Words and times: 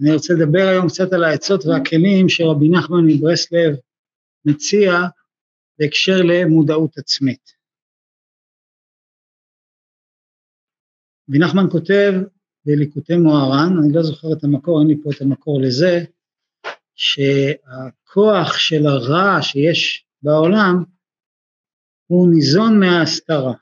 אני 0.00 0.12
רוצה 0.12 0.34
לדבר 0.34 0.68
היום 0.68 0.88
קצת 0.88 1.12
על 1.12 1.24
העצות 1.24 1.66
והכלים 1.66 2.28
שרבי 2.28 2.68
נחמן 2.68 3.06
מברסלב 3.06 3.76
מציע 4.44 4.92
בהקשר 5.78 6.16
למודעות 6.24 6.98
עצמית. 6.98 7.52
רבי 11.28 11.38
נחמן 11.38 11.70
כותב 11.70 12.12
בליקוטי 12.64 13.16
מוהר"ן, 13.16 13.72
אני 13.82 13.92
לא 13.92 14.02
זוכר 14.02 14.28
את 14.32 14.44
המקור, 14.44 14.80
אין 14.80 14.88
לי 14.88 14.96
פה 15.02 15.10
את 15.16 15.20
המקור 15.20 15.60
לזה, 15.62 16.04
שהכוח 16.94 18.58
של 18.58 18.86
הרע 18.86 19.42
שיש 19.42 20.06
בעולם 20.22 20.84
הוא 22.06 22.28
ניזון 22.34 22.80
מההסתרה. 22.80 23.54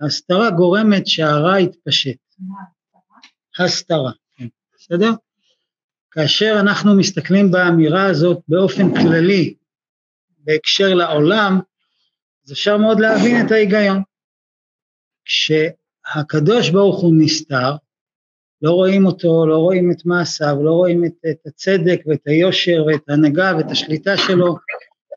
ההסתרה 0.00 0.50
גורמת 0.50 1.06
שהרע 1.06 1.60
יתפשט. 1.60 2.18
הסתרה, 3.58 4.12
כן, 4.36 4.46
בסדר? 4.74 5.10
כאשר 6.12 6.56
אנחנו 6.60 6.94
מסתכלים 6.94 7.50
באמירה 7.50 8.06
הזאת 8.06 8.38
באופן 8.48 8.94
כללי 8.94 9.54
בהקשר 10.38 10.94
לעולם, 10.94 11.60
אז 12.44 12.52
אפשר 12.52 12.76
מאוד 12.76 13.00
להבין 13.00 13.46
את 13.46 13.52
ההיגיון. 13.52 14.02
כשהקדוש 15.24 16.70
ברוך 16.70 17.00
הוא 17.00 17.14
נסתר, 17.18 17.76
לא 18.62 18.70
רואים 18.70 19.06
אותו, 19.06 19.46
לא 19.46 19.56
רואים 19.56 19.90
את 19.90 20.06
מעשיו, 20.06 20.56
לא 20.62 20.70
רואים 20.70 21.04
את, 21.04 21.12
את 21.30 21.46
הצדק 21.46 22.00
ואת 22.06 22.26
היושר 22.26 22.84
ואת 22.86 23.08
ההנהגה 23.08 23.52
ואת 23.56 23.70
השליטה 23.70 24.16
שלו, 24.16 24.56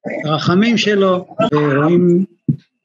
את 0.05 0.25
הרחמים 0.25 0.77
שלו, 0.77 1.27
ורואים 1.53 2.25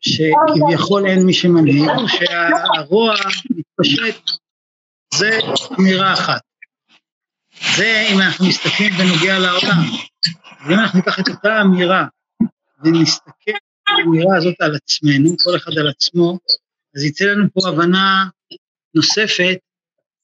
שכביכול 0.01 1.07
אין 1.07 1.27
מי 1.27 1.33
שמנהיג, 1.33 1.91
שהרוע 2.07 3.15
מתפשט, 3.51 4.21
זה 5.15 5.39
אמירה 5.79 6.13
אחת. 6.13 6.50
זה 7.77 8.07
אם 8.13 8.21
אנחנו 8.21 8.47
מסתכלים 8.49 8.93
בנוגע 8.99 9.39
לעולם. 9.39 9.83
ואם 10.67 10.79
אנחנו 10.79 10.99
ניקח 10.99 11.21
את 11.21 11.29
אותה 11.29 11.61
אמירה 11.61 12.07
ונסתכל 12.85 13.59
באמירה 13.87 14.37
הזאת 14.37 14.61
על 14.61 14.75
עצמנו, 14.75 15.37
כל 15.45 15.57
אחד 15.57 15.73
על 15.79 15.89
עצמו, 15.89 16.39
אז 16.97 17.05
יצא 17.05 17.25
לנו 17.25 17.45
פה 17.53 17.69
הבנה 17.69 18.25
נוספת, 18.95 19.59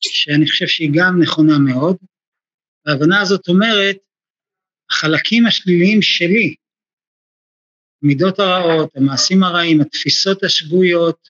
שאני 0.00 0.50
חושב 0.50 0.66
שהיא 0.66 0.90
גם 0.94 1.22
נכונה 1.22 1.58
מאוד. 1.58 1.96
ההבנה 2.86 3.20
הזאת 3.20 3.48
אומרת, 3.48 3.96
החלקים 4.90 5.46
השליליים 5.46 6.02
שלי, 6.02 6.54
המידות 8.02 8.38
הרעות, 8.38 8.96
המעשים 8.96 9.42
הרעים, 9.42 9.80
התפיסות 9.80 10.42
השגויות, 10.42 11.28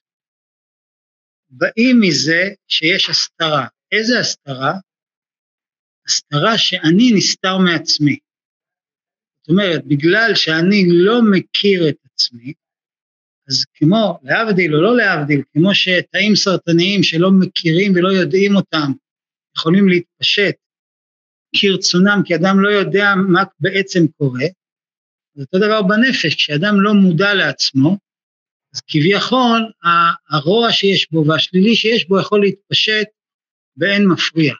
באים 1.49 2.01
מזה 2.01 2.43
שיש 2.67 3.09
הסתרה. 3.09 3.67
איזה 3.91 4.19
הסתרה? 4.19 4.73
הסתרה 6.07 6.57
שאני 6.57 7.11
נסתר 7.15 7.57
מעצמי. 7.57 8.17
זאת 9.39 9.49
אומרת, 9.49 9.85
בגלל 9.85 10.31
שאני 10.35 10.85
לא 10.87 11.21
מכיר 11.31 11.89
את 11.89 11.97
עצמי, 12.13 12.53
אז 13.49 13.65
כמו, 13.73 14.19
להבדיל 14.23 14.75
או 14.75 14.81
לא 14.81 14.97
להבדיל, 14.97 15.41
כמו 15.53 15.75
שתאים 15.75 16.35
סרטניים 16.35 17.03
שלא 17.03 17.31
מכירים 17.31 17.93
ולא 17.95 18.09
יודעים 18.09 18.55
אותם, 18.55 18.91
יכולים 19.57 19.89
להתפשט 19.89 20.55
כרצונם, 21.55 22.21
כי 22.25 22.35
אדם 22.35 22.59
לא 22.59 22.69
יודע 22.69 23.13
מה 23.27 23.43
בעצם 23.59 24.07
קורה, 24.17 24.45
זה 25.35 25.43
אותו 25.43 25.57
דבר 25.57 25.81
בנפש, 25.81 26.35
כשאדם 26.35 26.81
לא 26.81 26.93
מודע 26.93 27.33
לעצמו, 27.33 27.97
אז 28.73 28.81
כביכול 28.87 29.71
הרוע 30.29 30.71
שיש 30.71 31.11
בו 31.11 31.25
והשלילי 31.27 31.75
שיש 31.75 32.07
בו 32.07 32.19
יכול 32.19 32.41
להתפשט 32.41 33.07
באין 33.77 34.07
מפריע. 34.07 34.53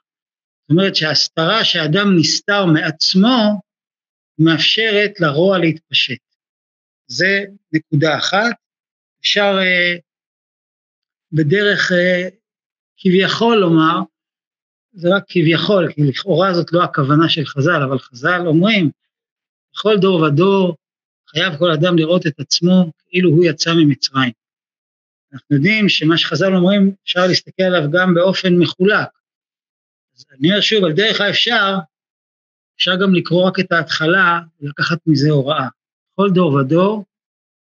זאת 0.68 0.72
אומרת 0.72 0.96
שההסתרה 0.96 1.66
שאדם 1.66 2.18
נסתר 2.20 2.66
מעצמו, 2.66 3.62
מאפשרת 4.40 5.20
לרוע 5.20 5.58
להתפשט. 5.58 6.20
זה 7.08 7.44
נקודה 7.74 8.18
אחת. 8.18 8.56
אפשר 9.22 9.58
uh, 9.60 10.02
בדרך 11.32 11.92
uh, 11.92 12.32
כביכול 12.98 13.58
לומר, 13.58 14.00
זה 14.94 15.10
רק 15.16 15.24
כביכול, 15.28 15.94
כי 15.94 16.02
לכאורה 16.04 16.54
זאת 16.54 16.74
לא 16.74 16.84
הכוונה 16.84 17.30
של 17.30 17.46
חז"ל, 17.46 17.82
אבל 17.88 18.00
חז"ל 18.00 18.42
אומרים, 18.46 18.92
בכל 19.74 19.98
דור 19.98 20.22
ודור 20.22 20.78
חייב 21.30 21.58
כל 21.58 21.72
אדם 21.72 21.98
לראות 21.98 22.28
את 22.28 22.40
עצמו 22.40 22.92
כאילו 23.10 23.30
הוא 23.30 23.46
יצא 23.46 23.74
ממצרים. 23.74 24.32
אנחנו 25.34 25.56
יודעים 25.56 25.90
שמה 25.90 26.18
שחז"ל 26.18 26.56
אומרים, 26.56 26.92
אפשר 27.04 27.28
להסתכל 27.28 27.64
עליו 27.64 27.92
גם 27.92 28.14
באופן 28.14 28.54
מחולק. 28.60 29.17
אז 30.18 30.26
אני 30.32 30.50
אומר 30.50 30.62
שוב, 30.62 30.84
על 30.84 30.94
דרך 30.94 31.22
האפשר, 31.22 31.76
אפשר 32.78 32.92
גם 33.02 33.16
לקרוא 33.16 33.48
רק 33.48 33.60
את 33.60 33.72
ההתחלה 33.72 34.40
ולקחת 34.60 34.98
מזה 35.08 35.30
הוראה. 35.30 35.68
כל 36.16 36.30
דור 36.34 36.54
ודור 36.54 37.06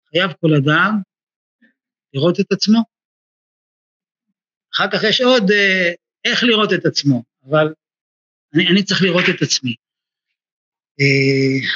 חייב 0.10 0.32
כל 0.42 0.54
אדם 0.54 1.02
לראות 2.14 2.40
את 2.40 2.52
עצמו. 2.52 2.84
אחר 4.74 4.92
כך 4.92 5.04
יש 5.10 5.22
עוד 5.22 5.52
אה, 5.52 5.92
איך 6.26 6.44
לראות 6.44 6.74
את 6.74 6.86
עצמו, 6.86 7.24
אבל 7.50 7.74
אני, 8.54 8.68
אני 8.68 8.84
צריך 8.84 9.02
לראות 9.02 9.24
את 9.36 9.42
עצמי. 9.42 9.76
אה, 11.00 11.68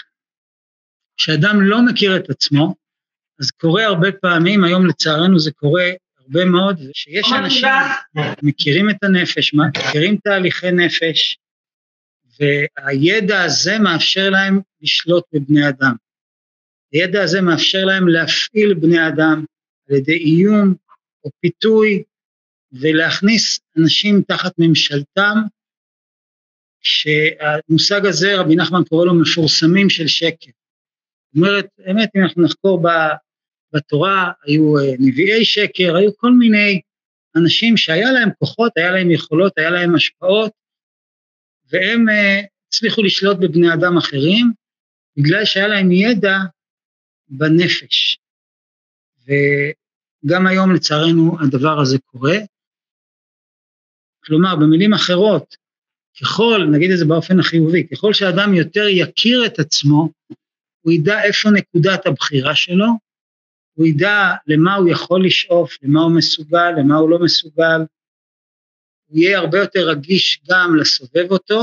כשאדם 1.18 1.62
לא 1.62 1.78
מכיר 1.86 2.18
את 2.18 2.30
עצמו, 2.30 2.76
אז 3.40 3.52
קורה 3.52 3.86
הרבה 3.86 4.12
פעמים, 4.22 4.64
היום 4.64 4.86
לצערנו 4.86 5.40
זה 5.40 5.52
קורה 5.52 5.90
הרבה 6.30 6.46
מאוד, 6.46 6.80
שיש 6.94 7.28
אנשים 7.40 7.68
מכירים 8.44 8.90
את 8.90 9.04
הנפש, 9.04 9.54
מכירים 9.54 10.18
תהליכי 10.18 10.72
נפש, 10.72 11.38
והידע 12.40 13.44
הזה 13.44 13.80
מאפשר 13.80 14.30
להם 14.30 14.60
לשלוט 14.82 15.24
בבני 15.34 15.70
אדם. 15.70 15.96
הידע 16.92 17.24
הזה 17.24 17.42
מאפשר 17.42 17.86
להם 17.86 18.08
להפעיל 18.08 18.74
בני 18.74 19.08
אדם 19.08 19.46
על 19.90 19.96
ידי 19.96 20.18
איום 20.18 20.76
או 21.24 21.30
פיתוי 21.40 22.04
ולהכניס 22.72 23.60
אנשים 23.78 24.22
תחת 24.28 24.52
ממשלתם, 24.58 25.36
שהמושג 26.82 28.06
הזה 28.06 28.40
רבי 28.40 28.56
נחמן 28.56 28.82
קורא 28.90 29.06
לו 29.06 29.14
מפורסמים 29.14 29.90
של 29.90 30.08
שקר. 30.08 30.52
זאת 31.34 31.36
אומרת, 31.36 31.66
באמת 31.78 32.10
אם 32.16 32.24
אנחנו 32.24 32.44
נחקור 32.44 32.82
בתורה, 33.74 34.32
היו 34.44 34.78
אה, 34.78 34.94
נביאי 35.00 35.46
שקר, 35.46 35.96
היו 35.96 36.18
כל 36.18 36.32
מיני 36.32 36.82
אנשים 37.36 37.78
שהיה 37.78 38.12
להם 38.12 38.30
כוחות, 38.40 38.72
היה 38.76 38.92
להם 38.92 39.12
יכולות, 39.12 39.58
היה 39.58 39.70
להם 39.70 39.96
השפעות, 39.96 40.52
והם 41.72 42.10
uh, 42.10 42.46
הצליחו 42.68 43.04
לשלוט 43.04 43.38
בבני 43.38 43.74
אדם 43.74 43.98
אחרים, 43.98 44.52
בגלל 45.18 45.46
שהיה 45.46 45.68
להם 45.68 45.92
ידע 45.92 46.38
בנפש. 47.30 48.18
וגם 49.24 50.48
היום 50.48 50.76
לצערנו 50.76 51.38
הדבר 51.42 51.80
הזה 51.80 51.98
קורה. 52.06 52.38
כלומר, 54.24 54.56
במילים 54.56 54.94
אחרות, 54.94 55.56
ככל, 56.22 56.68
נגיד 56.72 56.92
את 56.92 56.98
זה 56.98 57.06
באופן 57.06 57.40
החיובי, 57.40 57.88
ככל 57.88 58.14
שאדם 58.14 58.54
יותר 58.54 58.86
יכיר 58.90 59.46
את 59.46 59.60
עצמו, 59.60 60.10
הוא 60.82 60.94
ידע 60.94 61.24
איפה 61.24 61.50
נקודת 61.50 62.06
הבחירה 62.06 62.56
שלו, 62.56 62.88
הוא 63.80 63.88
ידע 63.88 64.34
למה 64.48 64.76
הוא 64.76 64.90
יכול 64.90 65.26
לשאוף, 65.26 65.78
למה 65.82 66.02
הוא 66.02 66.18
מסוגל, 66.18 66.72
למה 66.80 66.96
הוא 66.96 67.10
לא 67.10 67.20
מסוגל, 67.20 67.82
הוא 69.06 69.20
יהיה 69.20 69.40
הרבה 69.40 69.60
יותר 69.60 69.90
רגיש 69.90 70.42
גם 70.50 70.76
לסובב 70.76 71.32
אותו, 71.32 71.62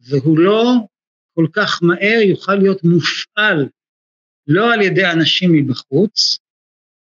והוא 0.00 0.38
לא 0.38 0.72
כל 1.34 1.46
כך 1.52 1.82
מהר 1.82 2.20
יוכל 2.20 2.54
להיות 2.54 2.84
מופעל 2.84 3.68
לא 4.46 4.74
על 4.74 4.82
ידי 4.82 5.06
אנשים 5.06 5.52
מבחוץ, 5.52 6.38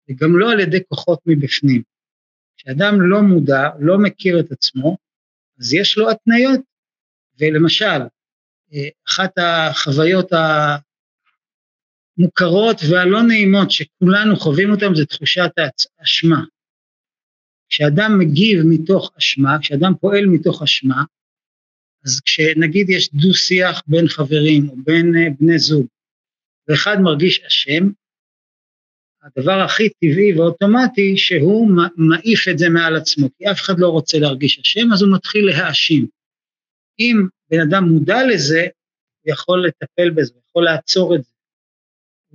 וגם 0.09 0.40
לא 0.40 0.52
על 0.52 0.59
ידי 0.59 0.79
כוחות 0.90 1.19
מבפנים. 1.25 1.84
כשאדם 2.57 3.02
לא 3.02 3.22
מודע, 3.22 3.69
לא 3.79 3.97
מכיר 3.97 4.40
את 4.40 4.52
עצמו, 4.52 4.97
אז 5.59 5.73
יש 5.73 5.97
לו 5.97 6.09
התניות. 6.09 6.59
ולמשל, 7.40 8.02
אחת 9.08 9.31
החוויות 9.38 10.31
המוכרות 12.17 12.78
והלא 12.90 13.23
נעימות 13.23 13.72
שכולנו 13.72 14.35
חווים 14.35 14.72
אותן 14.72 14.96
זה 14.96 15.06
תחושת 15.06 15.52
האשמה. 16.00 16.44
כשאדם 17.70 18.20
מגיב 18.20 18.59
מתוך 18.70 19.12
אשמה, 19.17 19.58
כשאדם 19.62 19.94
פועל 20.02 20.26
מתוך 20.26 20.64
אשמה, 20.64 21.03
אז 22.06 22.22
כשנגיד 22.26 22.90
יש 22.90 23.14
דו-שיח 23.14 23.82
בין 23.88 24.08
חברים 24.08 24.70
או 24.70 24.76
בין 24.84 25.16
אה, 25.16 25.29
בני 25.40 25.59
זוג, 25.59 25.88
ואחד 26.67 26.97
מרגיש 27.02 27.40
אשם, 27.47 27.90
הדבר 29.23 29.59
הכי 29.66 29.90
טבעי 29.90 30.34
ואוטומטי 30.38 31.17
שהוא 31.17 31.70
מעיף 31.97 32.47
את 32.47 32.58
זה 32.58 32.70
מעל 32.70 32.96
עצמו, 32.96 33.28
כי 33.38 33.52
אף 33.52 33.62
אחד 33.62 33.73
לא 33.78 33.90
רוצה 33.90 34.20
להרגיש 34.20 34.59
אשם, 34.59 34.94
אז 34.94 35.02
הוא 35.02 35.16
מתחיל 35.16 35.46
להאשים. 35.46 36.08
אם 37.00 37.28
בן 37.52 37.59
אדם 37.70 37.84
מודע 37.84 38.17
לזה, 38.34 38.67
הוא 39.22 39.34
יכול 39.34 39.67
לטפל 39.67 40.09
בזה, 40.09 40.34
הוא 40.34 40.41
יכול 40.50 40.64
לעצור 40.64 41.16
את 41.16 41.23
זה. 41.23 41.34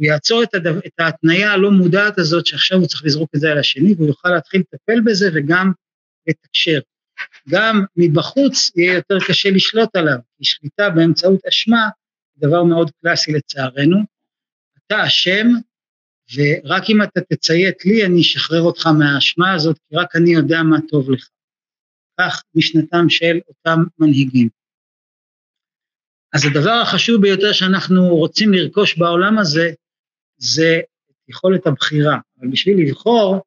הוא 0.00 0.06
יעצור 0.06 0.42
את, 0.42 0.54
הדו, 0.54 0.70
את 0.86 0.92
ההתניה 1.00 1.52
הלא 1.52 1.70
מודעת 1.70 2.18
הזאת 2.18 2.46
שעכשיו 2.46 2.78
הוא 2.78 2.86
צריך 2.86 3.04
לזרוק 3.04 3.30
את 3.36 3.40
זה 3.40 3.50
על 3.50 3.58
השני, 3.58 3.94
והוא 3.94 4.06
יוכל 4.06 4.28
להתחיל 4.28 4.60
לטפל 4.60 5.00
בזה 5.00 5.30
וגם 5.34 5.72
לתקשר. 6.26 6.80
גם 7.48 7.84
מבחוץ 7.96 8.70
יהיה 8.76 8.94
יותר 8.94 9.18
קשה 9.28 9.50
לשלוט 9.50 9.96
עליו, 9.96 10.18
כי 10.38 10.44
שליטה 10.44 10.90
באמצעות 10.90 11.40
אשמה 11.48 11.88
זה 12.34 12.46
דבר 12.46 12.64
מאוד 12.64 12.90
קלאסי 13.02 13.32
לצערנו. 13.32 13.98
אתה 14.86 15.06
אשם, 15.06 15.46
ורק 16.34 16.82
אם 16.90 17.02
אתה 17.02 17.20
תציית 17.20 17.84
לי 17.84 18.06
אני 18.06 18.20
אשחרר 18.20 18.60
אותך 18.60 18.86
מהאשמה 18.86 19.52
הזאת, 19.52 19.78
כי 19.88 19.96
רק 19.96 20.16
אני 20.16 20.30
יודע 20.30 20.62
מה 20.62 20.76
טוב 20.88 21.10
לך. 21.10 21.28
כך 22.20 22.42
משנתם 22.54 23.08
של 23.08 23.38
אותם 23.48 23.84
מנהיגים. 23.98 24.48
אז 26.32 26.44
הדבר 26.44 26.80
החשוב 26.82 27.22
ביותר 27.22 27.52
שאנחנו 27.52 28.16
רוצים 28.16 28.52
לרכוש 28.52 28.98
בעולם 28.98 29.38
הזה, 29.38 29.72
זה 30.40 30.80
יכולת 31.28 31.66
הבחירה. 31.66 32.18
אבל 32.38 32.48
בשביל 32.48 32.88
לבחור, 32.88 33.40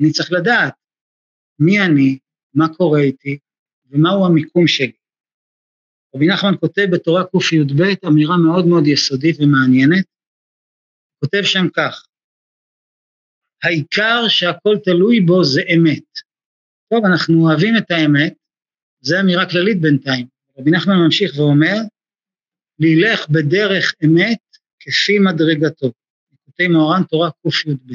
אני 0.00 0.12
צריך 0.12 0.32
לדעת 0.32 0.74
מי 1.58 1.80
אני, 1.80 2.18
מה 2.54 2.74
קורה 2.76 3.00
איתי 3.00 3.38
ומהו 3.90 4.26
המיקום 4.26 4.66
שלי. 4.66 4.92
רבי 6.14 6.26
נחמן 6.26 6.52
כותב 6.60 6.86
בתורה 6.92 7.24
קי"ב 7.24 7.82
אמירה 8.06 8.36
מאוד 8.36 8.66
מאוד 8.66 8.86
יסודית 8.86 9.36
ומעניינת, 9.40 10.04
כותב 11.20 11.42
שם 11.42 11.66
כך: 11.76 12.06
העיקר 13.62 14.28
שהכל 14.28 14.76
תלוי 14.84 15.20
בו 15.20 15.44
זה 15.44 15.60
אמת. 15.74 16.10
טוב, 16.92 17.04
אנחנו 17.04 17.34
אוהבים 17.46 17.74
את 17.78 17.90
האמת, 17.90 18.34
זו 19.00 19.20
אמירה 19.20 19.50
כללית 19.50 19.80
בינתיים. 19.80 20.26
רבי 20.58 20.70
נחמן 20.70 20.94
ממשיך 21.04 21.38
ואומר, 21.38 21.76
לילך 22.78 23.28
בדרך 23.28 23.94
אמת 24.04 24.38
כפי 24.80 25.18
מדרגתו. 25.18 25.92
כותב 26.60 26.72
מאורן 26.72 27.02
תורה 27.02 27.30
קי"ב. 27.30 27.94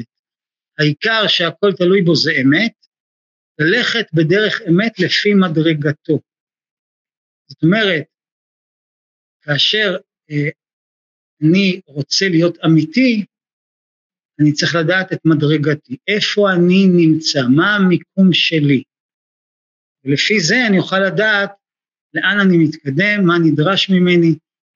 העיקר 0.78 1.28
שהכל 1.28 1.72
תלוי 1.78 2.02
בו 2.02 2.16
זה 2.16 2.32
אמת, 2.42 2.72
ללכת 3.58 4.06
בדרך 4.14 4.60
אמת 4.68 4.98
לפי 4.98 5.34
מדרגתו. 5.34 6.20
זאת 7.46 7.62
אומרת, 7.62 8.04
כאשר 9.42 9.96
אה, 10.30 10.48
אני 11.42 11.80
רוצה 11.86 12.28
להיות 12.28 12.58
אמיתי, 12.64 13.24
אני 14.40 14.52
צריך 14.52 14.74
לדעת 14.74 15.12
את 15.12 15.18
מדרגתי, 15.24 15.96
איפה 16.08 16.52
אני 16.52 16.86
נמצא, 16.96 17.40
מה 17.56 17.76
המיקום 17.76 18.32
שלי. 18.32 18.82
ולפי 20.04 20.40
זה 20.40 20.66
אני 20.68 20.78
אוכל 20.78 21.00
לדעת 21.00 21.50
לאן 22.14 22.38
אני 22.40 22.56
מתקדם, 22.58 23.26
מה 23.26 23.34
נדרש 23.44 23.90
ממני, 23.90 24.34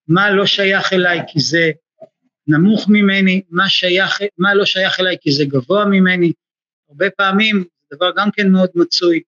מה 0.09 0.31
לא 0.31 0.47
שייך 0.47 0.93
אליי 0.93 1.19
כי 1.29 1.41
זה 1.41 1.71
נמוך 2.51 2.89
ממני, 2.89 3.43
מה, 3.51 3.69
שייך, 3.69 4.19
מה 4.39 4.55
לא 4.55 4.65
שייך 4.65 5.01
אליי 5.01 5.17
כי 5.21 5.33
זה 5.33 5.45
גבוה 5.45 5.85
ממני. 5.85 6.33
הרבה 6.89 7.11
פעמים, 7.11 7.65
זה 7.91 7.97
דבר 7.97 8.11
גם 8.17 8.31
כן 8.31 8.51
מאוד 8.53 8.71
מצוי, 8.75 9.21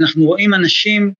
אנחנו 0.00 0.24
רואים 0.24 0.54
אנשים 0.54 1.12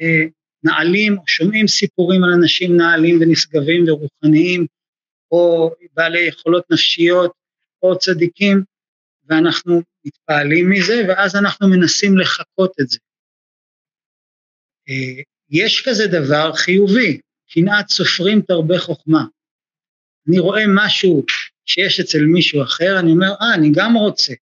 אה, 0.00 0.24
נעלים, 0.64 1.16
שומעים 1.26 1.68
סיפורים 1.68 2.24
על 2.24 2.30
אנשים 2.32 2.76
נעלים 2.76 3.18
ונשגבים 3.20 3.84
ורוחניים, 3.88 4.66
או 5.30 5.74
בעלי 5.94 6.20
יכולות 6.20 6.64
נפשיות, 6.70 7.32
או 7.82 7.98
צדיקים, 7.98 8.62
ואנחנו 9.24 9.82
מתפעלים 10.04 10.70
מזה, 10.70 11.04
ואז 11.08 11.36
אנחנו 11.36 11.68
מנסים 11.68 12.18
לחקות 12.18 12.72
את 12.80 12.88
זה. 12.88 12.98
אה, 14.88 15.22
יש 15.50 15.82
כזה 15.88 16.06
דבר 16.06 16.52
חיובי, 16.52 17.20
קנאת 17.50 17.88
סופרים 17.88 18.40
תרבה 18.40 18.78
חוכמה. 18.78 19.24
אני 20.28 20.38
רואה 20.38 20.64
משהו 20.74 21.24
שיש 21.66 22.00
אצל 22.00 22.20
מישהו 22.20 22.62
אחר, 22.62 22.98
אני 22.98 23.10
אומר, 23.12 23.32
אה, 23.40 23.54
אני 23.54 23.70
גם 23.74 23.94
רוצה. 23.94 24.34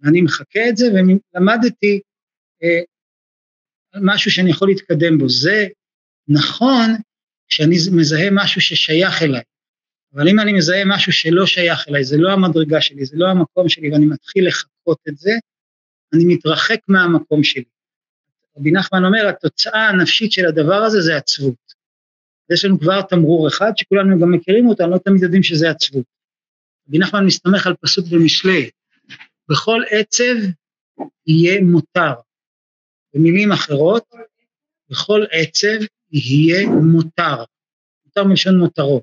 ואני 0.00 0.20
מחכה 0.20 0.68
את 0.68 0.76
זה, 0.76 0.86
ולמדתי 0.92 2.00
אה, 2.62 2.80
משהו 4.02 4.30
שאני 4.30 4.50
יכול 4.50 4.68
להתקדם 4.68 5.18
בו. 5.18 5.28
זה 5.28 5.66
נכון 6.28 6.90
כשאני 7.48 7.76
מזהה 7.92 8.28
משהו 8.32 8.60
ששייך 8.60 9.22
אליי, 9.22 9.42
אבל 10.14 10.28
אם 10.28 10.40
אני 10.40 10.52
מזהה 10.52 10.84
משהו 10.84 11.12
שלא 11.12 11.46
שייך 11.46 11.88
אליי, 11.88 12.04
זה 12.04 12.16
לא 12.16 12.32
המדרגה 12.32 12.80
שלי, 12.80 13.04
זה 13.04 13.16
לא 13.16 13.28
המקום 13.28 13.68
שלי, 13.68 13.92
ואני 13.92 14.06
מתחיל 14.06 14.48
לחכות 14.48 14.98
את 15.08 15.18
זה, 15.18 15.32
אני 16.14 16.24
מתרחק 16.24 16.78
מהמקום 16.88 17.44
שלי. 17.44 17.64
רבי 18.56 18.72
נחמן 18.72 19.04
אומר, 19.04 19.28
התוצאה 19.28 19.88
הנפשית 19.88 20.32
של 20.32 20.46
הדבר 20.46 20.74
הזה 20.74 21.00
זה 21.00 21.16
עצבות. 21.16 21.61
יש 22.50 22.64
לנו 22.64 22.80
כבר 22.80 23.02
תמרור 23.02 23.48
אחד 23.48 23.72
שכולנו 23.76 24.20
גם 24.20 24.32
מכירים 24.32 24.68
אותו, 24.68 24.86
לא 24.86 24.98
תמיד 24.98 25.22
יודעים 25.22 25.42
שזה 25.42 25.70
עצבות. 25.70 26.04
רבי 26.88 26.98
נחמן 26.98 27.26
מסתמך 27.26 27.66
על 27.66 27.74
פסוק 27.80 28.06
במשלי, 28.10 28.70
בכל 29.48 29.82
עצב 29.90 30.34
יהיה 31.26 31.60
מותר. 31.60 32.12
במילים 33.14 33.52
אחרות, 33.52 34.04
בכל 34.90 35.24
עצב 35.30 35.86
יהיה 36.10 36.66
מותר. 36.68 37.44
מותר 38.04 38.24
מלשון 38.24 38.58
מותרות. 38.58 39.02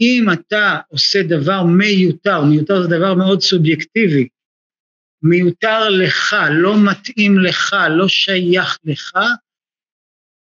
אם 0.00 0.26
אתה 0.32 0.80
עושה 0.88 1.22
דבר 1.22 1.62
מיותר, 1.64 2.44
מיותר 2.44 2.82
זה 2.82 2.88
דבר 2.88 3.14
מאוד 3.14 3.40
סובייקטיבי, 3.40 4.28
מיותר 5.22 5.88
לך, 5.88 6.36
לא 6.50 6.74
מתאים 6.90 7.38
לך, 7.38 7.76
לא 7.90 8.08
שייך 8.08 8.78
לך, 8.84 9.18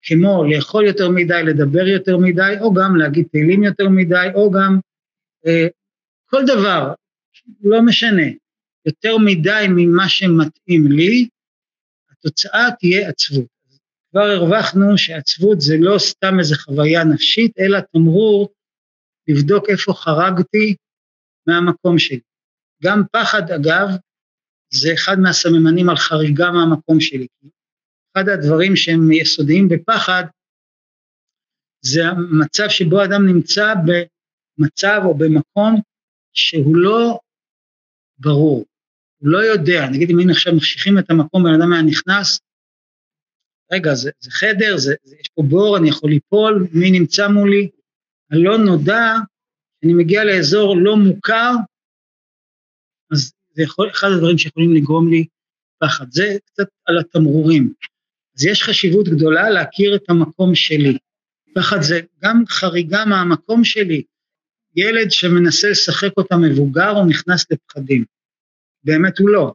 כמו 0.02 0.44
לאכול 0.50 0.86
יותר 0.86 1.10
מדי, 1.10 1.42
לדבר 1.46 1.88
יותר 1.88 2.18
מדי, 2.18 2.56
או 2.62 2.74
גם 2.74 2.96
להגיד 2.96 3.28
תהילים 3.32 3.64
יותר 3.64 3.90
מדי, 3.90 4.28
או 4.36 4.52
גם 4.52 4.80
אה, 5.48 5.68
כל 6.26 6.44
דבר, 6.46 6.94
לא 7.62 7.82
משנה, 7.82 8.28
יותר 8.86 9.18
מדי 9.18 9.66
ממה 9.70 10.10
שמתאים 10.10 10.92
לי, 10.92 11.28
התוצאה 12.12 12.68
תהיה 12.80 13.10
עצבות. 13.10 13.58
כבר 14.12 14.22
הרווחנו 14.22 14.98
שעצבות 14.98 15.62
זה 15.62 15.76
לא 15.80 16.00
סתם 16.00 16.40
איזו 16.40 16.56
חוויה 16.56 17.04
נפשית, 17.04 17.60
אלא 17.60 17.80
תמרור 17.80 18.50
לבדוק 19.28 19.70
איפה 19.70 19.94
חרגתי 19.94 20.76
מהמקום 21.48 22.00
שלי. 22.00 22.20
גם 22.84 23.02
פחד, 23.12 23.52
אגב, 23.52 23.88
זה 24.70 24.94
אחד 24.94 25.20
מהסממנים 25.20 25.90
על 25.90 25.96
חריגה 25.96 26.52
מהמקום 26.52 27.00
שלי. 27.00 27.28
אחד 28.18 28.30
הדברים 28.30 28.76
שהם 28.76 29.12
יסודיים 29.12 29.70
בפחד, 29.70 30.24
זה 31.82 32.02
המצב 32.08 32.70
שבו 32.70 33.04
אדם 33.04 33.26
נמצא 33.28 33.74
במצב 33.86 35.02
או 35.06 35.18
במקום 35.18 35.82
שהוא 36.34 36.76
לא 36.76 37.20
ברור, 38.20 38.66
הוא 39.18 39.30
לא 39.30 39.38
יודע, 39.38 39.90
נגיד 39.92 40.10
אם 40.10 40.18
היינו 40.18 40.32
עכשיו 40.32 40.56
מחשיכים 40.56 41.00
את 41.00 41.10
המקום, 41.10 41.44
בן 41.44 41.62
אדם 41.62 41.74
היה 41.74 41.82
נכנס, 41.82 42.40
רגע, 43.72 43.94
זה, 43.94 44.12
זה 44.20 44.32
חדר, 44.32 44.78
זה, 44.78 44.94
זה, 45.04 45.16
יש 45.20 45.28
פה 45.36 45.44
בור, 45.50 45.78
אני 45.78 45.90
יכול 45.90 46.10
ליפול, 46.10 46.68
מי 46.74 46.92
נמצא 46.92 47.28
מולי? 47.28 47.70
הלא 48.32 48.58
נודע, 48.58 49.14
אני 49.84 49.94
מגיע 49.94 50.24
לאזור 50.24 50.78
לא 50.78 50.96
מוכר, 50.98 51.52
אז 53.12 53.34
זה 53.54 53.64
יכול, 53.64 53.90
אחד 53.90 54.08
הדברים 54.16 54.38
שיכולים 54.38 54.76
לגרום 54.76 55.10
לי 55.10 55.26
פחד. 55.80 56.06
זה 56.12 56.38
קצת 56.46 56.68
על 56.86 57.00
התמרורים. 57.00 57.74
אז 58.38 58.46
יש 58.46 58.64
חשיבות 58.64 59.08
גדולה 59.08 59.50
להכיר 59.50 59.96
את 59.96 60.10
המקום 60.10 60.56
שלי. 60.56 60.98
פחד 61.56 61.82
זה 61.82 62.02
גם 62.24 62.44
חריגה 62.48 63.06
מהמקום 63.06 63.64
שלי. 63.64 64.04
ילד 64.76 65.12
שמנסה 65.12 65.70
לשחק 65.70 66.18
אותה 66.18 66.36
מבוגר, 66.38 66.90
הוא 66.90 67.10
נכנס 67.10 67.46
לפחדים. 67.52 68.06
באמת 68.84 69.18
הוא 69.20 69.30
לא. 69.30 69.54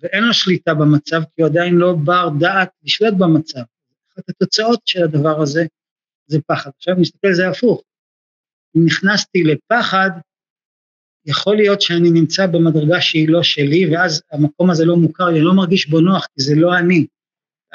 ואין 0.00 0.24
לו 0.24 0.34
שליטה 0.34 0.74
במצב, 0.74 1.22
כי 1.22 1.42
הוא 1.42 1.50
עדיין 1.50 1.74
לא 1.74 1.94
בר 2.04 2.28
דעת 2.38 2.68
לשלוט 2.82 3.14
במצב. 3.18 3.60
אחת 4.12 4.28
התוצאות 4.28 4.80
של 4.86 5.02
הדבר 5.04 5.42
הזה 5.42 5.66
זה 6.26 6.38
פחד. 6.46 6.70
עכשיו 6.76 6.94
נסתכל 6.98 7.28
על 7.28 7.34
זה 7.34 7.48
הפוך. 7.48 7.82
אם 8.76 8.86
נכנסתי 8.86 9.42
לפחד, 9.44 10.10
יכול 11.26 11.56
להיות 11.56 11.80
שאני 11.80 12.10
נמצא 12.10 12.46
במדרגה 12.46 13.00
שהיא 13.00 13.28
לא 13.28 13.42
שלי, 13.42 13.94
ואז 13.94 14.22
המקום 14.32 14.70
הזה 14.70 14.84
לא 14.84 14.96
מוכר 14.96 15.24
לי, 15.24 15.36
אני 15.36 15.44
לא 15.44 15.54
מרגיש 15.54 15.88
בו 15.88 16.00
נוח, 16.00 16.26
כי 16.26 16.42
זה 16.42 16.54
לא 16.56 16.78
אני. 16.78 17.06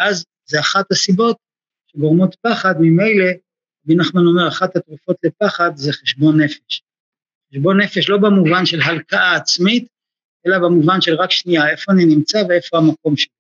ואז 0.02 0.26
זה 0.46 0.60
אחת 0.60 0.92
הסיבות 0.92 1.38
שגורמות 1.88 2.36
פחד, 2.42 2.76
ממילא, 2.80 3.26
רבי 3.86 3.96
נחמן 3.96 4.22
אומר, 4.26 4.48
אחת 4.48 4.76
התרופות 4.76 5.18
לפחד 5.24 5.72
זה 5.76 5.94
חשבון 5.94 6.42
נפש. 6.42 6.82
חשבון 7.52 7.82
נפש 7.82 8.10
לא 8.10 8.18
במובן 8.18 8.66
של 8.66 8.82
הלקאה 8.82 9.36
עצמית, 9.36 9.88
אלא 10.48 10.60
במובן 10.60 11.02
של 11.02 11.16
רק 11.16 11.32
שנייה, 11.32 11.70
איפה 11.70 11.92
אני 11.92 12.06
נמצא 12.06 12.44
ואיפה 12.50 12.78
המקום 12.78 13.18
שלי. 13.18 13.34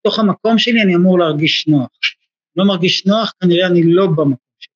בתוך 0.00 0.18
המקום 0.18 0.58
שלי 0.58 0.82
אני 0.82 0.94
אמור 0.94 1.18
להרגיש 1.18 1.66
נוח. 1.66 1.90
לא 2.56 2.64
מרגיש 2.64 3.06
נוח, 3.06 3.32
כנראה 3.40 3.66
אני 3.66 3.82
לא 3.86 4.06
במקום 4.06 4.54
שלי. 4.58 4.74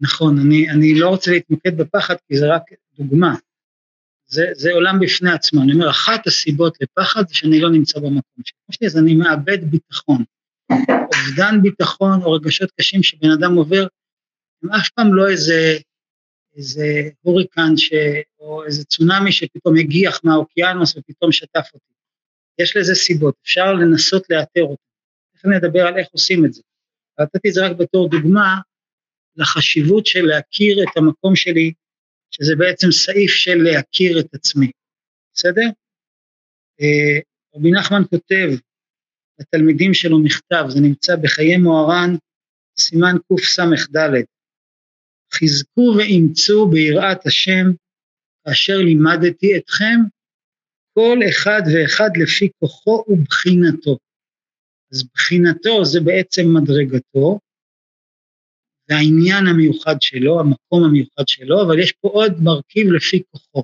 נכון, 0.00 0.38
אני, 0.38 0.70
אני 0.70 1.00
לא 1.00 1.08
רוצה 1.08 1.30
להתמקד 1.30 1.76
בפחד 1.76 2.14
כי 2.28 2.38
זה 2.38 2.54
רק 2.54 2.62
דוגמה. 2.98 3.34
זה, 4.30 4.46
זה 4.52 4.72
עולם 4.72 4.98
בפני 5.00 5.32
עצמו. 5.32 5.62
אני 5.62 5.72
אומר, 5.72 5.90
אחת 5.90 6.26
הסיבות 6.26 6.76
לפחד 6.80 7.28
זה 7.28 7.34
שאני 7.34 7.60
לא 7.60 7.70
נמצא 7.70 8.00
במקום 8.00 8.44
שלי. 8.44 8.86
אז 8.86 8.98
אני 8.98 9.14
מאבד 9.14 9.70
ביטחון. 9.70 10.24
אובדן 10.90 11.62
ביטחון 11.62 12.22
או 12.22 12.32
רגשות 12.32 12.70
קשים 12.70 13.02
שבן 13.02 13.30
אדם 13.30 13.54
עובר, 13.54 13.86
הם 14.62 14.72
אף 14.72 14.90
פעם 14.90 15.14
לא 15.14 15.28
איזה, 15.28 15.78
איזה 16.56 17.08
הוריקן 17.20 17.76
ש, 17.76 17.92
או 18.40 18.64
איזה 18.64 18.84
צונאמי 18.84 19.32
שפתאום 19.32 19.76
הגיח 19.76 20.20
מהאוקיינוס 20.24 20.96
ופתאום 20.96 21.32
שטף 21.32 21.68
אותי. 21.74 21.92
יש 22.58 22.76
לזה 22.76 22.94
סיבות, 22.94 23.34
אפשר 23.42 23.72
לנסות 23.72 24.30
לאתר 24.30 24.62
אותן. 24.62 24.82
תכף 25.34 25.46
נדבר 25.46 25.86
על 25.86 25.98
איך 25.98 26.08
עושים 26.12 26.44
את 26.44 26.52
זה. 26.52 26.62
נתתי 27.20 27.48
את 27.48 27.54
זה 27.54 27.66
רק 27.66 27.76
בתור 27.76 28.08
דוגמה 28.08 28.60
לחשיבות 29.36 30.06
של 30.06 30.26
להכיר 30.26 30.82
את 30.82 30.96
המקום 30.96 31.36
שלי, 31.36 31.72
שזה 32.30 32.52
בעצם 32.58 32.92
סעיף 32.92 33.30
של 33.30 33.56
להכיר 33.62 34.20
את 34.20 34.34
עצמי, 34.34 34.70
בסדר? 35.34 35.68
אה, 36.80 37.20
רבי 37.54 37.70
נחמן 37.70 38.02
כותב 38.10 38.48
לתלמידים 39.40 39.94
שלו 39.94 40.18
מכתב, 40.18 40.64
זה 40.68 40.80
נמצא 40.80 41.16
בחיי 41.16 41.56
מוהר"ן, 41.56 42.14
סימן 42.78 43.16
קס"ד: 43.32 43.98
חזקו 45.34 45.94
ואימצו 45.96 46.68
ביראת 46.68 47.26
השם, 47.26 47.66
כאשר 48.44 48.76
לימדתי 48.78 49.58
אתכם, 49.58 49.98
כל 50.94 51.18
אחד 51.30 51.60
ואחד 51.74 52.10
לפי 52.22 52.48
כוחו 52.58 53.04
ובחינתו. 53.08 53.98
אז 54.92 55.04
בחינתו 55.14 55.84
זה 55.84 56.00
בעצם 56.00 56.42
מדרגתו, 56.54 57.38
והעניין 58.90 59.46
המיוחד 59.46 59.96
שלו, 60.00 60.40
המקום 60.40 60.84
המיוחד 60.84 61.28
שלו, 61.28 61.62
אבל 61.62 61.78
יש 61.78 61.92
פה 61.92 62.08
עוד 62.08 62.32
מרכיב 62.42 62.86
לפי 62.92 63.22
כוחו. 63.30 63.62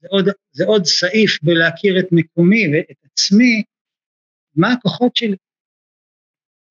זה 0.00 0.08
עוד, 0.10 0.24
זה 0.52 0.64
עוד 0.64 0.84
סעיף 0.84 1.42
בלהכיר 1.42 1.98
את 1.98 2.06
מקומי 2.12 2.62
ואת 2.72 2.96
עצמי, 3.04 3.62
מה 4.56 4.72
הכוחות 4.72 5.16
שלי. 5.16 5.36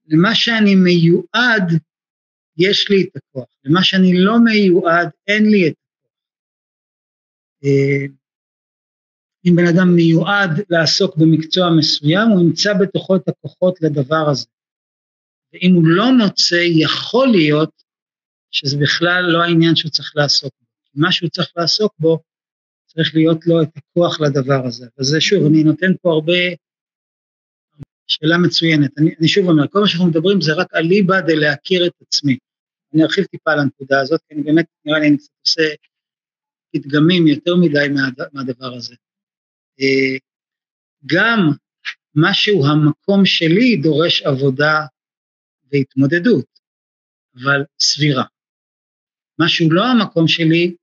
למה 0.07 0.35
שאני 0.35 0.75
מיועד, 0.75 1.71
יש 2.57 2.89
לי 2.89 3.03
את 3.03 3.15
הכוח. 3.15 3.47
למה 3.63 3.83
שאני 3.83 4.13
לא 4.13 4.33
מיועד, 4.43 5.09
אין 5.27 5.49
לי 5.49 5.67
את 5.67 5.73
הכוח. 5.73 6.11
אה, 7.63 8.05
אם 9.45 9.55
בן 9.55 9.67
אדם 9.67 9.95
מיועד 9.95 10.51
לעסוק 10.69 11.17
במקצוע 11.17 11.65
מסוים, 11.77 12.29
הוא 12.29 12.41
ימצא 12.41 12.73
בתוכו 12.81 13.15
את 13.15 13.27
הכוחות 13.27 13.81
לדבר 13.81 14.29
הזה. 14.31 14.45
ואם 15.61 15.73
הוא 15.73 15.83
לא 15.87 16.11
מוצא, 16.11 16.61
יכול 16.61 17.27
להיות 17.27 17.83
שזה 18.51 18.77
בכלל 18.77 19.23
לא 19.27 19.43
העניין 19.43 19.75
שהוא 19.75 19.91
צריך 19.91 20.13
לעסוק 20.15 20.53
בו. 20.59 20.65
מה 20.95 21.11
שהוא 21.11 21.29
צריך 21.29 21.51
לעסוק 21.57 21.93
בו, 21.99 22.19
צריך 22.85 23.15
להיות 23.15 23.47
לו 23.47 23.61
את 23.61 23.69
הכוח 23.77 24.21
לדבר 24.21 24.65
הזה. 24.65 24.87
אז 24.99 25.15
שוב, 25.19 25.45
אני 25.45 25.63
נותן 25.63 25.91
פה 26.01 26.11
הרבה, 26.11 26.33
שאלה 28.07 28.37
מצוינת. 28.37 28.97
אני, 28.97 29.15
אני 29.19 29.27
שוב 29.27 29.49
אומר, 29.49 29.67
כל 29.67 29.79
מה 29.79 29.87
שאנחנו 29.87 30.07
מדברים 30.07 30.41
זה 30.41 30.53
רק 30.53 30.73
אליבא 30.75 31.21
דלהכיר 31.21 31.87
את 31.87 31.93
עצמי. 32.01 32.37
אני 32.93 33.03
ארחיב 33.03 33.25
טיפה 33.25 33.51
על 33.51 33.59
הנקודה 33.59 34.01
הזאת, 34.01 34.21
כי 34.27 34.35
אני 34.35 34.43
באמת, 34.43 34.65
נראה 34.85 34.99
לי 34.99 35.07
אני 35.07 35.17
קצת 35.17 35.29
עושה 35.45 35.63
פתגמים 36.71 37.27
יותר 37.27 37.55
מדי 37.55 37.87
מה, 37.93 38.23
מהדבר 38.33 38.73
הזה. 38.73 38.95
אה, 39.81 40.17
גם 41.05 41.39
מה 42.15 42.33
שהוא 42.33 42.67
המקום 42.67 43.25
שלי 43.25 43.75
דורש 43.83 44.21
עבודה 44.21 44.85
והתמודדות, 45.71 46.45
אבל 47.35 47.63
סבירה. 47.79 48.23
מה 49.39 49.49
שהוא 49.49 49.73
לא 49.73 49.85
המקום 49.85 50.27
שלי, 50.27 50.75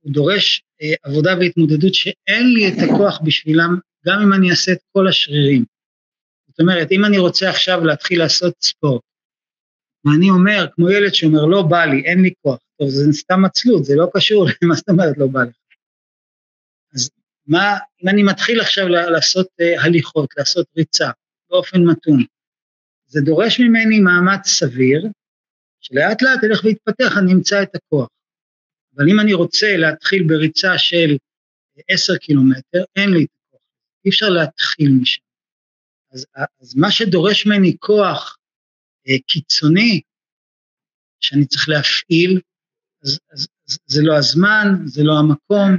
הוא 0.00 0.12
דורש 0.12 0.62
אה, 0.82 0.94
עבודה 1.02 1.30
והתמודדות 1.40 1.94
שאין 1.94 2.52
לי 2.54 2.68
את 2.68 2.74
הכוח 2.88 3.20
בשבילם, 3.24 3.78
גם 4.06 4.22
אם 4.22 4.32
אני 4.32 4.50
אעשה 4.50 4.72
את 4.72 4.78
כל 4.92 5.08
השרירים. 5.08 5.64
זאת 6.48 6.60
אומרת, 6.60 6.92
אם 6.92 7.04
אני 7.04 7.18
רוצה 7.18 7.50
עכשיו 7.50 7.84
להתחיל 7.84 8.18
לעשות 8.18 8.54
ספורט, 8.62 9.02
ואני 10.04 10.30
אומר, 10.30 10.66
כמו 10.72 10.90
ילד 10.90 11.14
שאומר, 11.14 11.44
לא 11.44 11.62
בא 11.62 11.84
לי, 11.84 12.02
אין 12.04 12.22
לי 12.22 12.30
כוח, 12.42 12.58
טוב, 12.78 12.88
זה 12.88 13.12
סתם 13.12 13.44
עצלות, 13.44 13.84
זה 13.84 13.94
לא 13.96 14.06
קשור 14.14 14.46
למה 14.62 14.74
זאת 14.74 14.88
אומרת 14.88 15.18
לא 15.18 15.26
בא 15.26 15.42
לך. 15.42 15.56
אז 16.94 17.10
מה, 17.46 17.78
אם 18.02 18.08
אני 18.08 18.22
מתחיל 18.22 18.60
עכשיו 18.60 18.88
לעשות 18.88 19.46
uh, 19.46 19.84
הליכות, 19.84 20.28
לעשות 20.36 20.66
ריצה 20.76 21.10
באופן 21.50 21.80
מתון, 21.80 22.24
זה 23.12 23.20
דורש 23.20 23.60
ממני 23.60 24.00
מאמץ 24.00 24.46
סביר, 24.46 25.06
שלאט 25.80 26.22
לאט 26.22 26.42
ילך 26.42 26.64
ויתפתח, 26.64 27.12
אני 27.18 27.32
אמצא 27.32 27.62
את 27.62 27.74
הכוח. 27.74 28.08
אבל 28.96 29.04
אם 29.08 29.20
אני 29.20 29.32
רוצה 29.32 29.76
להתחיל 29.76 30.22
בריצה 30.28 30.78
של 30.78 31.16
עשר 31.88 32.16
קילומטר, 32.16 32.84
אין 32.96 33.10
לי 33.10 33.24
את 33.24 33.30
הכוח, 33.48 33.60
אי 34.04 34.10
אפשר 34.10 34.28
להתחיל 34.28 34.90
משם. 35.00 35.22
אז, 36.12 36.26
אז 36.60 36.76
מה 36.76 36.90
שדורש 36.90 37.46
ממני 37.46 37.76
כוח 37.80 38.38
אה, 39.08 39.14
קיצוני, 39.26 40.00
שאני 41.20 41.46
צריך 41.46 41.68
להפעיל, 41.68 42.40
אז, 43.04 43.18
אז, 43.32 43.48
אז 43.68 43.78
זה 43.86 44.02
לא 44.04 44.16
הזמן, 44.16 44.66
זה 44.84 45.02
לא 45.04 45.12
המקום, 45.18 45.76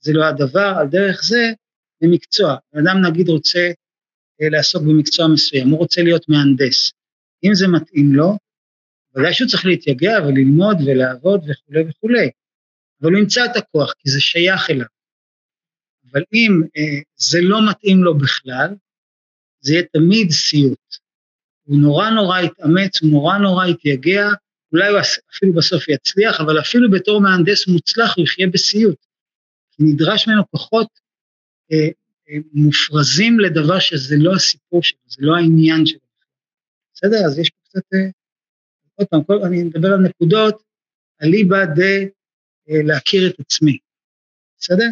זה 0.00 0.12
לא 0.14 0.24
הדבר, 0.24 0.74
על 0.80 0.86
דרך 0.88 1.22
זה, 1.24 1.52
זה 2.00 2.06
מקצוע. 2.10 2.56
אדם 2.74 2.96
נגיד 3.10 3.28
רוצה 3.28 3.70
לעסוק 4.40 4.82
במקצוע 4.82 5.26
מסוים, 5.28 5.68
הוא 5.68 5.78
רוצה 5.78 6.02
להיות 6.02 6.28
מהנדס. 6.28 6.92
אם 7.44 7.54
זה 7.54 7.68
מתאים 7.68 8.12
לו, 8.12 8.38
ודאי 9.14 9.34
שהוא 9.34 9.48
צריך 9.48 9.66
להתייגע 9.66 10.18
וללמוד 10.22 10.76
ולעבוד 10.86 11.40
וכולי 11.40 11.82
וכולי, 11.88 12.30
אבל 13.02 13.12
הוא 13.12 13.18
ימצא 13.18 13.44
את 13.44 13.56
הכוח, 13.56 13.92
כי 13.98 14.10
זה 14.10 14.20
שייך 14.20 14.70
אליו. 14.70 14.86
אבל 16.12 16.22
אם 16.32 16.62
אה, 16.76 17.00
זה 17.16 17.38
לא 17.42 17.70
מתאים 17.70 18.04
לו 18.04 18.18
בכלל, 18.18 18.74
זה 19.60 19.72
יהיה 19.72 19.82
תמיד 19.92 20.30
סיוט. 20.30 20.96
הוא 21.64 21.78
נורא 21.78 22.10
נורא 22.10 22.40
יתאמץ, 22.40 23.02
הוא 23.02 23.10
נורא 23.10 23.38
נורא 23.38 23.66
יתייגע, 23.66 24.28
אולי 24.72 24.88
הוא 24.88 24.98
אפילו 25.34 25.52
בסוף 25.52 25.88
יצליח, 25.88 26.40
אבל 26.40 26.60
אפילו 26.60 26.90
בתור 26.90 27.20
מהנדס 27.20 27.68
מוצלח 27.68 28.16
הוא 28.16 28.24
יחיה 28.24 28.46
בסיוט. 28.46 29.06
כי 29.70 29.82
נדרש 29.82 30.28
ממנו 30.28 30.50
כוחות 30.50 30.88
אה, 31.72 31.76
אה, 31.76 31.88
מופרזים 32.52 33.40
לדבר 33.40 33.78
שזה 33.78 34.16
לא 34.18 34.34
הסיפור 34.34 34.82
שלו, 34.82 34.98
זה 35.06 35.16
לא 35.20 35.36
העניין 35.36 35.86
שלו. 35.86 36.00
בסדר? 36.94 37.26
אז 37.26 37.38
יש 37.38 37.50
פה 37.50 37.58
קצת, 37.64 37.94
אה, 37.94 38.10
עוד 38.94 39.08
פעם, 39.08 39.24
כל, 39.24 39.38
אני 39.46 39.62
מדבר 39.62 39.88
על 39.88 40.00
נקודות, 40.00 40.62
אליבא 41.22 41.64
דה 41.64 41.96
אה, 42.70 42.82
להכיר 42.84 43.30
את 43.30 43.40
עצמי. 43.40 43.78
בסדר? 44.58 44.88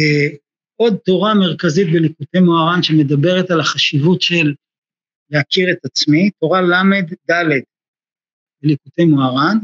אה, 0.00 0.36
עוד 0.76 0.96
תורה 1.04 1.34
מרכזית 1.34 1.86
בליקוטי 1.92 2.40
מוהר"ן 2.40 2.82
שמדברת 2.82 3.50
על 3.50 3.60
החשיבות 3.60 4.22
של 4.22 4.54
להכיר 5.30 5.72
את 5.72 5.84
עצמי, 5.84 6.30
תורה 6.40 6.60
ל"ד 6.60 7.32
בליקוטי 8.62 9.04
מוהר"ן, 9.04 9.58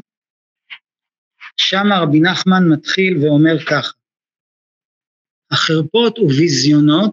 שם 1.57 1.87
רבי 2.03 2.21
נחמן 2.21 2.63
מתחיל 2.73 3.19
ואומר 3.19 3.59
ככה, 3.71 3.93
החרפות 5.51 6.19
וביזיונות 6.19 7.11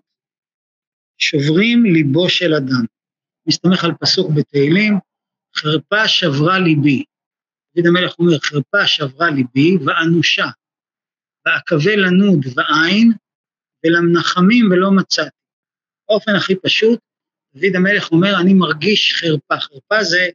שוברים 1.17 1.85
ליבו 1.85 2.29
של 2.29 2.53
אדם. 2.53 2.85
מסתמך 3.47 3.83
על 3.83 3.91
פסוק 3.99 4.31
בתהילים, 4.35 4.93
חרפה 5.55 6.07
שברה 6.07 6.59
ליבי. 6.59 7.03
דוד 7.75 7.87
המלך 7.87 8.19
אומר, 8.19 8.39
חרפה 8.39 8.87
שברה 8.87 9.29
ליבי 9.29 9.77
ואנושה, 9.85 10.45
ואקווה 11.45 11.95
לנוד 11.95 12.45
ועין, 12.55 13.11
ולמנחמים 13.85 14.71
ולא 14.71 14.91
מצאתי. 14.91 15.29
באופן 16.09 16.35
הכי 16.35 16.55
פשוט, 16.55 16.99
דוד 17.53 17.75
המלך 17.75 18.11
אומר, 18.11 18.41
אני 18.41 18.53
מרגיש 18.53 19.13
חרפה. 19.13 19.59
חרפה 19.59 20.03
זה 20.03 20.29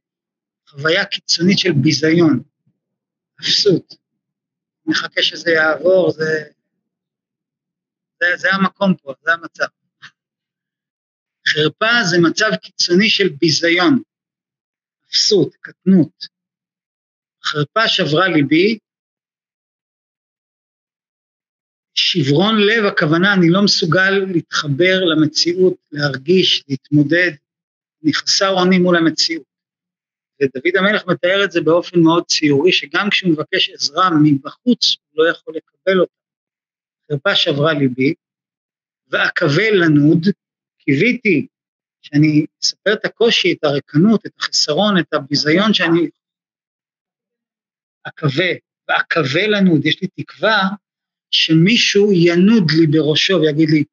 חוויה 0.69 1.05
קיצונית 1.05 1.59
של 1.59 1.73
ביזיון, 1.73 2.43
אפסות. 3.41 3.95
מחכה 4.87 5.23
שזה 5.23 5.51
יעבור, 5.51 6.11
זה, 6.11 6.45
זה, 8.21 8.27
זה 8.37 8.49
המקום 8.53 8.95
פה, 8.95 9.15
זה 9.23 9.33
המצב. 9.33 9.67
חרפה 11.49 12.05
זה 12.11 12.17
מצב 12.31 12.57
קיצוני 12.63 13.11
של 13.11 13.29
ביזיון, 13.29 14.03
אפסות, 15.11 15.55
קטנות. 15.61 16.27
חרפה 17.45 17.89
שברה 17.89 18.29
ליבי, 18.29 18.79
שברון 21.95 22.55
לב, 22.61 22.85
הכוונה, 22.85 23.35
אני 23.35 23.47
לא 23.51 23.65
מסוגל 23.65 24.11
להתחבר 24.35 25.05
למציאות, 25.05 25.75
להרגיש, 25.93 26.65
להתמודד, 26.69 27.31
אני 28.05 28.13
חסר 28.15 28.51
אונים 28.51 28.83
מול 28.83 28.97
המציאות. 28.97 29.47
ודוד 30.43 30.77
המלך 30.77 31.07
מתאר 31.07 31.45
את 31.45 31.53
זה 31.53 31.61
באופן 31.61 32.01
מאוד 32.01 32.25
ציורי, 32.25 32.73
שגם 32.73 33.11
כשהוא 33.11 33.33
מבקש 33.33 33.71
עזרה 33.71 34.11
מבחוץ, 34.23 34.97
הוא 35.09 35.25
לא 35.25 35.31
יכול 35.31 35.55
לקבל 35.57 36.01
אותה. 36.01 36.16
חרפה 37.13 37.35
שברה 37.35 37.73
ליבי, 37.73 38.15
ואקווה 39.07 39.71
לנוד, 39.71 40.27
קיוויתי 40.79 41.47
שאני 42.03 42.47
אספר 42.63 42.93
את 42.93 43.05
הקושי, 43.05 43.53
את 43.53 43.65
הריקנות, 43.65 44.27
את 44.27 44.33
החסרון, 44.39 44.99
את 44.99 45.15
הביזיון 45.15 45.75
שאני 45.75 46.09
אקווה, 48.09 48.47
ואקווה 48.89 49.47
לנוד, 49.47 49.87
יש 49.87 50.03
לי 50.03 50.09
תקווה 50.09 50.61
שמישהו 51.31 52.13
ינוד 52.13 52.71
לי 52.71 52.87
בראשו 52.87 53.35
ויגיד 53.41 53.69
לי, 53.71 53.85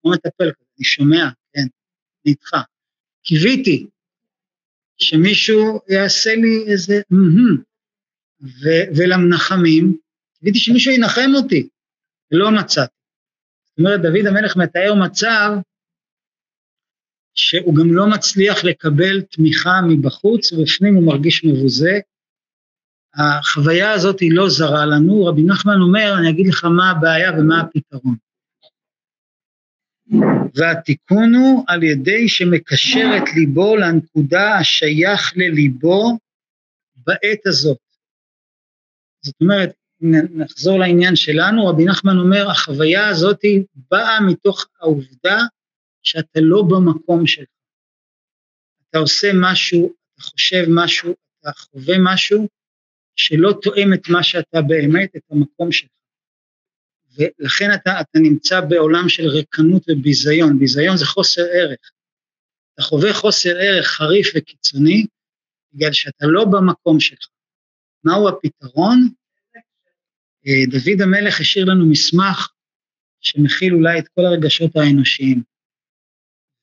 הוא 0.00 0.14
מטפל 0.14 0.52
כזה, 0.52 0.64
אני 0.78 0.84
שומע, 0.84 1.24
כן, 1.52 1.60
אני 1.60 2.32
איתך. 2.32 2.50
קיוויתי 3.22 3.86
שמישהו 4.98 5.80
יעשה 5.88 6.34
לי 6.34 6.72
איזה, 6.72 7.00
ולמנחמים, 8.96 9.96
קיוויתי 10.46 10.58
שמישהו 10.58 10.92
ינחם 10.92 11.30
אותי, 11.34 11.68
ולא 12.32 12.50
מצאתי. 12.50 12.94
זאת 13.64 13.78
אומרת, 13.78 14.00
דוד 14.02 14.26
המלך 14.26 14.56
מתאר 14.56 14.94
מצב 14.94 15.50
שהוא 17.34 17.74
גם 17.74 17.94
לא 17.94 18.06
מצליח 18.10 18.64
לקבל 18.64 19.22
תמיכה 19.22 19.80
מבחוץ, 19.88 20.52
ובפנים 20.52 20.94
הוא 20.94 21.06
מרגיש 21.06 21.44
מבוזה. 21.44 21.98
החוויה 23.14 23.92
הזאת 23.92 24.20
היא 24.20 24.30
לא 24.32 24.48
זרה 24.48 24.86
לנו, 24.86 25.24
רבי 25.24 25.42
נחמן 25.42 25.80
אומר, 25.80 26.14
אני 26.18 26.30
אגיד 26.30 26.46
לך 26.46 26.64
מה 26.64 26.90
הבעיה 26.90 27.30
ומה 27.32 27.60
הפתרון. 27.60 28.16
והתיקון 30.54 31.34
הוא 31.34 31.64
על 31.68 31.82
ידי 31.82 32.28
שמקשר 32.28 33.10
את 33.16 33.28
ליבו 33.36 33.76
לנקודה 33.76 34.58
השייך 34.58 35.32
לליבו 35.36 36.18
בעת 36.96 37.46
הזאת. 37.46 37.78
זאת 39.20 39.34
אומרת, 39.40 39.72
נחזור 40.12 40.78
לעניין 40.78 41.16
שלנו, 41.16 41.66
רבי 41.66 41.84
נחמן 41.84 42.18
אומר, 42.18 42.50
החוויה 42.50 43.08
הזאת 43.08 43.40
באה 43.74 44.20
מתוך 44.20 44.66
העובדה 44.80 45.38
שאתה 46.02 46.40
לא 46.42 46.62
במקום 46.62 47.26
שלך. 47.26 47.48
אתה 48.90 48.98
עושה 48.98 49.30
משהו, 49.34 49.94
אתה 50.14 50.22
חושב 50.22 50.64
משהו, 50.68 51.14
אתה 51.40 51.50
חווה 51.52 51.94
משהו 51.98 52.48
שלא 53.16 53.54
תואם 53.62 53.94
את 53.94 54.08
מה 54.08 54.22
שאתה 54.22 54.62
באמת, 54.62 55.16
את 55.16 55.22
המקום 55.30 55.72
שלך. 55.72 55.90
ולכן 57.16 57.74
אתה, 57.74 58.00
אתה 58.00 58.18
נמצא 58.18 58.60
בעולם 58.60 59.08
של 59.08 59.28
ריקנות 59.28 59.82
וביזיון, 59.88 60.58
ביזיון 60.58 60.96
זה 60.96 61.06
חוסר 61.06 61.42
ערך. 61.42 61.90
אתה 62.74 62.82
חווה 62.82 63.14
חוסר 63.14 63.56
ערך 63.60 63.86
חריף 63.86 64.32
וקיצוני, 64.36 65.06
בגלל 65.72 65.92
שאתה 65.92 66.26
לא 66.26 66.44
במקום 66.44 67.00
שלך. 67.00 67.28
מהו 68.04 68.28
הפתרון? 68.28 69.08
אה, 70.46 70.66
דוד 70.70 71.00
המלך 71.02 71.40
השאיר 71.40 71.64
לנו 71.64 71.86
מסמך 71.90 72.48
שמכיל 73.20 73.74
אולי 73.74 73.98
את 73.98 74.08
כל 74.08 74.22
הרגשות 74.24 74.76
האנושיים. 74.76 75.42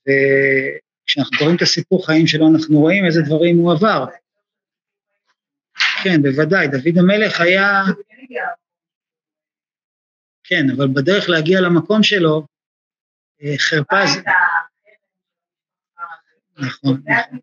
וכשאנחנו 0.01 1.37
קוראים 1.37 1.55
את 1.55 1.61
הסיפור 1.61 2.05
חיים 2.05 2.27
שלו, 2.27 2.47
אנחנו 2.53 2.79
רואים 2.79 3.05
איזה 3.05 3.21
דברים 3.21 3.57
הוא 3.57 3.71
עבר. 3.73 4.05
כן, 6.03 6.21
בוודאי, 6.21 6.67
דוד 6.67 6.97
המלך 6.97 7.41
היה... 7.41 7.83
כן, 10.43 10.63
אבל 10.77 10.87
בדרך 10.87 11.29
להגיע 11.29 11.61
למקום 11.61 12.03
שלו, 12.03 12.47
אה, 13.43 13.57
חרפה 13.57 14.05
זה... 14.13 14.21
נכון, 16.57 17.01
נכון. 17.07 17.39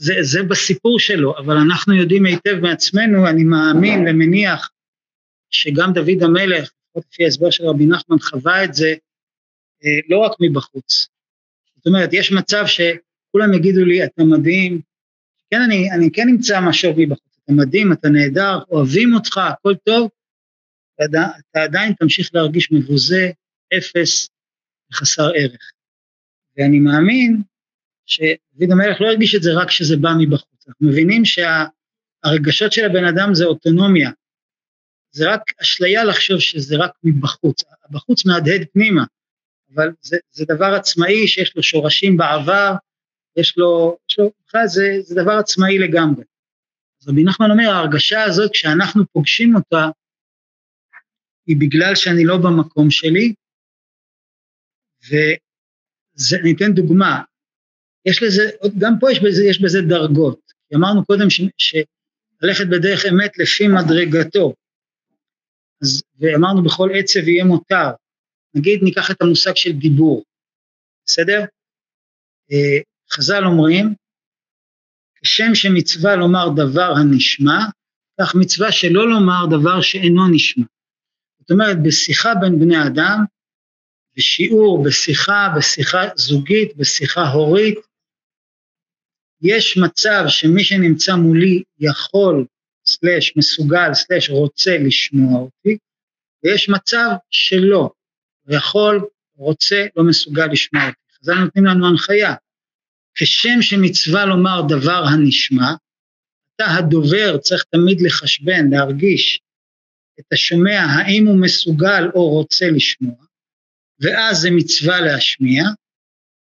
זה, 0.00 0.14
זה 0.20 0.42
בסיפור 0.42 1.00
שלו, 1.00 1.38
אבל 1.38 1.56
אנחנו 1.56 1.94
יודעים 1.94 2.26
היטב 2.26 2.54
מעצמנו, 2.62 3.28
אני 3.28 3.44
מאמין 3.44 4.08
ומניח 4.08 4.70
שגם 5.50 5.92
דוד 5.92 6.22
המלך, 6.22 6.70
לפחות 6.88 7.04
לפי 7.12 7.24
ההסבר 7.24 7.50
של 7.50 7.64
רבי 7.64 7.86
נחמן, 7.86 8.18
חווה 8.18 8.64
את 8.64 8.74
זה 8.74 8.94
אה, 9.84 9.90
לא 10.08 10.18
רק 10.18 10.32
מבחוץ. 10.40 11.08
זאת 11.76 11.86
אומרת, 11.86 12.10
יש 12.12 12.32
מצב 12.32 12.64
שכולם 12.66 13.54
יגידו 13.54 13.84
לי, 13.84 14.04
אתה 14.04 14.24
מדהים, 14.24 14.80
כן, 15.50 15.60
אני, 15.66 15.92
אני 15.92 16.10
כן 16.12 16.28
אמצא 16.28 16.60
משהו 16.68 16.92
מבחוץ, 16.96 17.38
אתה 17.44 17.52
מדהים, 17.52 17.92
אתה 17.92 18.08
נהדר, 18.08 18.58
אוהבים 18.70 19.14
אותך, 19.14 19.38
הכל 19.38 19.74
טוב, 19.84 20.10
אתה, 20.94 21.26
אתה 21.50 21.62
עדיין 21.62 21.92
תמשיך 21.92 22.30
להרגיש 22.34 22.72
מבוזה, 22.72 23.30
אפס 23.78 24.28
וחסר 24.92 25.30
ערך. 25.36 25.72
ואני 26.56 26.78
מאמין 26.80 27.42
שדוד 28.10 28.72
המלך 28.72 29.00
לא 29.00 29.06
הרגיש 29.06 29.34
את 29.34 29.42
זה 29.42 29.50
רק 29.56 29.68
כשזה 29.68 29.96
בא 29.96 30.10
מבחוץ. 30.18 30.68
אנחנו 30.68 30.88
מבינים 30.88 31.22
שהרגשות 31.24 32.72
של 32.72 32.84
הבן 32.84 33.04
אדם 33.04 33.34
זה 33.34 33.44
אוטונומיה. 33.44 34.10
זה 35.12 35.32
רק 35.32 35.42
אשליה 35.62 36.04
לחשוב 36.04 36.40
שזה 36.40 36.76
רק 36.76 36.90
מבחוץ. 37.04 37.64
הבחוץ 37.84 38.26
מהדהד 38.26 38.66
פנימה, 38.72 39.04
אבל 39.74 39.88
זה, 40.00 40.16
זה 40.30 40.44
דבר 40.48 40.74
עצמאי 40.76 41.28
שיש 41.28 41.56
לו 41.56 41.62
שורשים 41.62 42.16
בעבר, 42.16 42.72
יש 43.36 43.58
לו, 43.58 43.96
יש 44.10 44.18
לו, 44.18 44.30
בכלל 44.46 44.66
זה, 44.66 44.82
זה 45.00 45.14
דבר 45.22 45.32
עצמאי 45.32 45.78
לגמרי. 45.78 46.24
אז 47.02 47.08
רבי 47.08 47.24
נחמן 47.24 47.50
אומר, 47.50 47.70
ההרגשה 47.70 48.22
הזאת, 48.22 48.50
כשאנחנו 48.52 49.06
פוגשים 49.12 49.56
אותה, 49.56 49.88
היא 51.46 51.56
בגלל 51.60 51.94
שאני 51.94 52.24
לא 52.24 52.36
במקום 52.36 52.90
שלי, 52.90 53.34
ואני 55.08 56.52
אתן 56.56 56.72
דוגמה, 56.72 57.22
יש 58.04 58.22
לזה, 58.22 58.50
גם 58.78 58.92
פה 59.00 59.12
יש 59.12 59.20
בזה, 59.20 59.44
יש 59.44 59.60
בזה 59.62 59.80
דרגות. 59.88 60.52
אמרנו 60.74 61.04
קודם 61.04 61.26
שללכת 61.30 62.66
בדרך 62.70 63.04
אמת 63.06 63.38
לפי 63.38 63.68
מדרגתו. 63.68 64.54
אז, 65.82 66.02
ואמרנו 66.18 66.62
בכל 66.62 66.90
עצב 66.94 67.28
יהיה 67.28 67.44
מותר. 67.44 67.90
נגיד 68.54 68.82
ניקח 68.82 69.10
את 69.10 69.22
המושג 69.22 69.56
של 69.56 69.72
דיבור, 69.72 70.24
בסדר? 71.06 71.44
אה, 72.52 72.78
חז"ל 73.12 73.44
אומרים, 73.44 73.94
כשם 75.22 75.54
שמצווה 75.54 76.16
לומר 76.16 76.48
דבר 76.56 76.92
הנשמע, 76.96 77.58
כך 78.20 78.34
מצווה 78.34 78.72
שלא 78.72 79.08
לומר 79.08 79.46
דבר 79.50 79.80
שאינו 79.80 80.28
נשמע. 80.28 80.64
זאת 81.40 81.50
אומרת, 81.50 81.76
בשיחה 81.82 82.34
בין 82.40 82.58
בני 82.58 82.86
אדם, 82.86 83.24
בשיעור, 84.16 84.84
בשיחה, 84.84 85.48
בשיחה 85.56 85.98
זוגית, 86.16 86.76
בשיחה 86.76 87.28
הורית, 87.28 87.78
יש 89.42 89.76
מצב 89.76 90.24
שמי 90.28 90.64
שנמצא 90.64 91.14
מולי 91.14 91.62
יכול, 91.78 92.44
סלש 92.86 93.36
מסוגל, 93.36 93.94
סלש 93.94 94.30
רוצה 94.30 94.78
לשמוע 94.78 95.40
אותי, 95.40 95.78
ויש 96.44 96.68
מצב 96.68 97.08
שלא, 97.30 97.90
יכול, 98.48 99.08
רוצה, 99.36 99.86
לא 99.96 100.04
מסוגל 100.04 100.46
לשמוע 100.52 100.86
אותי. 100.86 101.18
חז"ל 101.18 101.34
נותנים 101.34 101.64
לנו 101.64 101.88
הנחיה, 101.88 102.34
כשם 103.14 103.62
שמצווה 103.62 104.26
לומר 104.26 104.62
דבר 104.68 105.04
הנשמע, 105.12 105.70
אתה 106.56 106.64
הדובר 106.78 107.38
צריך 107.38 107.64
תמיד 107.70 108.00
לחשבן, 108.00 108.70
להרגיש 108.70 109.40
את 110.20 110.32
השומע, 110.32 110.80
האם 110.80 111.26
הוא 111.26 111.40
מסוגל 111.40 112.04
או 112.14 112.28
רוצה 112.28 112.70
לשמוע, 112.70 113.24
ואז 114.00 114.36
זה 114.36 114.50
מצווה 114.50 115.00
להשמיע, 115.00 115.64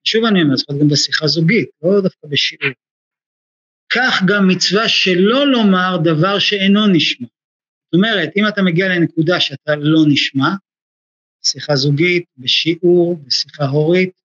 שוב 0.04 0.24
אני 0.24 0.42
אומר, 0.42 0.56
זאת 0.56 0.68
אומרת 0.68 0.82
גם 0.82 0.88
בשיחה 0.88 1.26
זוגית, 1.26 1.68
לא 1.82 2.00
דווקא 2.02 2.26
בשיעור. 2.28 2.72
כך 3.92 4.22
גם 4.28 4.48
מצווה 4.48 4.88
שלא 4.88 5.46
לומר 5.46 5.96
דבר 6.04 6.38
שאינו 6.38 6.86
נשמע. 6.86 7.26
זאת 7.84 7.94
אומרת, 7.94 8.30
אם 8.36 8.44
אתה 8.48 8.62
מגיע 8.62 8.88
לנקודה 8.88 9.40
שאתה 9.40 9.76
לא 9.76 10.00
נשמע, 10.08 10.48
שיחה 11.42 11.76
זוגית, 11.76 12.24
בשיעור, 12.38 13.16
בשיחה 13.26 13.64
הורית, 13.64 14.20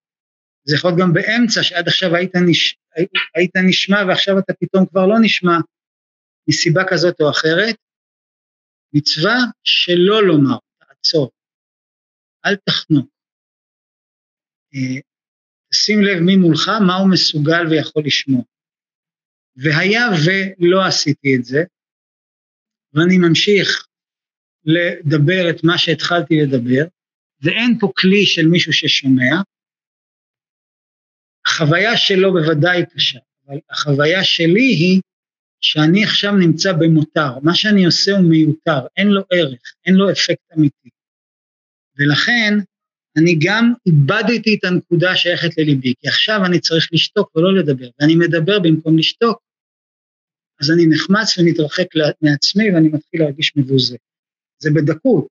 זה 0.64 0.76
יכול 0.76 0.90
להיות 0.90 1.00
גם 1.00 1.12
באמצע, 1.12 1.62
שעד 1.62 1.88
עכשיו 1.88 2.14
היית, 2.14 2.36
נש... 2.50 2.76
היית 3.34 3.56
נשמע 3.68 3.96
ועכשיו 4.08 4.38
אתה 4.38 4.52
פתאום 4.54 4.86
כבר 4.86 5.06
לא 5.06 5.14
נשמע, 5.22 5.56
מסיבה 6.48 6.82
כזאת 6.90 7.20
או 7.20 7.30
אחרת, 7.30 7.76
מצווה 8.92 9.34
שלא 9.64 10.26
לומר, 10.26 10.56
תעצור, 10.78 11.30
אל 12.46 12.56
תחנוק. 12.56 13.10
שים 15.84 16.02
לב 16.02 16.18
מי 16.20 16.36
מולך, 16.36 16.68
מה 16.86 16.96
הוא 16.96 17.10
מסוגל 17.10 17.66
ויכול 17.70 18.02
לשמוע. 18.06 18.42
והיה 19.56 20.06
ולא 20.26 20.86
עשיתי 20.86 21.36
את 21.36 21.44
זה, 21.44 21.64
ואני 22.94 23.18
ממשיך 23.18 23.86
לדבר 24.64 25.50
את 25.50 25.64
מה 25.64 25.78
שהתחלתי 25.78 26.34
לדבר, 26.42 26.84
ואין 27.40 27.78
פה 27.80 27.92
כלי 27.96 28.26
של 28.26 28.46
מישהו 28.46 28.72
ששומע, 28.72 29.34
החוויה 31.46 31.96
שלו 31.96 32.32
בוודאי 32.32 32.82
קשה, 32.94 33.18
אבל 33.46 33.58
החוויה 33.70 34.24
שלי 34.24 34.66
היא 34.80 35.00
שאני 35.60 36.04
עכשיו 36.04 36.32
נמצא 36.32 36.72
במותר, 36.72 37.38
מה 37.42 37.54
שאני 37.54 37.86
עושה 37.86 38.12
הוא 38.12 38.30
מיותר, 38.30 38.86
אין 38.96 39.08
לו 39.08 39.22
ערך, 39.32 39.74
אין 39.86 39.94
לו 39.94 40.10
אפקט 40.10 40.52
אמיתי. 40.56 40.88
ולכן 41.98 42.54
אני 43.16 43.38
גם 43.40 43.72
איבדתי 43.86 44.54
את 44.54 44.64
הנקודה 44.64 45.10
השייכת 45.10 45.58
לליבי, 45.58 45.94
כי 46.00 46.08
עכשיו 46.08 46.40
אני 46.46 46.60
צריך 46.60 46.88
לשתוק 46.92 47.36
ולא 47.36 47.54
לדבר, 47.54 47.88
ואני 48.00 48.14
מדבר 48.14 48.58
במקום 48.58 48.98
לשתוק, 48.98 49.42
אז 50.60 50.70
אני 50.70 50.86
נחמץ 50.86 51.38
ומתרחק 51.38 51.86
מעצמי 52.22 52.70
ואני 52.74 52.88
מתחיל 52.88 53.20
להרגיש 53.20 53.52
מבוזה. 53.56 53.96
זה 54.58 54.70
בדקות, 54.74 55.28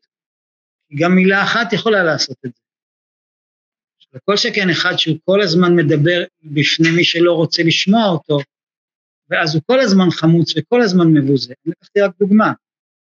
כי 0.90 0.96
גם 0.96 1.16
מילה 1.16 1.44
אחת 1.44 1.74
יכולה 1.74 2.04
לעשות 2.04 2.38
את 2.46 2.52
זה. 2.56 2.62
וכל 4.14 4.38
שכן 4.38 4.70
אחד 4.70 4.98
שהוא 4.98 5.18
כל 5.26 5.42
הזמן 5.42 5.76
מדבר 5.76 6.24
בפני 6.44 6.92
מי 6.96 7.04
שלא 7.04 7.34
רוצה 7.34 7.64
לשמוע 7.64 8.06
אותו, 8.06 8.40
ואז 9.30 9.56
הוא 9.56 9.64
כל 9.66 9.80
הזמן 9.80 10.12
חמוץ 10.12 10.54
וכל 10.58 10.82
הזמן 10.82 11.08
מבוזה. 11.08 11.54
אני 11.66 11.72
לקחתי 11.72 12.02
רק 12.02 12.12
דוגמה, 12.20 12.54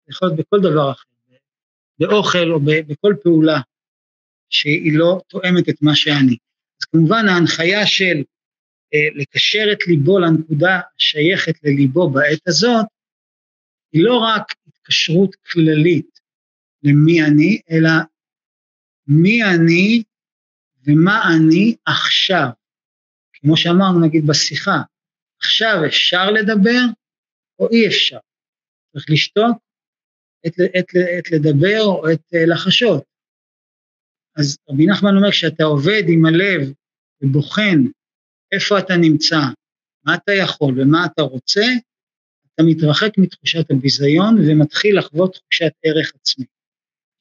זה 0.05 0.11
יכול 0.11 0.27
להיות 0.27 0.39
בכל 0.39 0.59
דבר 0.59 0.91
אחר, 0.91 1.07
באוכל 1.99 2.51
או 2.51 2.59
בכל 2.87 3.15
פעולה 3.23 3.61
שהיא 4.53 4.97
לא 4.97 5.21
תואמת 5.27 5.69
את 5.69 5.81
מה 5.81 5.95
שאני. 5.95 6.37
אז 6.81 6.85
כמובן 6.91 7.25
ההנחיה 7.29 7.87
של 7.87 8.23
אה, 8.93 9.07
לקשר 9.15 9.65
את 9.71 9.87
ליבו 9.87 10.19
לנקודה 10.19 10.79
השייכת 10.97 11.63
לליבו 11.63 12.09
בעת 12.09 12.47
הזאת, 12.47 12.85
היא 13.91 14.03
לא 14.03 14.17
רק 14.17 14.53
התקשרות 14.67 15.35
כללית 15.35 16.19
למי 16.83 17.23
אני, 17.23 17.61
אלא 17.71 17.89
מי 19.07 19.43
אני 19.43 20.03
ומה 20.85 21.21
אני 21.35 21.75
עכשיו. 21.85 22.47
כמו 23.33 23.57
שאמרנו 23.57 24.05
נגיד 24.05 24.27
בשיחה, 24.27 24.81
עכשיו 25.39 25.85
אפשר 25.87 26.31
לדבר 26.31 26.81
או 27.59 27.69
אי 27.69 27.87
אפשר. 27.87 28.19
צריך 28.93 29.05
לשתוק, 29.09 29.57
עת, 30.45 31.31
לדבר 31.31 31.81
או 31.81 32.07
עת 32.07 32.33
אה, 32.33 32.45
לחשות. 32.45 33.12
אז 34.35 34.57
רבי 34.69 34.85
נחמן 34.85 35.17
אומר, 35.17 35.31
כשאתה 35.31 35.63
עובד 35.63 36.03
עם 36.07 36.25
הלב 36.25 36.73
ובוחן 37.21 37.83
איפה 38.51 38.79
אתה 38.79 38.97
נמצא, 38.97 39.39
מה 40.05 40.15
אתה 40.15 40.31
יכול 40.31 40.81
ומה 40.81 41.05
אתה 41.05 41.21
רוצה, 41.21 41.65
אתה 42.55 42.63
מתרחק 42.63 43.17
מתחושת 43.17 43.71
הביזיון 43.71 44.37
ומתחיל 44.37 44.97
לחוות 44.97 45.33
תחושת 45.33 45.71
ערך 45.83 46.13
עצמי. 46.21 46.45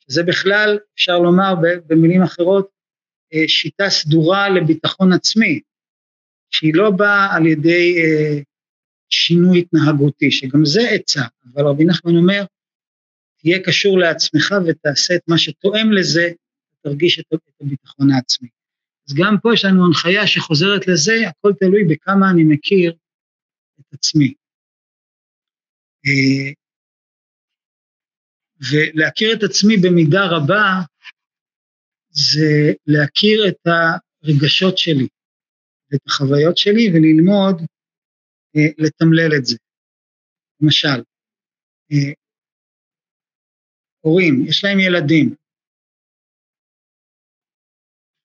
שזה 0.05 0.22
בכלל, 0.22 0.79
אפשר 0.94 1.18
לומר 1.18 1.55
במילים 1.87 2.22
אחרות, 2.22 2.68
אה, 3.35 3.48
שיטה 3.48 3.90
סדורה 3.90 4.48
לביטחון 4.48 5.12
עצמי, 5.12 5.61
שהיא 6.51 6.75
לא 6.75 6.90
באה 6.90 7.37
על 7.37 7.46
ידי 7.46 7.96
אה, 7.98 8.40
שינוי 9.11 9.59
התנהגותי, 9.59 10.31
שגם 10.31 10.64
זה 10.64 10.88
עצה, 10.90 11.22
אבל 11.55 11.66
רבי 11.66 11.85
נחמן 11.85 12.16
אומר, 12.16 12.44
תהיה 13.38 13.59
קשור 13.64 13.98
לעצמך 13.98 14.55
ותעשה 14.66 15.14
את 15.14 15.22
מה 15.29 15.38
שתואם 15.38 15.92
לזה, 15.92 16.31
תרגיש 16.83 17.21
את 17.21 17.27
הביטחון 17.61 18.11
העצמי. 18.11 18.49
אז 19.09 19.14
גם 19.18 19.37
פה 19.42 19.51
יש 19.55 19.64
לנו 19.64 19.87
הנחיה 19.87 20.27
שחוזרת 20.27 20.88
לזה, 20.88 21.12
הכל 21.29 21.53
תלוי 21.61 21.85
בכמה 21.90 22.31
אני 22.31 22.45
מכיר 22.45 22.97
את 23.81 23.95
עצמי. 23.95 24.35
אה, 26.07 26.53
ולהכיר 28.71 29.33
את 29.38 29.42
עצמי 29.42 29.75
במידה 29.83 30.27
רבה 30.31 30.71
זה 32.11 32.73
להכיר 32.87 33.49
את 33.49 33.61
הרגשות 33.66 34.79
שלי, 34.79 35.09
את 35.95 36.01
החוויות 36.07 36.57
שלי 36.57 36.88
וללמוד 36.88 37.57
אה, 38.57 38.68
לתמלל 38.79 39.37
את 39.38 39.45
זה. 39.45 39.57
למשל, 40.61 41.03
אה, 41.92 42.12
הורים, 44.01 44.47
יש 44.47 44.64
להם 44.64 44.79
ילדים. 44.81 45.42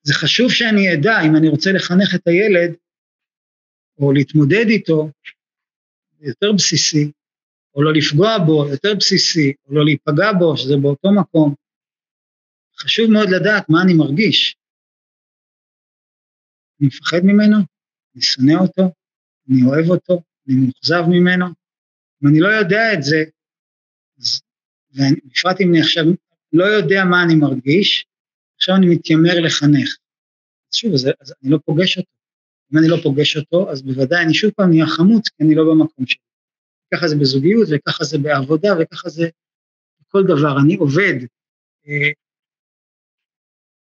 זה 0.08 0.14
חשוב 0.14 0.52
שאני 0.52 0.94
אדע, 0.94 1.16
אם 1.26 1.36
אני 1.36 1.48
רוצה 1.48 1.72
לחנך 1.72 2.16
את 2.16 2.28
הילד, 2.28 2.76
או 4.00 4.14
להתמודד 4.14 4.66
איתו, 4.70 5.12
יותר 6.20 6.52
בסיסי, 6.58 7.12
או 7.76 7.84
לא 7.84 7.94
לפגוע 7.94 8.38
בו, 8.46 8.68
יותר 8.72 8.96
בסיסי, 9.00 9.54
או 9.66 9.76
לא 9.76 9.86
להיפגע 9.86 10.32
בו, 10.40 10.58
שזה 10.58 10.74
באותו 10.82 11.10
מקום. 11.12 11.56
חשוב 12.80 13.12
מאוד 13.12 13.30
לדעת 13.30 13.70
מה 13.70 13.82
אני 13.84 13.94
מרגיש. 13.94 14.56
אני 16.80 16.88
מפחד 16.88 17.22
ממנו, 17.24 17.58
אני 18.16 18.22
שונא 18.22 18.54
אותו, 18.62 18.84
אני 19.50 19.60
אוהב 19.66 19.90
אותו, 19.90 20.22
אני 20.48 20.56
מאוכזב 20.56 21.04
ממנו. 21.10 21.46
אם 22.24 22.28
אני 22.28 22.40
לא 22.40 22.48
יודע 22.48 22.94
את 22.94 23.04
זה, 23.04 23.24
אז, 24.20 24.42
ובפרט 24.96 25.62
אם 25.62 25.70
אני 25.70 25.82
עכשיו 25.82 26.04
לא 26.54 26.66
יודע 26.66 27.04
מה 27.10 27.24
אני 27.24 27.36
מרגיש, 27.36 28.07
עכשיו 28.58 28.76
אני 28.76 28.88
מתיימר 28.96 29.40
לחנך. 29.46 29.98
אז 30.72 30.76
שוב, 30.76 30.94
אז, 30.94 31.08
אז 31.22 31.34
אני 31.44 31.52
לא 31.52 31.60
פוגש 31.66 31.98
אותו. 31.98 32.12
אם 32.74 32.78
אני 32.78 32.88
לא 32.88 32.98
פוגש 33.04 33.38
אותו, 33.38 33.72
אז 33.72 33.82
בוודאי 33.82 34.24
אני 34.24 34.34
שוב 34.34 34.52
פעם 34.52 34.70
נהיה 34.70 34.86
חמוץ, 34.88 35.30
כי 35.30 35.44
אני 35.44 35.56
לא 35.56 35.64
במקום 35.64 36.06
שלי. 36.06 36.22
ככה 36.94 37.08
זה 37.08 37.16
בזוגיות, 37.16 37.68
וככה 37.72 38.04
זה 38.04 38.18
בעבודה, 38.18 38.70
וככה 38.80 39.10
זה 39.10 39.30
בכל 40.02 40.24
דבר. 40.24 40.58
אני 40.66 40.76
עובד. 40.76 41.14
אה, 41.88 42.12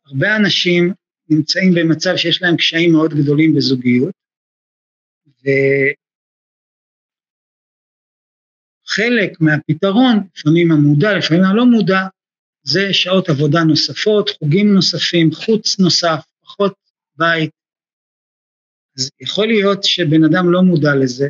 הרבה 0.07 0.37
אנשים 0.37 0.93
נמצאים 1.29 1.75
במצב 1.75 2.17
שיש 2.17 2.43
להם 2.43 2.57
קשיים 2.57 2.93
מאוד 2.93 3.11
גדולים 3.23 3.55
בזוגיות, 3.57 4.15
וחלק 8.87 9.41
מהפתרון, 9.41 10.17
לפעמים 10.37 10.73
המודע, 10.73 11.19
לפעמים 11.19 11.45
הלא 11.45 11.65
מודע, 11.67 12.01
זה 12.63 12.81
שעות 12.93 13.29
עבודה 13.29 13.61
נוספות, 13.69 14.31
חוגים 14.39 14.75
נוספים, 14.75 15.33
חוץ 15.33 15.79
נוסף, 15.81 16.21
פחות 16.41 16.75
בית. 17.17 17.51
אז 18.99 19.11
יכול 19.21 19.47
להיות 19.47 19.85
שבן 19.85 20.25
אדם 20.25 20.53
לא 20.53 20.63
מודע 20.63 20.95
לזה, 21.03 21.29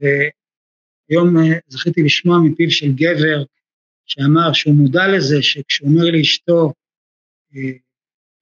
והיום 0.00 1.36
אה, 1.36 1.58
זכיתי 1.68 2.02
לשמוע 2.02 2.38
מפיו 2.44 2.70
של 2.70 2.92
גבר 2.94 3.44
שאמר 4.06 4.52
שהוא 4.52 4.74
מודע 4.74 5.08
לזה 5.16 5.42
שכשהוא 5.42 5.88
אומר 5.88 6.04
לאשתו, 6.12 6.72
אה, 7.54 7.72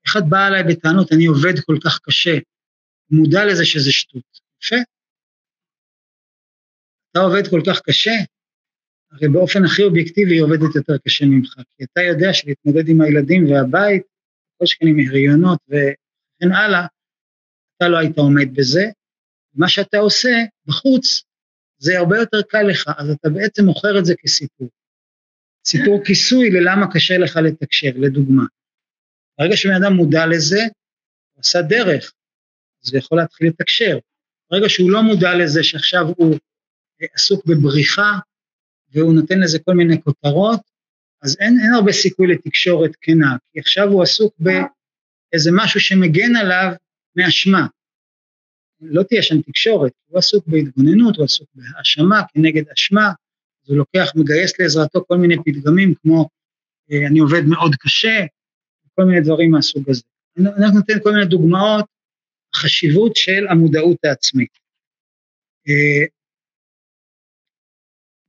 איך 0.05 0.17
את 0.17 0.23
באה 0.29 0.47
אליי 0.47 0.63
בטענות, 0.63 1.11
אני 1.11 1.25
עובד 1.25 1.59
כל 1.65 1.77
כך 1.85 1.99
קשה, 2.03 2.33
הוא 3.07 3.19
מודע 3.19 3.45
לזה 3.45 3.65
שזה 3.65 3.91
שטות. 3.91 4.39
יפה. 4.63 4.75
אתה 7.11 7.19
עובד 7.19 7.47
כל 7.49 7.61
כך 7.67 7.81
קשה, 7.81 8.11
הרי 9.11 9.27
באופן 9.27 9.65
הכי 9.65 9.83
אובייקטיבי 9.83 10.35
היא 10.35 10.41
עובדת 10.41 10.75
יותר 10.75 10.97
קשה 11.05 11.25
ממך, 11.25 11.55
כי 11.77 11.83
אתה 11.83 12.01
יודע 12.01 12.33
שלהתמודד 12.33 12.89
עם 12.89 13.01
הילדים 13.01 13.51
והבית, 13.51 14.03
כל 14.57 14.65
שכן 14.65 14.87
עם 14.87 14.99
הריונות 15.07 15.59
וכן 15.67 16.51
הלאה, 16.51 16.85
אתה 17.77 17.87
לא 17.87 17.97
היית 17.97 18.17
עומד 18.17 18.55
בזה, 18.55 18.83
מה 19.53 19.69
שאתה 19.69 19.97
עושה 19.97 20.29
בחוץ 20.65 21.23
זה 21.77 21.99
הרבה 21.99 22.17
יותר 22.17 22.41
קל 22.41 22.61
לך, 22.61 22.89
אז 22.97 23.09
אתה 23.09 23.29
בעצם 23.29 23.65
מוכר 23.65 23.99
את 23.99 24.05
זה 24.05 24.13
כסיפור. 24.17 24.69
סיפור 25.65 26.03
כיסוי 26.05 26.49
ללמה 26.49 26.93
קשה 26.93 27.17
לך 27.17 27.35
לתקשר, 27.35 27.91
לדוגמה. 27.95 28.43
ברגע 29.37 29.57
שבן 29.57 29.83
אדם 29.83 29.93
מודע 29.93 30.25
לזה, 30.25 30.61
הוא 31.33 31.41
עשה 31.41 31.61
דרך, 31.61 32.13
אז 32.83 32.93
הוא 32.93 32.99
יכול 32.99 33.17
להתחיל 33.17 33.47
לתקשר. 33.47 33.97
ברגע 34.51 34.69
שהוא 34.69 34.91
לא 34.91 35.01
מודע 35.03 35.35
לזה 35.35 35.63
שעכשיו 35.63 36.05
הוא 36.17 36.37
עסוק 37.13 37.45
בבריחה, 37.45 38.19
והוא 38.93 39.13
נותן 39.13 39.39
לזה 39.39 39.59
כל 39.59 39.73
מיני 39.73 40.01
כותרות, 40.01 40.59
אז 41.21 41.37
אין, 41.39 41.59
אין 41.63 41.73
הרבה 41.73 41.91
סיכוי 41.91 42.27
לתקשורת 42.27 42.91
כנה, 43.01 43.37
כי 43.53 43.59
עכשיו 43.59 43.87
הוא 43.87 44.03
עסוק 44.03 44.35
באיזה 44.39 45.49
משהו 45.53 45.79
שמגן 45.79 46.35
עליו 46.35 46.71
מאשמה. 47.15 47.67
לא 48.81 49.03
תהיה 49.03 49.21
שם 49.21 49.41
תקשורת, 49.41 49.91
הוא 50.05 50.17
עסוק 50.19 50.47
בהתגוננות, 50.47 51.15
הוא 51.15 51.25
עסוק 51.25 51.49
בהאשמה 51.55 52.21
כנגד 52.33 52.63
אשמה, 52.73 53.07
אז 53.63 53.69
הוא 53.69 53.77
לוקח, 53.77 54.11
מגייס 54.15 54.59
לעזרתו 54.59 55.05
כל 55.07 55.17
מיני 55.17 55.35
פתגמים 55.45 55.93
כמו 56.01 56.29
אה, 56.91 57.07
אני 57.07 57.19
עובד 57.19 57.41
מאוד 57.45 57.75
קשה, 57.75 58.25
כל 58.95 59.03
מיני 59.03 59.21
דברים 59.21 59.51
מהסוג 59.51 59.89
הזה. 59.89 60.01
אנחנו 60.37 60.79
ניתן 60.79 61.03
כל 61.03 61.11
מיני 61.11 61.25
דוגמאות, 61.25 61.85
חשיבות 62.55 63.15
של 63.15 63.47
המודעות 63.49 63.97
העצמית. 64.03 64.51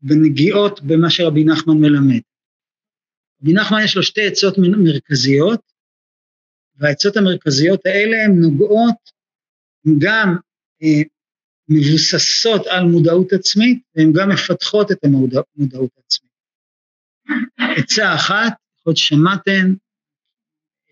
בנגיעות 0.03 0.81
במה 0.83 1.11
שרבי 1.11 1.45
נחמן 1.45 1.75
מלמד. 1.75 2.21
רבי 3.43 3.53
נחמן 3.53 3.79
יש 3.85 3.97
לו 3.97 4.03
שתי 4.03 4.27
עצות 4.27 4.55
מרכזיות, 4.59 5.61
והעצות 6.77 7.17
המרכזיות 7.17 7.87
האלה 7.87 8.25
הן 8.25 8.41
נוגעות, 8.41 9.11
גם 9.99 10.37
אה, 10.83 11.03
מבוססות 11.69 12.67
על 12.67 12.85
מודעות 12.85 13.33
עצמית, 13.33 13.83
והן 13.95 14.13
גם 14.13 14.29
מפתחות 14.29 14.93
את 14.93 15.05
המודעות 15.05 15.91
העצמית. 15.97 16.33
עצה 17.79 18.15
אחת, 18.15 18.53
להיות 18.87 18.97
ששמעתם, 18.97 19.75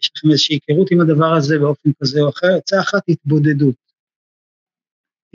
יש 0.02 0.10
לכם 0.16 0.30
איזושהי 0.30 0.58
היכרות 0.68 0.90
עם 0.90 1.00
הדבר 1.00 1.34
הזה 1.38 1.58
באופן 1.58 1.90
כזה 2.02 2.20
או 2.20 2.28
אחר, 2.28 2.56
עצה 2.58 2.80
אחת, 2.80 3.02
התבודדות. 3.08 3.74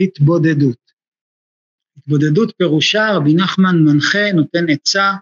התבודדות. 0.00 0.85
התבודדות 1.96 2.54
פירושה, 2.58 3.06
רבי 3.16 3.34
נחמן 3.34 3.76
מנחה, 3.84 4.32
נותן 4.34 4.70
עצה, 4.70 5.12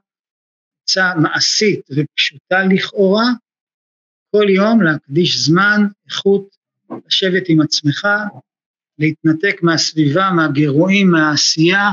עצה 0.83 1.13
מעשית 1.23 1.81
ופשוטה 1.91 2.59
לכאורה, 2.75 3.27
כל 4.31 4.47
יום 4.49 4.83
להקדיש 4.83 5.37
זמן, 5.37 5.81
איכות, 6.07 6.57
לשבת 7.07 7.43
עם 7.49 7.61
עצמך, 7.61 8.07
להתנתק 8.99 9.63
מהסביבה, 9.63 10.31
מהגירויים, 10.37 11.11
מהעשייה, 11.11 11.91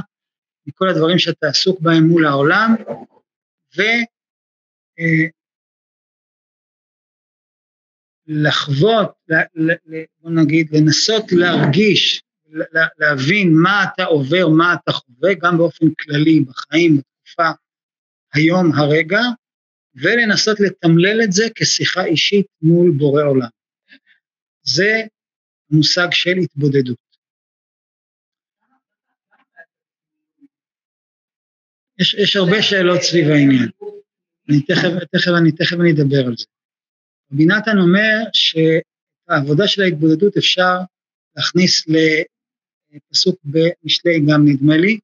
מכל 0.68 0.90
הדברים 0.90 1.20
שאתה 1.20 1.48
עסוק 1.48 1.80
בהם 1.82 2.04
מול 2.04 2.26
העולם, 2.26 2.76
ולחוות, 8.28 9.12
בוא 10.22 10.32
נגיד, 10.32 10.68
לנסות 10.72 11.32
להרגיש 11.32 12.24
להבין 13.00 13.54
מה 13.54 13.84
אתה 13.84 14.04
עובר, 14.04 14.48
מה 14.48 14.74
אתה 14.74 14.92
חווה, 14.92 15.34
גם 15.34 15.58
באופן 15.58 15.86
כללי 16.00 16.40
בחיים, 16.40 16.98
בתקופה, 16.98 17.50
היום, 18.34 18.72
הרגע, 18.74 19.22
ולנסות 19.96 20.60
לתמלל 20.60 21.22
את 21.24 21.32
זה 21.32 21.44
כשיחה 21.56 22.06
אישית 22.06 22.46
מול 22.62 22.92
בורא 22.98 23.24
עולם. 23.24 23.50
זה 24.64 25.02
מושג 25.70 26.08
של 26.12 26.38
התבודדות. 26.44 27.12
יש, 32.00 32.14
יש 32.14 32.36
הרבה 32.36 32.62
שאלות 32.62 33.02
סביב 33.02 33.28
העניין. 33.28 33.70
אני 34.50 34.62
תכף, 34.62 34.90
תכף, 35.12 35.32
אני 35.42 35.52
תכף 35.52 35.76
אני 35.82 35.92
אדבר 35.92 36.28
על 36.28 36.38
זה. 36.38 36.46
רבי 37.34 37.46
נתן 37.46 37.78
אומר 37.78 38.16
שהעבודה 38.34 39.68
של 39.68 39.82
ההתבודדות 39.82 40.38
אפשר 40.38 40.76
להכניס 41.36 41.88
לפסוק 42.92 43.40
במשלי 43.44 44.20
גם 44.30 44.48
נדמה 44.48 44.78
לי, 44.78 45.00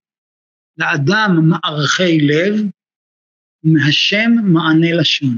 לאדם 0.78 1.32
מערכי 1.50 2.20
לב 2.22 2.54
ומהשם 3.64 4.32
מענה 4.44 4.94
לשון. 5.00 5.38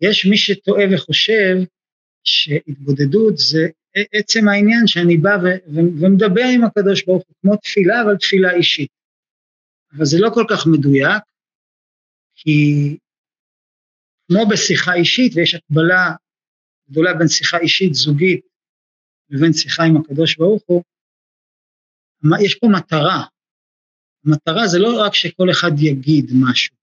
יש 0.00 0.26
מי 0.26 0.36
שטועה 0.36 0.84
וחושב 0.94 1.56
שהתבודדות 2.24 3.38
זה 3.38 3.68
עצם 4.12 4.48
העניין 4.48 4.86
שאני 4.86 5.16
בא 5.16 5.36
ו- 5.42 5.72
ומדבר 6.00 6.44
עם 6.54 6.64
הקדוש 6.64 7.04
ברוך 7.04 7.24
הוא 7.28 7.34
כמו 7.40 7.56
תפילה, 7.56 8.02
אבל 8.02 8.16
תפילה 8.16 8.54
אישית. 8.54 8.90
אבל 9.92 10.04
זה 10.04 10.16
לא 10.20 10.30
כל 10.34 10.44
כך 10.50 10.66
מדויק, 10.66 11.22
כי 12.34 12.96
כמו 14.28 14.46
בשיחה 14.50 14.94
אישית, 14.94 15.32
ויש 15.36 15.54
הקבלה 15.54 16.14
גדולה 16.90 17.14
בין 17.14 17.28
שיחה 17.28 17.58
אישית 17.58 17.94
זוגית 17.94 18.46
לבין 19.30 19.52
שיחה 19.52 19.82
עם 19.84 19.96
הקדוש 19.96 20.36
ברוך 20.36 20.62
הוא, 20.66 20.82
יש 22.44 22.54
פה 22.54 22.66
מטרה. 22.76 23.24
המטרה 24.26 24.66
זה 24.66 24.78
לא 24.78 25.02
רק 25.02 25.14
שכל 25.14 25.50
אחד 25.50 25.70
יגיד 25.78 26.30
משהו, 26.42 26.76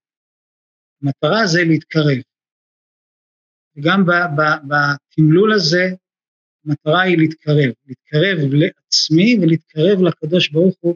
המטרה 1.01 1.47
זה 1.47 1.59
להתקרב. 1.67 2.21
וגם 3.75 4.03
בתמלול 4.67 5.53
הזה, 5.53 5.83
המטרה 6.65 7.01
היא 7.01 7.17
להתקרב, 7.17 7.73
להתקרב 7.85 8.37
לעצמי 8.53 9.37
ולהתקרב 9.41 10.01
לקדוש 10.01 10.49
ברוך 10.49 10.75
הוא. 10.81 10.95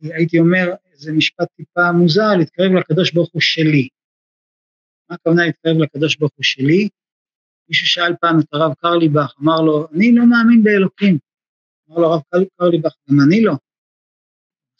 הייתי 0.00 0.38
אומר, 0.38 0.74
זה 0.94 1.12
משפט 1.12 1.48
טיפה 1.56 1.92
מוזר, 1.92 2.36
להתקרב 2.38 2.72
לקדוש 2.72 3.12
ברוך 3.12 3.30
הוא 3.32 3.42
שלי. 3.42 3.88
מה 5.10 5.16
הכוונה 5.16 5.46
להתקרב 5.46 5.76
לקדוש 5.78 6.16
ברוך 6.16 6.32
הוא 6.36 6.44
שלי? 6.44 6.88
מישהו 7.68 7.86
שאל 7.86 8.16
פעם 8.20 8.40
את 8.40 8.46
הרב 8.52 8.74
קרליבך, 8.74 9.34
אמר 9.42 9.60
לו, 9.60 9.88
אני 9.94 10.14
לא 10.14 10.24
מאמין 10.30 10.62
באלוקים. 10.62 11.18
אמר 11.88 11.98
לו 11.98 12.12
הרב 12.12 12.22
קרליבך, 12.58 12.92
גם 13.10 13.16
אני 13.26 13.42
לא. 13.42 13.52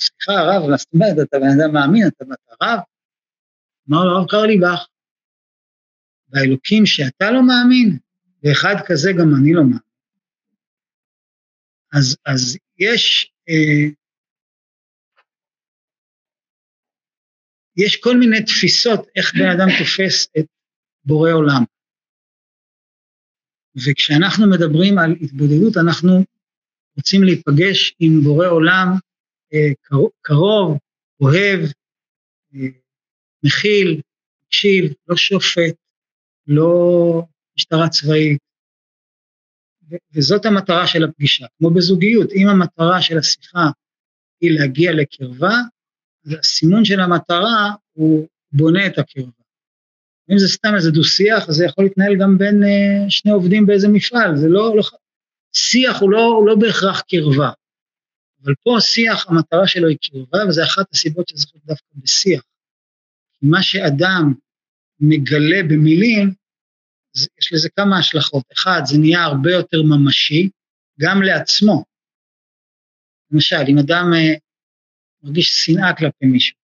סליחה 0.01 0.41
הרב, 0.41 0.71
מה 0.71 0.77
זאת 0.77 0.89
אומרת, 0.95 1.29
אתה 1.29 1.37
בן 1.39 1.61
אדם 1.61 1.75
מאמין, 1.75 2.09
אתה 2.09 2.25
רב? 2.63 2.79
אמר 3.91 4.05
לו 4.05 4.11
הרב 4.17 4.29
קרליבך, 4.29 4.87
באלוקים 6.29 6.87
שאתה 6.87 7.31
לא 7.31 7.41
מאמין, 7.47 7.99
ואחד 8.43 8.75
כזה 8.87 9.11
גם 9.19 9.29
אני 9.41 9.53
לא 9.53 9.63
מאמין. 9.63 9.89
אז, 11.93 12.17
אז 12.27 12.59
יש, 12.79 13.33
אה, 13.49 13.91
יש 17.77 17.97
כל 18.03 18.17
מיני 18.21 18.45
תפיסות 18.45 19.07
איך 19.17 19.35
בן 19.35 19.51
אדם 19.55 19.69
תופס 19.79 20.29
את 20.39 20.47
בורא 21.05 21.33
עולם. 21.33 21.65
וכשאנחנו 23.77 24.51
מדברים 24.51 24.99
על 24.99 25.11
התבודדות, 25.21 25.77
אנחנו 25.77 26.25
רוצים 26.99 27.25
להיפגש 27.25 27.95
עם 27.99 28.21
בורא 28.25 28.47
עולם 28.47 28.89
אה, 29.55 29.73
קרוב, 30.23 30.79
אוהב, 31.21 31.61
אה, 32.55 32.61
מכיל, 33.43 34.01
מקשיב, 34.47 34.93
לא 35.09 35.17
שופט, 35.17 35.75
לא 36.47 37.23
משטרה 37.57 37.89
צבאית. 37.89 38.39
וזאת 40.15 40.47
המטרה 40.47 40.87
של 40.87 41.05
הפגישה. 41.05 41.47
כמו 41.59 41.71
בזוגיות, 41.71 42.33
אם 42.33 42.49
המטרה 42.49 43.03
של 43.03 43.19
השיחה 43.19 43.71
היא 44.41 44.51
להגיע 44.51 44.93
לקרבה, 44.93 45.55
אז 46.27 46.33
הסימון 46.41 46.85
של 46.85 47.01
המטרה 47.01 47.75
הוא 47.93 48.29
בונה 48.53 48.87
את 48.87 48.99
הקרבה. 48.99 49.31
אם 50.33 50.39
זה 50.39 50.49
סתם 50.49 50.75
איזה 50.77 50.91
דו-שיח, 50.91 51.49
אז 51.49 51.55
זה 51.55 51.65
יכול 51.65 51.85
להתנהל 51.85 52.17
גם 52.21 52.39
בין 52.39 52.63
uh, 52.63 53.11
שני 53.11 53.33
עובדים 53.33 53.67
באיזה 53.67 53.89
מפעל, 53.89 54.37
זה 54.37 54.49
לא, 54.49 54.77
לא... 54.77 54.83
שיח 55.53 56.01
הוא 56.01 56.11
לא, 56.11 56.25
הוא 56.25 56.47
לא 56.47 56.55
בהכרח 56.61 57.01
קרבה. 57.01 57.51
אבל 58.45 58.55
פה 58.63 58.77
השיח, 58.79 59.27
המטרה 59.31 59.67
שלו 59.67 59.89
היא 59.89 59.99
קרבה, 60.03 60.39
וזו 60.49 60.63
אחת 60.65 60.87
הסיבות 60.93 61.29
שזה 61.29 61.47
יכול 61.49 61.61
דווקא 61.65 61.95
בשיח. 61.97 62.43
מה 63.43 63.63
שאדם 63.63 64.35
מגלה 65.01 65.63
במילים, 65.71 66.35
יש 67.15 67.53
לזה 67.53 67.69
כמה 67.77 67.99
השלכות. 67.99 68.45
אחד, 68.53 68.81
זה 68.85 68.99
נהיה 68.99 69.25
הרבה 69.25 69.51
יותר 69.51 69.79
ממשי, 69.83 70.49
גם 71.01 71.23
לעצמו. 71.23 71.85
למשל, 73.31 73.65
אם 73.69 73.79
אדם 73.79 74.07
uh, 74.13 74.39
מרגיש 75.23 75.65
שנאה 75.65 75.97
כלפי 75.99 76.27
מישהו, 76.27 76.57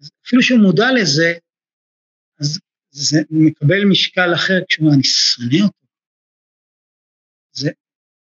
אז 0.00 0.10
אפילו 0.26 0.42
שהוא 0.42 0.60
מודע 0.60 0.86
לזה, 1.00 1.34
אז 2.40 2.60
זה 2.90 3.18
מקבל 3.30 3.84
משקל 3.90 4.34
אחר 4.34 4.58
כשהוא 4.68 4.84
אומר, 4.84 4.94
אני 4.94 5.04
שונא 5.04 5.64
אותו. 5.64 5.77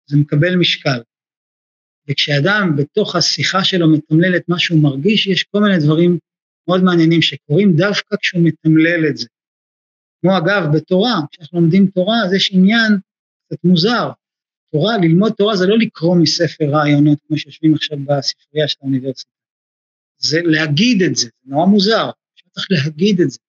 זה, 0.06 0.18
מקבל 0.18 0.56
משקל. 0.56 1.02
וכשאדם 2.08 2.76
בתוך 2.78 3.16
השיחה 3.16 3.63
שלו 3.63 3.94
מתמלל 3.94 4.36
את 4.36 4.50
מה 4.50 4.60
שהוא 4.60 4.84
מרגיש, 4.84 5.28
יש 5.28 5.44
כל 5.44 5.60
מיני 5.60 5.78
דברים 5.78 6.18
מאוד 6.68 6.84
מעניינים 6.84 7.22
שקורים 7.22 7.76
דווקא 7.76 8.16
כשהוא 8.22 8.42
מתמלל 8.44 9.08
את 9.10 9.18
זה. 9.18 9.28
כמו 10.22 10.38
אגב, 10.38 10.63
בתורה, 10.76 11.13
כשאנחנו 11.32 11.60
לומדים 11.60 11.88
תורה, 11.88 12.16
אז 12.26 12.34
יש 12.34 12.52
עניין 12.54 12.92
קצת 13.46 13.63
מוזר. 13.63 14.10
תורה, 14.72 14.98
ללמוד 14.98 15.34
תורה 15.38 15.56
זה 15.56 15.68
לא 15.68 15.78
לקרוא 15.78 16.16
מספר 16.16 16.66
רעיונות, 16.66 17.20
כמו 17.28 17.38
שיושבים 17.38 17.74
עכשיו 17.74 17.98
בספרייה 17.98 18.68
של 18.68 18.78
האוניברסיטה. 18.82 19.30
זה 20.18 20.39
להגיד 20.44 21.02
את 21.02 21.16
זה, 21.16 21.26
זה 21.26 21.52
נורא 21.52 21.66
מוזר, 21.66 22.10
צריך 22.54 22.68
להגיד 22.72 23.22
את 23.22 23.30
זה, 23.32 23.39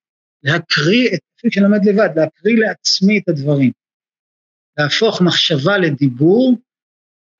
להקריא, 0.43 1.07
אפילו 1.07 1.51
כשאני 1.51 1.65
לבד, 1.85 2.09
להקריא 2.15 2.57
לעצמי 2.57 3.17
את 3.17 3.29
הדברים. 3.29 3.71
להפוך 4.77 5.21
מחשבה 5.21 5.77
לדיבור, 5.77 6.57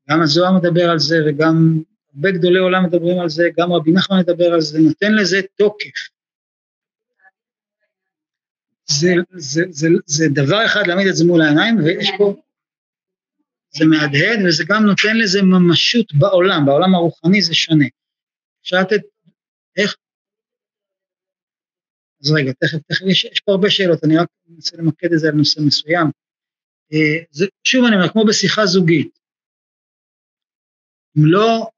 גם 0.09 0.21
הזוהר 0.21 0.51
מדבר 0.53 0.89
על 0.89 0.99
זה 0.99 1.15
וגם 1.27 1.81
הרבה 2.15 2.31
גדולי 2.31 2.59
עולם 2.59 2.83
מדברים 2.85 3.19
על 3.19 3.29
זה, 3.29 3.43
גם 3.57 3.73
רבי 3.73 3.91
נחמן 3.91 4.19
מדבר 4.19 4.53
על 4.53 4.61
זה, 4.61 4.79
נותן 4.79 5.13
לזה 5.13 5.41
תוקף. 5.55 6.09
זה, 8.85 9.13
זה, 9.31 9.61
זה, 9.69 9.87
זה 10.05 10.25
דבר 10.33 10.65
אחד 10.65 10.87
להעמיד 10.87 11.07
את 11.07 11.15
זה 11.15 11.25
מול 11.25 11.41
העיניים, 11.41 11.77
ויש 11.83 12.09
פה, 12.17 12.35
זה 13.77 13.85
מהדהד, 13.85 14.39
וזה 14.47 14.63
גם 14.67 14.85
נותן 14.85 15.17
לזה 15.17 15.41
ממשות 15.41 16.13
בעולם, 16.13 16.65
בעולם 16.65 16.95
הרוחני 16.95 17.41
זה 17.41 17.53
שונה. 17.53 17.85
אפשר 18.61 18.77
לתת, 18.81 19.01
איך? 19.77 19.95
אז 22.21 22.31
רגע, 22.31 22.51
תכף, 22.51 22.77
תכף, 22.87 23.05
יש, 23.11 23.25
יש 23.25 23.39
פה 23.39 23.51
הרבה 23.51 23.69
שאלות, 23.69 24.03
אני 24.03 24.17
רק 24.17 24.27
מנסה 24.47 24.77
למקד 24.77 25.13
את 25.13 25.19
זה 25.19 25.27
על 25.27 25.35
נושא 25.35 25.59
מסוים. 25.67 26.07
אה, 26.93 27.23
זה, 27.31 27.45
שוב 27.63 27.85
אני 27.85 27.95
אומר, 27.95 28.09
כמו 28.09 28.25
בשיחה 28.25 28.65
זוגית, 28.65 29.19
אם 31.17 31.25
לא, 31.25 31.69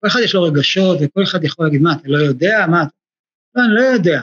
כל 0.00 0.06
אחד 0.06 0.20
יש 0.24 0.34
לו 0.34 0.42
רגשות, 0.42 0.98
וכל 1.02 1.22
אחד 1.22 1.44
יכול 1.44 1.66
להגיד, 1.66 1.80
מה, 1.80 1.92
אתה 1.92 2.08
לא 2.08 2.18
יודע? 2.18 2.56
מה, 2.70 2.82
לא, 3.54 3.62
אני 3.64 3.74
לא 3.74 3.80
יודע. 3.96 4.20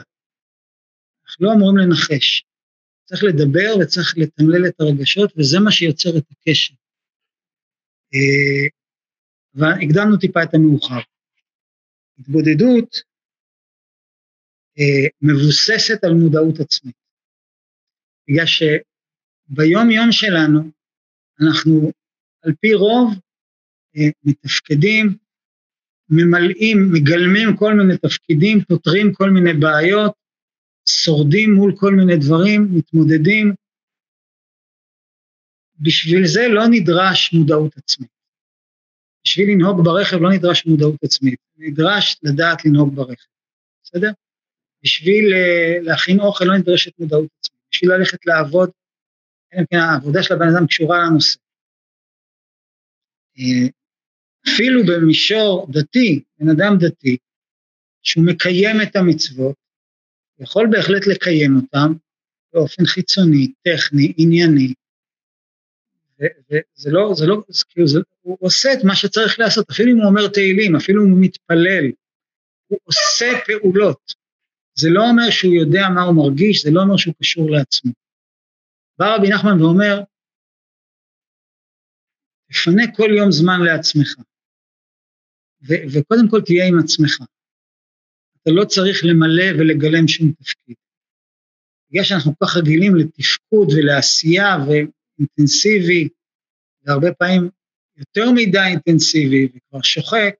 אנחנו 1.24 1.46
לא 1.46 1.52
אמורים 1.52 1.76
לנחש. 1.76 2.44
צריך 3.04 3.24
לדבר 3.24 3.70
וצריך 3.80 4.14
לתמלל 4.16 4.66
את 4.68 4.80
הרגשות, 4.80 5.32
וזה 5.36 5.58
מה 5.64 5.70
שיוצר 5.70 6.10
את 6.18 6.24
הקשר. 6.30 6.74
אה, 8.14 8.66
והקדמנו 9.54 10.16
טיפה 10.16 10.42
את 10.42 10.54
המאוחר. 10.54 11.00
התבודדות 12.18 13.00
אה, 14.78 15.08
מבוססת 15.22 16.04
על 16.04 16.12
מודעות 16.12 16.60
עצמית. 16.60 16.96
בגלל 18.28 18.46
שביום 19.52 19.90
יום 19.90 20.12
שלנו 20.12 20.70
אנחנו 21.40 21.92
על 22.42 22.52
פי 22.60 22.74
רוב 22.74 23.14
אה, 23.96 24.08
מתפקדים, 24.24 25.16
ממלאים, 26.10 26.92
מגלמים 26.92 27.56
כל 27.56 27.74
מיני 27.74 27.98
תפקידים, 27.98 28.60
פותרים 28.68 29.12
כל 29.12 29.30
מיני 29.30 29.52
בעיות, 29.52 30.12
שורדים 30.88 31.54
מול 31.54 31.72
כל 31.76 31.94
מיני 31.94 32.16
דברים, 32.16 32.68
מתמודדים. 32.70 33.54
בשביל 35.80 36.26
זה 36.26 36.48
לא 36.48 36.62
נדרש 36.70 37.32
מודעות 37.32 37.76
עצמית. 37.76 38.10
בשביל 39.24 39.50
לנהוג 39.50 39.84
ברכב 39.84 40.16
לא 40.16 40.32
נדרש 40.32 40.66
מודעות 40.66 41.04
עצמית, 41.04 41.38
נדרש 41.56 42.16
לדעת 42.22 42.64
לנהוג 42.64 42.94
ברכב, 42.94 43.26
בסדר? 43.82 44.10
בשביל 44.82 45.32
uh, 45.32 45.84
להכין 45.84 46.20
אוכל 46.20 46.44
לא 46.44 46.58
נדרשת 46.58 46.98
מודעות 46.98 47.28
עצמית, 47.40 47.60
בשביל 47.70 47.92
ללכת 47.92 48.26
לעבוד, 48.26 48.70
כן, 49.50 49.78
העבודה 49.78 50.22
של 50.22 50.34
הבן 50.34 50.48
אדם 50.56 50.66
קשורה 50.66 50.98
לנושא. 50.98 51.38
Uh, 53.38 53.70
אפילו 54.48 54.80
במישור 54.86 55.66
דתי, 55.70 56.22
בן 56.38 56.48
אדם 56.48 56.76
דתי, 56.78 57.16
שהוא 58.02 58.24
מקיים 58.26 58.76
את 58.82 58.96
המצוות, 58.96 59.56
יכול 60.38 60.68
בהחלט 60.70 61.06
לקיים 61.06 61.56
אותם 61.56 61.92
באופן 62.52 62.86
חיצוני, 62.86 63.52
טכני, 63.62 64.12
ענייני, 64.16 64.74
וזה 66.20 66.90
לא, 66.90 67.12
זה 67.14 67.26
לא, 67.26 67.42
זה 67.48 67.64
כאילו, 67.68 67.88
זה, 67.88 67.98
הוא 68.20 68.38
עושה 68.40 68.72
את 68.72 68.84
מה 68.84 68.96
שצריך 68.96 69.38
לעשות, 69.38 69.70
אפילו 69.70 69.92
אם 69.92 69.96
הוא 69.96 70.06
אומר 70.06 70.28
תהילים, 70.28 70.76
אפילו 70.76 71.04
אם 71.04 71.10
הוא 71.10 71.18
מתפלל, 71.20 71.84
הוא 72.66 72.78
עושה 72.84 73.26
פעולות. 73.46 74.14
זה 74.74 74.88
לא 74.90 75.02
אומר 75.10 75.30
שהוא 75.30 75.54
יודע 75.54 75.88
מה 75.94 76.02
הוא 76.02 76.16
מרגיש, 76.16 76.62
זה 76.62 76.70
לא 76.70 76.80
אומר 76.80 76.96
שהוא 76.96 77.14
קשור 77.20 77.50
לעצמו. 77.50 77.92
בא 78.98 79.14
רבי 79.16 79.28
נחמן 79.34 79.62
ואומר, 79.62 80.00
תפנה 82.50 82.82
כל 82.96 83.10
יום 83.18 83.30
זמן 83.32 83.60
לעצמך, 83.64 84.14
ו- 85.62 85.84
וקודם 85.92 86.30
כל 86.30 86.40
תהיה 86.46 86.66
עם 86.68 86.78
עצמך. 86.78 87.16
אתה 88.42 88.50
לא 88.50 88.64
צריך 88.64 88.98
למלא 89.04 89.48
ולגלם 89.58 90.08
שום 90.08 90.32
תפקיד. 90.32 90.76
בגלל 91.90 92.04
שאנחנו 92.04 92.32
כל 92.38 92.46
כך 92.46 92.56
רגילים 92.56 92.96
לתפקוד 92.96 93.68
ולעשייה 93.76 94.56
ואינטנסיבי, 94.66 96.08
והרבה 96.82 97.14
פעמים 97.14 97.50
יותר 97.96 98.24
מדי 98.34 98.58
אינטנסיבי 98.58 99.48
וכבר 99.54 99.82
שוחק, 99.82 100.34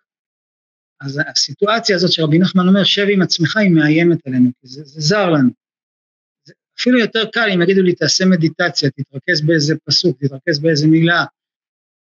אז 1.00 1.20
הסיטואציה 1.26 1.96
הזאת 1.96 2.12
שרבי 2.12 2.38
נחמן 2.38 2.68
אומר, 2.68 2.84
שב 2.84 3.06
עם 3.12 3.22
עצמך, 3.22 3.56
היא 3.56 3.70
מאיימת 3.70 4.26
עלינו, 4.26 4.50
כי 4.60 4.68
זה, 4.68 4.84
זה 4.84 5.00
זר 5.00 5.30
לנו. 5.30 5.50
אפילו 6.80 6.98
יותר 6.98 7.24
קל 7.32 7.48
אם 7.54 7.62
יגידו 7.62 7.82
לי, 7.82 7.94
תעשה 7.94 8.24
מדיטציה, 8.24 8.90
תתרכז 8.90 9.40
באיזה 9.46 9.74
פסוק, 9.84 10.18
תתרכז 10.24 10.58
באיזה 10.58 10.86
מילה, 10.86 11.24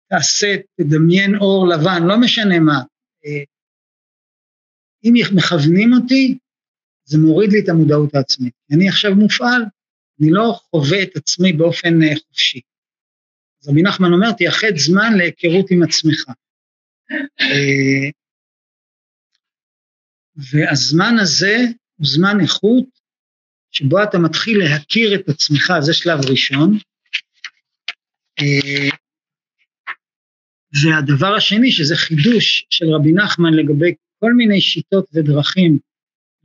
תעשה, 0.10 0.56
תדמיין 0.82 1.36
אור 1.36 1.68
לבן, 1.68 2.04
לא 2.08 2.22
משנה 2.22 2.60
מה. 2.60 2.82
אה, 3.26 3.44
אם 5.04 5.14
מכוונים 5.36 5.94
אותי, 5.94 6.38
זה 7.06 7.18
מוריד 7.18 7.52
לי 7.52 7.60
את 7.64 7.70
המודעות 7.70 8.16
העצמית. 8.16 8.54
אני 8.72 8.90
עכשיו 8.90 9.16
מופעל, 9.16 9.62
אני 10.22 10.30
לא 10.32 10.60
חווה 10.70 11.04
את 11.04 11.16
עצמי 11.16 11.54
באופן 11.54 12.04
אה, 12.04 12.16
חופשי. 12.28 12.62
אז 13.62 13.70
רבי 13.70 13.82
נחמן 13.82 14.14
אומר, 14.14 14.32
תייחד 14.32 14.78
זמן 14.78 15.18
להיכרות 15.18 15.72
עם 15.72 15.84
עצמך. 15.84 16.24
אה, 17.42 18.10
והזמן 20.36 21.16
הזה 21.22 21.58
הוא 21.96 22.08
זמן 22.08 22.38
איכות, 22.42 22.97
שבו 23.72 24.04
אתה 24.04 24.18
מתחיל 24.18 24.60
להכיר 24.60 25.16
את 25.16 25.30
עצמך, 25.30 25.74
זה 25.80 25.94
שלב 25.94 26.20
ראשון. 26.30 26.78
אה, 28.40 28.90
והדבר 30.84 31.36
השני, 31.36 31.72
שזה 31.72 31.96
חידוש 31.96 32.66
של 32.70 32.86
רבי 32.86 33.14
נחמן 33.14 33.54
לגבי 33.54 33.94
כל 34.20 34.34
מיני 34.34 34.62
שיטות 34.62 35.06
ודרכים 35.14 35.80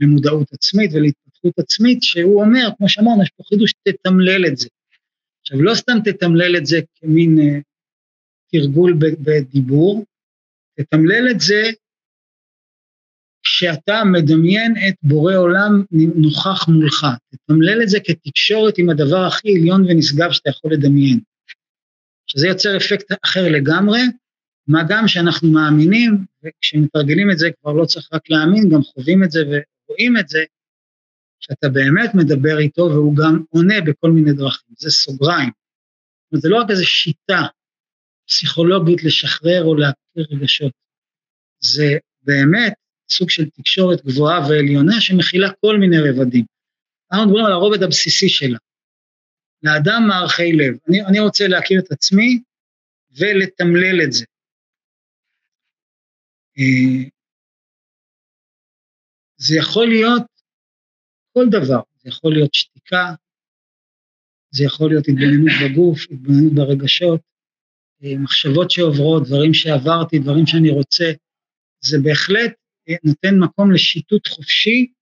למודעות 0.01 0.53
עצמית 0.53 0.91
ולהתפתחות 0.95 1.59
עצמית, 1.59 2.03
שהוא 2.03 2.45
אומר, 2.45 2.69
כמו 2.79 2.89
שאמרנו, 2.89 3.23
יש 3.23 3.31
פה 3.37 3.45
חידוש, 3.49 3.73
תתמלל 3.89 4.47
את 4.47 4.57
זה. 4.57 4.69
עכשיו, 5.41 5.63
לא 5.63 5.75
סתם 5.75 5.99
תתמלל 6.05 6.57
את 6.57 6.67
זה 6.67 6.81
כמין 7.01 7.39
uh, 7.39 7.63
תרגול 8.53 8.95
בדיבור, 8.99 10.05
תתמלל 10.77 11.31
את 11.31 11.41
זה 11.41 11.63
כשאתה 13.43 14.03
מדמיין 14.05 14.75
את 14.89 14.95
בורא 15.03 15.35
עולם 15.35 15.85
נוכח 16.15 16.69
מולך. 16.69 17.07
תתמלל 17.31 17.83
את 17.83 17.89
זה 17.89 17.99
כתקשורת 18.01 18.79
עם 18.79 18.91
הדבר 18.91 19.25
הכי 19.27 19.49
עליון 19.59 19.85
ונשגב 19.89 20.33
שאתה 20.33 20.51
יכול 20.51 20.73
לדמיין. 20.73 21.21
שזה 22.27 22.47
יוצר 22.47 22.77
אפקט 22.77 23.13
אחר 23.25 23.49
לגמרי, 23.51 24.01
מה 24.69 24.83
גם 24.89 25.09
שאנחנו 25.09 25.51
מאמינים, 25.51 26.25
וכשמתרגלים 26.45 27.31
את 27.31 27.39
זה 27.39 27.49
כבר 27.61 27.73
לא 27.73 27.85
צריך 27.85 28.09
רק 28.13 28.31
להאמין, 28.31 28.69
גם 28.69 28.83
חווים 28.83 29.25
את 29.25 29.31
זה 29.31 29.41
ורואים 29.47 30.17
את 30.19 30.29
זה, 30.29 30.45
שאתה 31.41 31.69
באמת 31.69 32.15
מדבר 32.15 32.59
איתו 32.59 32.83
והוא 32.83 33.17
גם 33.17 33.43
עונה 33.49 33.81
בכל 33.81 34.11
מיני 34.11 34.33
דרכים, 34.33 34.75
זה 34.79 34.91
סוגריים. 34.91 35.51
זה 36.35 36.49
לא 36.49 36.57
רק 36.57 36.71
איזו 36.71 36.87
שיטה 36.87 37.43
פסיכולוגית 38.29 39.05
לשחרר 39.05 39.65
או 39.65 39.75
להכיר 39.75 40.27
רגשות, 40.31 40.73
זה 41.61 41.99
באמת 42.23 42.75
סוג 43.12 43.31
של 43.31 43.51
תקשורת 43.51 44.05
גבוהה 44.05 44.48
ועליונה 44.48 45.01
שמכילה 45.01 45.48
כל 45.61 45.77
מיני 45.81 45.96
רבדים. 46.09 46.44
אנחנו 47.12 47.27
מדברים 47.27 47.46
על 47.46 47.53
הרובד 47.53 47.83
הבסיסי 47.83 48.29
שלה. 48.29 48.59
לאדם 49.62 50.03
מערכי 50.09 50.53
לב. 50.53 50.75
אני, 50.88 51.07
אני 51.07 51.20
רוצה 51.20 51.48
להכיר 51.48 51.81
את 51.81 51.92
עצמי 51.92 52.42
ולתמלל 53.18 54.01
את 54.05 54.12
זה. 54.12 54.25
אה, 56.59 57.09
זה 59.37 59.57
יכול 59.57 59.87
להיות 59.88 60.22
כל 61.33 61.44
דבר, 61.51 61.81
זה 62.03 62.09
יכול 62.09 62.33
להיות 62.33 62.55
שתיקה, 62.55 63.14
זה 64.51 64.64
יכול 64.64 64.90
להיות 64.90 65.05
התבוננות 65.09 65.53
בגוף, 65.64 65.98
התבוננות 66.11 66.53
ברגשות, 66.53 67.20
אה, 68.05 68.18
מחשבות 68.18 68.70
שעוברות, 68.70 69.22
דברים 69.27 69.55
שעברתי, 69.55 70.18
דברים 70.18 70.46
שאני 70.46 70.70
רוצה, 70.70 71.12
זה 71.81 71.98
בהחלט 72.05 72.62
נותן 73.05 73.38
מקום 73.38 73.73
לשיטוט 73.73 74.29
חופשי, 74.29 74.92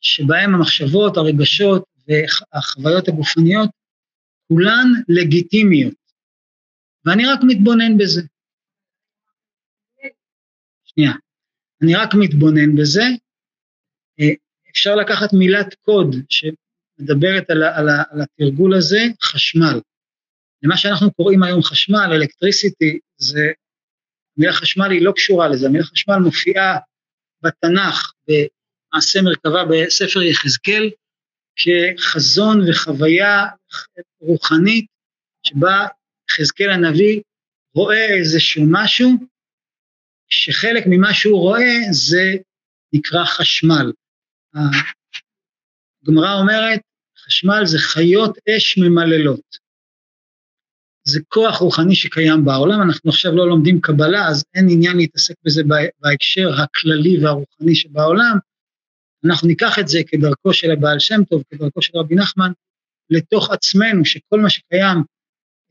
שבהם 0.00 0.54
המחשבות, 0.54 1.16
הרגשות 1.16 1.84
והחוויות 2.08 3.08
הגופניות, 3.08 3.70
כולן 4.48 4.86
לגיטימיות. 5.08 5.94
ואני 7.04 7.26
רק 7.26 7.40
מתבונן 7.42 7.98
בזה. 7.98 8.22
שנייה. 10.84 11.12
אני 11.82 11.94
רק 11.94 12.08
מתבונן 12.14 12.76
בזה. 12.76 13.02
אה, 14.20 14.34
אפשר 14.70 14.94
לקחת 14.94 15.32
מילת 15.32 15.74
קוד 15.74 16.16
שמדברת 16.28 17.50
על, 17.50 17.62
על, 17.62 17.88
על 18.10 18.20
התרגול 18.22 18.74
הזה, 18.74 19.00
חשמל. 19.22 19.80
למה 20.62 20.76
שאנחנו 20.76 21.12
קוראים 21.12 21.42
היום 21.42 21.62
חשמל, 21.62 22.10
אלקטריסיטי, 22.12 22.98
זה, 23.16 23.52
המילה 24.36 24.52
חשמל 24.52 24.90
היא 24.90 25.04
לא 25.04 25.12
קשורה 25.12 25.48
לזה, 25.48 25.66
המילה 25.66 25.84
חשמל 25.84 26.16
מופיעה 26.16 26.78
בתנ"ך, 27.42 28.12
במעשה 28.28 29.22
מרכבה 29.22 29.64
בספר 29.64 30.22
יחזקאל, 30.22 30.90
כחזון 31.56 32.70
וחוויה 32.70 33.46
רוחנית, 34.20 34.86
שבה 35.46 35.86
יחזקאל 36.30 36.70
הנביא 36.70 37.20
רואה 37.74 38.18
איזשהו 38.18 38.64
משהו, 38.70 39.10
שחלק 40.28 40.84
ממה 40.86 41.14
שהוא 41.14 41.40
רואה 41.40 41.76
זה 41.90 42.32
נקרא 42.92 43.24
חשמל. 43.24 43.92
הגמרא 46.02 46.40
אומרת, 46.40 46.80
חשמל 47.26 47.62
זה 47.64 47.78
חיות 47.78 48.38
אש 48.48 48.78
ממללות. 48.78 49.61
זה 51.04 51.20
כוח 51.28 51.58
רוחני 51.58 51.94
שקיים 51.94 52.44
בעולם, 52.44 52.82
אנחנו 52.82 53.10
עכשיו 53.10 53.32
לא 53.32 53.48
לומדים 53.48 53.80
קבלה, 53.80 54.28
אז 54.28 54.44
אין 54.54 54.66
עניין 54.70 54.96
להתעסק 54.96 55.34
בזה 55.44 55.62
בהקשר 56.00 56.48
הכללי 56.62 57.24
והרוחני 57.24 57.74
שבעולם. 57.74 58.38
אנחנו 59.24 59.48
ניקח 59.48 59.78
את 59.78 59.88
זה 59.88 59.98
כדרכו 60.06 60.52
של 60.52 60.70
הבעל 60.70 60.98
שם 60.98 61.24
טוב, 61.24 61.42
כדרכו 61.50 61.82
של 61.82 61.98
רבי 61.98 62.14
נחמן, 62.14 62.52
לתוך 63.10 63.50
עצמנו, 63.50 64.04
שכל 64.04 64.40
מה 64.40 64.50
שקיים 64.50 64.98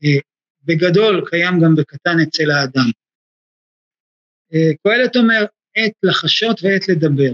אה, 0.04 0.20
בגדול 0.62 1.28
קיים 1.30 1.60
גם 1.64 1.74
בקטן 1.74 2.16
אצל 2.22 2.50
האדם. 2.50 2.90
אה, 4.54 4.70
קהלת 4.82 5.16
אומר, 5.16 5.44
עת 5.76 5.92
לחשות 6.02 6.60
ועת 6.62 6.88
לדבר. 6.88 7.32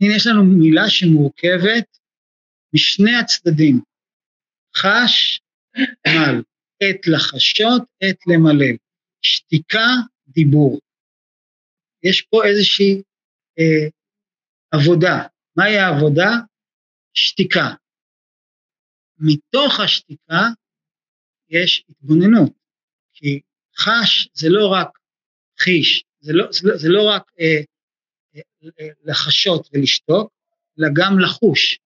הנה 0.00 0.16
יש 0.16 0.26
לנו 0.26 0.44
מילה 0.44 0.88
שמורכבת 0.88 1.98
משני 2.74 3.16
הצדדים, 3.16 3.80
חש, 4.76 5.40
מל, 6.06 6.42
עת 6.80 7.06
לחשות, 7.06 7.82
עת 8.00 8.16
למלל, 8.26 8.76
שתיקה, 9.22 9.88
דיבור. 10.28 10.80
יש 12.02 12.22
פה 12.22 12.44
איזושהי 12.44 13.02
אה, 13.58 13.88
עבודה. 14.70 15.26
מהי 15.56 15.78
העבודה? 15.78 16.30
שתיקה. 17.14 17.74
מתוך 19.18 19.80
השתיקה 19.80 20.42
יש 21.48 21.84
התבוננות, 21.88 22.52
כי 23.12 23.40
חש 23.76 24.28
זה 24.34 24.48
לא 24.50 24.72
רק 24.72 24.98
חיש, 25.58 26.04
זה 26.20 26.32
לא, 26.32 26.46
זה 26.52 26.88
לא, 26.88 26.94
לא 26.94 27.10
רק 27.10 27.22
אה, 27.40 27.60
אה, 28.80 28.88
לחשות 29.04 29.68
ולשתוק, 29.72 30.32
אלא 30.78 30.88
גם 30.96 31.18
לחוש. 31.18 31.78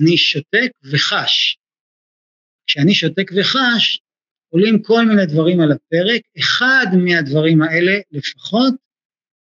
אני 0.00 0.16
שותק 0.16 0.70
וחש. 0.92 1.56
כשאני 2.72 2.94
שותק 2.94 3.30
וחש, 3.36 4.00
עולים 4.48 4.82
כל 4.82 5.04
מיני 5.04 5.26
דברים 5.26 5.60
על 5.60 5.72
הפרק, 5.72 6.22
אחד 6.38 6.86
מהדברים 7.04 7.62
האלה 7.62 7.92
לפחות 8.10 8.74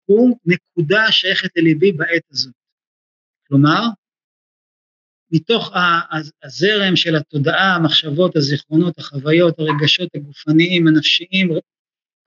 הוא 0.05 0.39
נקודה 0.45 1.13
שייכת 1.13 1.57
לליבי 1.57 1.93
בעת 1.93 2.23
הזאת. 2.31 2.55
כלומר, 3.49 3.81
מתוך 5.31 5.73
הזרם 6.43 6.97
של 6.97 7.17
התודעה, 7.17 7.75
המחשבות, 7.77 8.37
הזיכרונות, 8.37 8.99
החוויות, 8.99 9.59
הרגשות 9.59 10.09
הגופניים, 10.15 10.89
הנפשיים, 10.89 11.49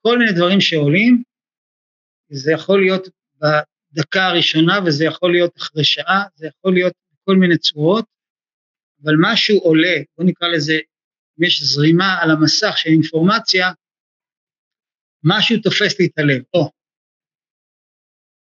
כל 0.01 0.17
מיני 0.17 0.31
דברים 0.31 0.61
שעולים, 0.61 1.23
זה 2.29 2.51
יכול 2.51 2.81
להיות 2.81 3.07
בדקה 3.41 4.25
הראשונה 4.25 4.79
וזה 4.85 5.05
יכול 5.05 5.31
להיות 5.31 5.57
אחרי 5.57 5.83
שעה, 5.83 6.23
זה 6.35 6.47
יכול 6.47 6.73
להיות 6.73 6.93
בכל 7.13 7.35
מיני 7.35 7.57
צורות, 7.57 8.05
אבל 9.03 9.13
משהו 9.21 9.57
עולה, 9.59 9.97
בוא 10.17 10.25
נקרא 10.25 10.47
לזה, 10.47 10.73
אם 11.39 11.43
יש 11.43 11.63
זרימה 11.63 12.17
על 12.21 12.31
המסך 12.31 12.77
של 12.77 12.89
אינפורמציה, 12.89 13.71
משהו 15.23 15.57
תופס 15.63 15.99
לי 15.99 16.05
את 16.05 16.19
הלב, 16.19 16.43
או. 16.53 16.71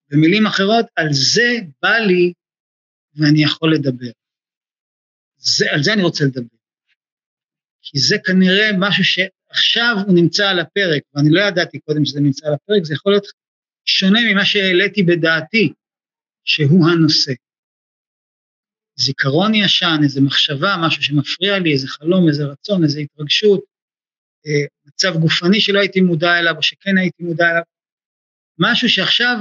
במילים 0.10 0.46
אחרות, 0.46 0.86
על 0.96 1.08
זה 1.12 1.50
בא 1.82 1.98
לי 1.98 2.34
ואני 3.16 3.44
יכול 3.44 3.74
לדבר. 3.74 4.12
זה, 5.38 5.66
על 5.72 5.84
זה 5.84 5.94
אני 5.94 6.04
רוצה 6.04 6.24
לדבר. 6.26 6.58
כי 7.82 8.00
זה 8.00 8.16
כנראה 8.26 8.70
משהו 8.80 9.04
שעכשיו 9.04 9.96
הוא 10.08 10.16
נמצא 10.16 10.50
על 10.50 10.60
הפרק, 10.60 11.02
ואני 11.14 11.30
לא 11.32 11.42
ידעתי 11.42 11.80
קודם 11.80 12.06
שזה 12.06 12.20
נמצא 12.20 12.48
על 12.48 12.54
הפרק, 12.54 12.84
זה 12.84 12.94
יכול 12.94 13.12
להיות 13.12 13.26
שונה 13.86 14.20
ממה 14.32 14.46
שהעליתי 14.46 15.04
בדעתי, 15.04 15.74
שהוא 16.44 16.90
הנושא. 16.90 17.32
זיכרון 19.02 19.56
ישן, 19.56 19.98
איזו 20.04 20.22
מחשבה, 20.22 20.76
משהו 20.86 21.04
שמפריע 21.04 21.60
לי, 21.60 21.74
איזה 21.74 21.88
חלום, 21.88 22.28
איזה 22.28 22.44
רצון, 22.46 22.84
איזו 22.84 23.00
התרגשות, 23.00 23.62
אה, 24.48 24.66
מצב 24.86 25.20
גופני 25.20 25.62
שלא 25.62 25.80
הייתי 25.80 26.02
מודע 26.02 26.40
אליו, 26.40 26.58
או 26.58 26.64
שכן 26.64 26.98
הייתי 26.98 27.24
מודע 27.24 27.50
אליו, 27.50 27.62
משהו 28.60 28.90
שעכשיו 28.90 29.36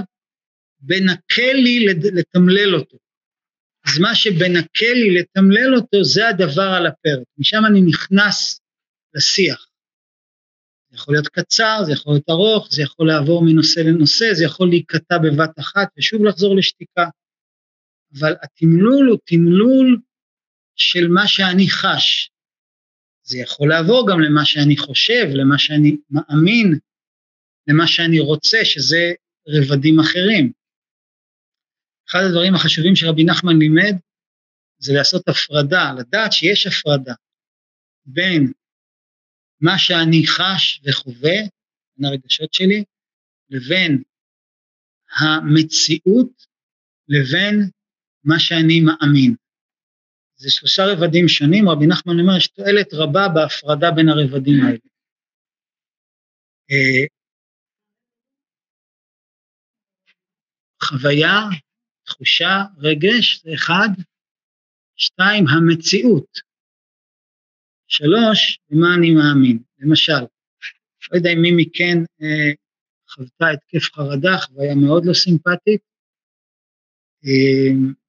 בנקל 0.81 1.53
לי 1.53 1.87
לתמלל 1.87 2.75
אותו. 2.75 2.97
אז 3.87 3.99
מה 3.99 4.15
שבנקל 4.15 4.93
לי 4.93 5.15
לתמלל 5.21 5.75
אותו 5.77 6.05
זה 6.05 6.29
הדבר 6.29 6.71
על 6.77 6.87
הפרק, 6.87 7.27
משם 7.39 7.63
אני 7.67 7.81
נכנס 7.83 8.61
לשיח. 9.15 9.67
זה 10.91 10.97
יכול 10.97 11.15
להיות 11.15 11.29
קצר, 11.29 11.79
זה 11.87 11.93
יכול 11.93 12.13
להיות 12.13 12.31
ארוך, 12.31 12.69
זה 12.71 12.83
יכול 12.83 13.07
לעבור 13.07 13.45
מנושא 13.45 13.81
לנושא, 13.81 14.35
זה 14.35 14.45
יכול 14.45 14.69
להיקטע 14.69 15.19
בבת 15.19 15.59
אחת 15.59 15.89
ושוב 15.99 16.25
לחזור 16.25 16.57
לשתיקה. 16.57 17.09
אבל 18.19 18.33
התמלול 18.43 19.09
הוא 19.09 19.19
תמלול 19.25 20.01
של 20.77 21.09
מה 21.09 21.29
שאני 21.29 21.71
חש. 21.71 22.31
זה 23.23 23.39
יכול 23.39 23.69
לעבור 23.69 24.07
גם 24.11 24.21
למה 24.21 24.45
שאני 24.45 24.77
חושב, 24.77 25.25
למה 25.35 25.59
שאני 25.59 25.97
מאמין, 26.11 26.79
למה 27.67 27.87
שאני 27.87 28.21
רוצה, 28.21 28.59
שזה 28.65 29.13
רבדים 29.49 30.01
אחרים. 30.01 30.53
אחד 32.09 32.21
הדברים 32.27 32.55
החשובים 32.55 32.97
שרבי 32.97 33.25
נחמן 33.25 33.59
לימד 33.59 33.95
זה 34.79 34.93
לעשות 34.93 35.29
הפרדה, 35.29 35.93
לדעת 35.99 36.33
שיש 36.33 36.67
הפרדה 36.67 37.15
בין 38.07 38.53
מה 39.61 39.79
שאני 39.79 40.27
חש 40.27 40.81
וחווה, 40.85 41.37
בין 41.97 42.05
הרגשות 42.05 42.55
שלי, 42.55 42.85
לבין 43.51 44.03
המציאות, 45.21 46.47
לבין 47.09 47.71
מה 48.25 48.39
שאני 48.39 48.81
מאמין. 48.81 49.35
זה 50.37 50.51
שלושה 50.51 50.83
רבדים 50.93 51.29
שונים, 51.29 51.69
רבי 51.69 51.87
נחמן 51.87 52.21
אומר, 52.21 52.37
יש 52.37 52.49
תועלת 52.49 52.89
רבה 52.93 53.29
בהפרדה 53.35 53.91
בין 53.97 54.09
הרבדים 54.09 54.55
האלה. 54.65 54.79
אה, 56.71 57.07
חוויה, 60.83 61.37
תחושה, 62.05 62.55
רגש, 62.79 63.43
זה 63.45 63.51
אחד. 63.55 63.89
שתיים, 64.97 65.45
המציאות. 65.49 66.41
שלוש, 67.87 68.59
במה 68.71 68.89
אני 68.99 69.11
מאמין. 69.11 69.59
למשל, 69.79 70.23
לא 71.11 71.17
יודע 71.17 71.31
אם 71.33 71.43
מי 71.43 71.51
מכן 71.57 71.97
אה, 72.23 72.53
חוותה 73.09 73.45
התקף 73.55 73.93
חרדה, 73.95 74.39
חוויה 74.39 74.75
מאוד 74.75 75.03
לא 75.07 75.13
סימפטית. 75.15 75.83
אה, 77.25 78.00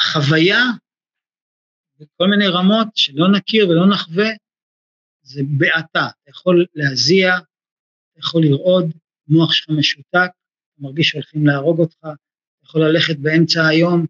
החוויה 0.00 0.62
בכל 2.00 2.26
מיני 2.30 2.46
רמות 2.46 2.88
שלא 2.94 3.26
נכיר 3.36 3.68
ולא 3.68 3.90
נחווה, 3.94 4.28
זה 5.22 5.40
בעתה. 5.58 6.08
אתה 6.22 6.30
יכול 6.30 6.66
להזיע, 6.74 7.36
אתה 7.36 8.18
יכול 8.18 8.42
לרעוד, 8.44 8.84
המוח 9.28 9.52
שלך 9.52 9.68
משותק, 9.78 10.30
אתה 10.74 10.78
מרגיש 10.78 11.08
שהולכים 11.08 11.46
להרוג 11.46 11.78
אותך, 11.78 11.98
אתה 11.98 12.64
יכול 12.64 12.80
ללכת 12.84 13.16
באמצע 13.18 13.66
היום, 13.66 14.06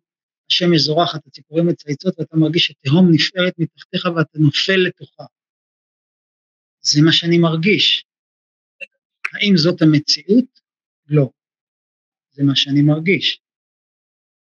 השמש 0.50 0.80
זורחת, 0.80 1.26
הציפורים 1.26 1.66
מצייצות 1.66 2.18
ואתה 2.18 2.36
מרגיש 2.36 2.66
שתהום 2.66 3.08
נפערת 3.10 3.54
מתחתיך 3.58 4.04
ואתה 4.16 4.38
נופל 4.38 4.76
לתוכה. 4.86 5.24
זה 6.80 7.00
מה 7.04 7.12
שאני 7.12 7.38
מרגיש. 7.38 8.04
האם 9.34 9.56
זאת 9.56 9.82
המציאות? 9.82 10.60
לא. 11.08 11.30
זה 12.30 12.42
מה 12.42 12.56
שאני 12.56 12.82
מרגיש. 12.82 13.40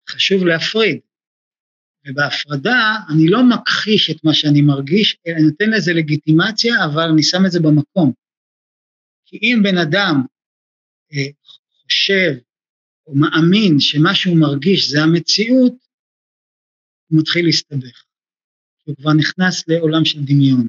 חשוב 0.08 0.44
להפריד. 0.46 1.00
ובהפרדה 2.06 2.96
אני 3.12 3.26
לא 3.28 3.40
מכחיש 3.50 4.10
את 4.10 4.24
מה 4.24 4.34
שאני 4.34 4.62
מרגיש, 4.62 5.16
אלא 5.26 5.38
נותן 5.38 5.70
לזה 5.70 5.92
לגיטימציה, 5.92 6.74
אבל 6.84 7.08
אני 7.12 7.22
שם 7.22 7.46
את 7.46 7.50
זה 7.52 7.60
במקום. 7.60 8.12
כי 9.26 9.36
אם 9.42 9.60
בן 9.62 9.78
אדם 9.78 10.14
אה, 11.12 11.26
חושב 11.82 12.32
או 13.06 13.14
מאמין 13.14 13.80
שמה 13.80 14.14
שהוא 14.14 14.36
מרגיש 14.40 14.90
זה 14.90 14.98
המציאות, 15.02 15.72
הוא 17.08 17.20
מתחיל 17.20 17.44
להסתבך. 17.46 18.04
הוא 18.84 18.96
כבר 18.96 19.12
נכנס 19.12 19.68
לעולם 19.68 20.04
של 20.04 20.18
דמיון. 20.24 20.68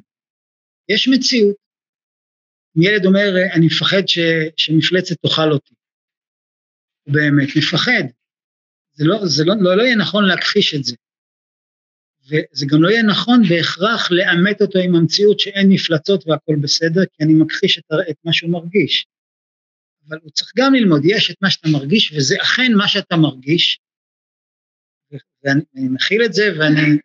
יש 0.90 1.08
מציאות. 1.08 1.56
אם 2.78 2.82
ילד 2.82 3.06
אומר, 3.06 3.34
אני 3.54 3.66
מפחד 3.66 4.08
ש, 4.08 4.20
שמפלצת 4.58 5.16
תאכל 5.22 5.52
אותי, 5.52 5.74
הוא 7.04 7.14
באמת 7.14 7.50
מפחד. 7.58 8.04
זה 8.94 9.04
לא, 9.08 9.26
זה 9.26 9.44
לא, 9.46 9.54
לא, 9.62 9.78
לא 9.78 9.84
יהיה 9.84 9.96
נכון 9.96 10.26
להכחיש 10.26 10.76
את 10.76 10.84
זה. 10.84 10.96
וזה 12.26 12.66
גם 12.70 12.84
לא 12.84 12.90
יהיה 12.90 13.04
נכון 13.04 13.42
בהכרח 13.50 14.12
לאמת 14.12 14.62
אותו 14.62 14.80
עם 14.80 14.96
המציאות 14.96 15.40
שאין 15.40 15.70
מפלצות 15.70 16.28
והכל 16.28 16.56
בסדר, 16.62 17.02
כי 17.06 17.24
אני 17.24 17.34
מכחיש 17.34 17.78
את, 17.78 17.84
את 18.10 18.16
מה 18.26 18.34
שהוא 18.34 18.52
מרגיש. 18.52 19.06
אבל 20.08 20.18
הוא 20.24 20.32
צריך 20.32 20.52
גם 20.58 20.74
ללמוד, 20.74 21.02
יש 21.06 21.32
את 21.32 21.36
מה 21.42 21.50
שאתה 21.50 21.70
מרגיש, 21.70 22.12
וזה 22.12 22.36
אכן 22.42 22.72
מה 22.78 22.88
שאתה 22.88 23.16
מרגיש, 23.16 23.80
ואני 25.44 25.90
מכיל 25.90 26.22
את 26.26 26.34
זה, 26.34 26.44
ואני 26.60 26.98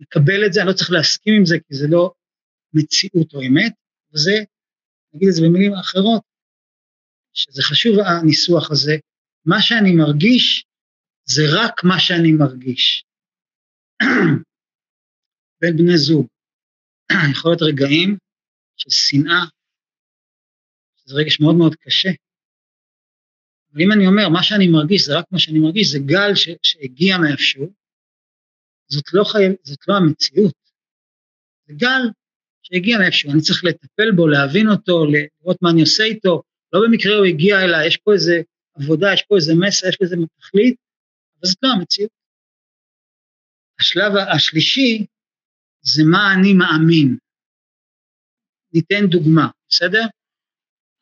מקבל 0.00 0.46
את 0.46 0.52
זה, 0.52 0.60
אני 0.60 0.68
לא 0.68 0.72
צריך 0.72 0.90
להסכים 0.90 1.34
עם 1.34 1.46
זה, 1.46 1.56
כי 1.68 1.74
זה 1.74 1.86
לא 1.90 2.12
מציאות 2.72 3.34
או 3.34 3.42
אמת, 3.42 3.72
וזה, 4.12 4.44
נגיד 5.14 5.28
את 5.28 5.34
זה 5.34 5.42
במילים 5.46 5.74
אחרות, 5.74 6.22
שזה 7.32 7.62
חשוב 7.62 7.98
הניסוח 7.98 8.70
הזה, 8.70 8.96
מה 9.44 9.56
שאני 9.60 9.92
מרגיש 9.92 10.64
זה 11.24 11.42
רק 11.52 11.84
מה 11.84 11.98
שאני 11.98 12.32
מרגיש. 12.32 13.04
בין 15.60 15.76
בני 15.76 15.98
זוג, 15.98 16.26
יכול 17.32 17.50
להיות 17.50 17.62
רגעים 17.62 18.16
של 18.76 18.90
שנאה, 18.90 19.44
שזה 20.96 21.14
רגש 21.14 21.40
מאוד 21.40 21.54
מאוד 21.54 21.74
קשה. 21.74 22.10
אבל 23.72 23.82
אם 23.82 23.92
אני 23.92 24.06
אומר, 24.06 24.28
מה 24.28 24.42
שאני 24.42 24.68
מרגיש 24.68 25.06
זה 25.06 25.18
רק 25.18 25.24
מה 25.30 25.38
שאני 25.38 25.58
מרגיש, 25.58 25.88
זה 25.88 25.98
גל 26.06 26.34
ש, 26.34 26.48
שהגיע 26.62 27.18
מאיפשהו, 27.18 27.72
זאת 28.88 29.04
לא, 29.12 29.24
חי... 29.24 29.38
זאת 29.62 29.88
לא 29.88 29.94
המציאות. 29.96 30.54
זה 31.66 31.74
גל 31.76 32.02
שהגיע 32.62 32.98
מאיפשהו, 32.98 33.30
אני 33.32 33.40
צריך 33.40 33.64
לטפל 33.64 34.10
בו, 34.16 34.28
להבין 34.28 34.68
אותו, 34.68 35.04
לראות 35.06 35.62
מה 35.62 35.70
אני 35.70 35.80
עושה 35.80 36.04
איתו, 36.04 36.42
לא 36.72 36.80
במקרה 36.84 37.16
הוא 37.16 37.26
הגיע 37.26 37.60
אליי, 37.64 37.86
יש 37.86 37.96
פה 37.96 38.12
איזה 38.12 38.42
עבודה, 38.74 39.12
יש 39.14 39.22
פה 39.22 39.36
איזה 39.36 39.52
מסר, 39.54 39.88
יש 39.88 39.96
פה 39.96 40.04
איזה 40.04 40.16
תכלית, 40.38 40.76
אבל 41.40 41.48
זאת 41.48 41.58
לא 41.62 41.68
המציאות. 41.68 42.10
השלב 43.80 44.12
השלישי 44.34 45.06
זה 45.82 46.02
מה 46.10 46.34
אני 46.34 46.52
מאמין. 46.52 47.16
ניתן 48.74 49.06
דוגמה, 49.06 49.48
בסדר? 49.68 50.02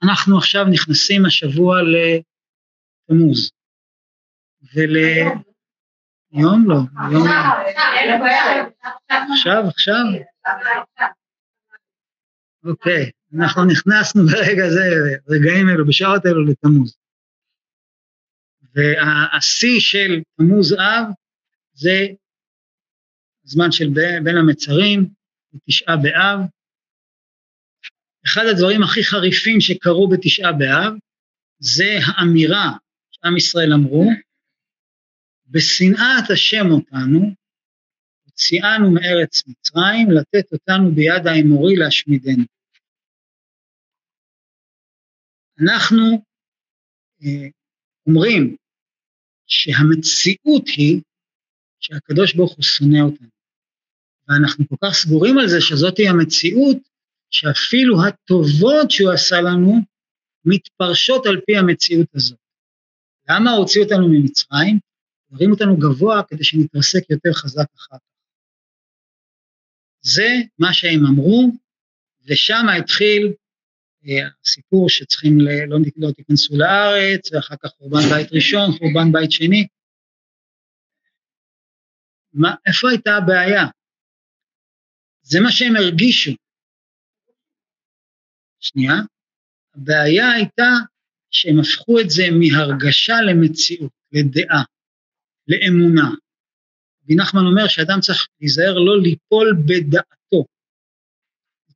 אנחנו 0.03 0.39
עכשיו 0.39 0.65
נכנסים 0.73 1.27
השבוע 1.27 1.77
לתמוז, 1.83 3.51
ול... 4.75 4.97
יום 6.33 6.71
לא, 6.71 6.77
יום 7.13 7.27
לא. 7.27 7.33
עכשיו, 9.33 9.63
עכשיו? 9.69 10.05
אוקיי, 12.65 13.11
אנחנו 13.39 13.65
נכנסנו 13.65 14.23
ברגע 14.27 14.71
זה, 14.71 14.81
רגעים 15.29 15.69
אלו, 15.69 15.87
בשעות 15.87 16.27
אלו 16.27 16.45
לתמוז. 16.45 16.98
והשיא 18.75 19.81
של 19.81 20.23
תמוז 20.37 20.73
אב 20.73 21.05
זה 21.73 22.07
זמן 23.45 23.73
של 23.73 23.89
בין 24.25 24.37
המצרים, 24.37 25.09
תשעה 25.67 25.97
באב. 25.97 26.41
אחד 28.27 28.43
הדברים 28.51 28.83
הכי 28.83 29.05
חריפים 29.05 29.61
שקרו 29.61 30.09
בתשעה 30.09 30.53
באב 30.53 30.93
זה 31.59 31.99
האמירה 32.07 32.73
שעם 33.11 33.37
ישראל 33.37 33.73
אמרו, 33.73 34.11
בשנאת 35.47 36.31
השם 36.33 36.67
אותנו, 36.71 37.35
הוציאנו 38.25 38.91
מארץ 38.91 39.43
מצרים, 39.47 40.11
לתת 40.11 40.53
אותנו 40.53 40.95
ביד 40.95 41.27
האמורי 41.27 41.77
להשמידנו. 41.77 42.45
אנחנו 45.63 46.25
אה, 47.23 47.49
אומרים 48.09 48.57
שהמציאות 49.47 50.69
היא 50.77 51.01
שהקדוש 51.81 52.35
ברוך 52.35 52.55
הוא 52.57 52.63
שונא 52.63 52.99
אותנו. 52.99 53.29
ואנחנו 54.29 54.69
כל 54.69 54.77
כך 54.85 54.95
סגורים 54.95 55.39
על 55.39 55.49
זה 55.49 55.61
שזאתי 55.61 56.09
המציאות, 56.09 56.77
שאפילו 57.31 57.95
הטובות 58.05 58.91
שהוא 58.91 59.13
עשה 59.13 59.37
לנו 59.41 59.75
מתפרשות 60.45 61.27
על 61.27 61.41
פי 61.47 61.57
המציאות 61.57 62.09
הזאת. 62.15 62.39
למה 63.31 63.51
הוציאו 63.51 63.85
אותנו 63.85 64.09
ממצרים? 64.09 64.79
הרים 65.33 65.51
אותנו 65.51 65.77
גבוה 65.77 66.23
כדי 66.29 66.45
שנתרסק 66.45 67.11
יותר 67.11 67.33
חזק 67.33 67.67
אחר 67.77 67.97
כך. 67.97 68.05
זה 70.01 70.29
מה 70.59 70.73
שהם 70.73 71.07
אמרו, 71.07 71.53
ושם 72.27 72.67
התחיל 72.79 73.33
הסיפור 74.03 74.89
שצריכים, 74.89 75.41
לא, 75.41 75.79
לא 75.97 76.13
תיכנסו 76.13 76.57
לארץ, 76.57 77.33
ואחר 77.33 77.55
כך 77.63 77.71
חורבן 77.71 78.01
בית 78.15 78.33
ראשון, 78.33 78.71
חורבן 78.79 79.13
בית 79.13 79.33
שני. 79.33 79.67
מה, 82.33 82.55
איפה 82.67 82.91
הייתה 82.91 83.11
הבעיה? 83.17 83.65
זה 85.23 85.41
מה 85.41 85.53
שהם 85.53 85.77
הרגישו. 85.77 86.31
שנייה, 88.61 88.95
הבעיה 89.75 90.31
הייתה 90.31 90.71
שהם 91.31 91.61
הפכו 91.61 92.01
את 92.01 92.11
זה 92.11 92.23
מהרגשה 92.41 93.15
למציאות, 93.29 93.93
לדעה, 94.13 94.63
לאמונה. 95.49 96.11
רבי 97.03 97.15
נחמן 97.17 97.41
אומר 97.41 97.69
שאדם 97.69 98.01
צריך 98.01 98.29
להיזהר 98.41 98.75
לא 98.75 99.03
ליפול 99.03 99.57
בדעתו. 99.67 100.18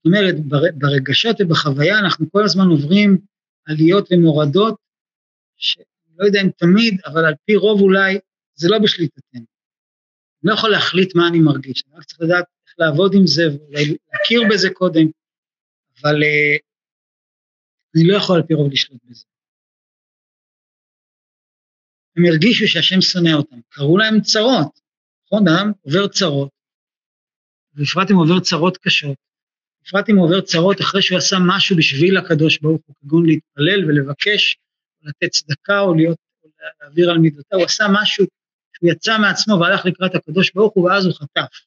זאת 0.04 0.06
אומרת, 0.06 0.34
ברגשות 0.74 1.36
ובחוויה 1.40 1.98
אנחנו 1.98 2.30
כל 2.30 2.44
הזמן 2.44 2.66
עוברים 2.66 3.18
עליות 3.66 4.08
ומורדות, 4.10 4.76
שלא 5.56 6.24
יודע 6.26 6.40
אם 6.42 6.50
תמיד, 6.50 7.00
אבל 7.06 7.24
על 7.24 7.34
פי 7.44 7.56
רוב 7.56 7.80
אולי 7.80 8.18
זה 8.54 8.68
לא 8.70 8.78
בשליטתנו. 8.78 9.40
אני 9.40 10.50
לא 10.50 10.54
יכול 10.54 10.70
להחליט 10.70 11.14
מה 11.14 11.28
אני 11.28 11.38
מרגיש, 11.38 11.84
אני 11.86 11.96
רק 11.96 12.04
צריך 12.04 12.20
לדעת 12.20 12.44
איך 12.66 12.74
לעבוד 12.78 13.12
עם 13.14 13.26
זה, 13.26 13.42
ואולי 13.50 13.96
להכיר 14.12 14.42
בזה 14.50 14.68
קודם, 14.74 15.06
אבל 16.00 16.14
uh, 16.22 16.60
אני 17.96 18.04
לא 18.08 18.16
יכול 18.16 18.36
על 18.36 18.42
פי 18.42 18.54
רוב 18.54 18.72
לשלוט 18.72 19.00
בזה. 19.04 19.24
הם 22.16 22.24
הרגישו 22.24 22.68
שהשם 22.68 23.00
שונא 23.00 23.32
אותם, 23.36 23.60
קראו 23.68 23.98
להם 23.98 24.20
צרות, 24.20 24.80
נכון? 25.26 25.48
אדם 25.48 25.72
עובר 25.82 26.08
צרות, 26.08 26.50
בפרט 27.74 28.10
אם 28.10 28.16
עובר 28.16 28.40
צרות 28.40 28.76
קשות, 28.76 29.16
בפרט 29.82 30.10
אם 30.10 30.16
עובר 30.16 30.40
צרות 30.40 30.80
אחרי 30.80 31.02
שהוא 31.02 31.18
עשה 31.18 31.36
משהו 31.46 31.76
בשביל 31.76 32.16
הקדוש 32.16 32.58
ברוך 32.58 32.82
הוא, 32.86 32.96
כגון 33.00 33.26
להתפלל 33.26 33.84
ולבקש, 33.88 34.56
לתת 35.02 35.30
צדקה 35.30 35.80
או 35.80 35.94
להיות, 35.94 36.18
להעביר 36.80 37.10
על 37.10 37.18
מידותיו, 37.18 37.58
הוא 37.58 37.64
עשה 37.64 37.84
משהו 37.92 38.26
שהוא 38.76 38.90
יצא 38.90 39.18
מעצמו 39.18 39.60
והלך 39.60 39.86
לקראת 39.86 40.14
הקדוש 40.14 40.52
ברוך 40.54 40.72
הוא 40.74 40.84
ואז 40.84 41.06
הוא 41.06 41.14
חטף. 41.14 41.60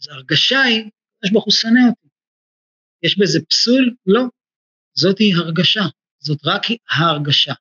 אז 0.00 0.08
ההרגשה 0.08 0.60
היא, 0.60 0.90
הקדוש 1.16 1.32
ברוך 1.32 1.44
הוא 1.44 1.52
שונא 1.52 1.80
אותי. 1.88 2.08
יש 3.02 3.18
בזה 3.18 3.38
פסול? 3.48 3.94
לא. 4.06 4.22
זאתי 4.94 5.32
הרגשה, 5.34 5.82
זאת 6.18 6.38
רק 6.44 6.62
ההרגשה. 6.90 7.52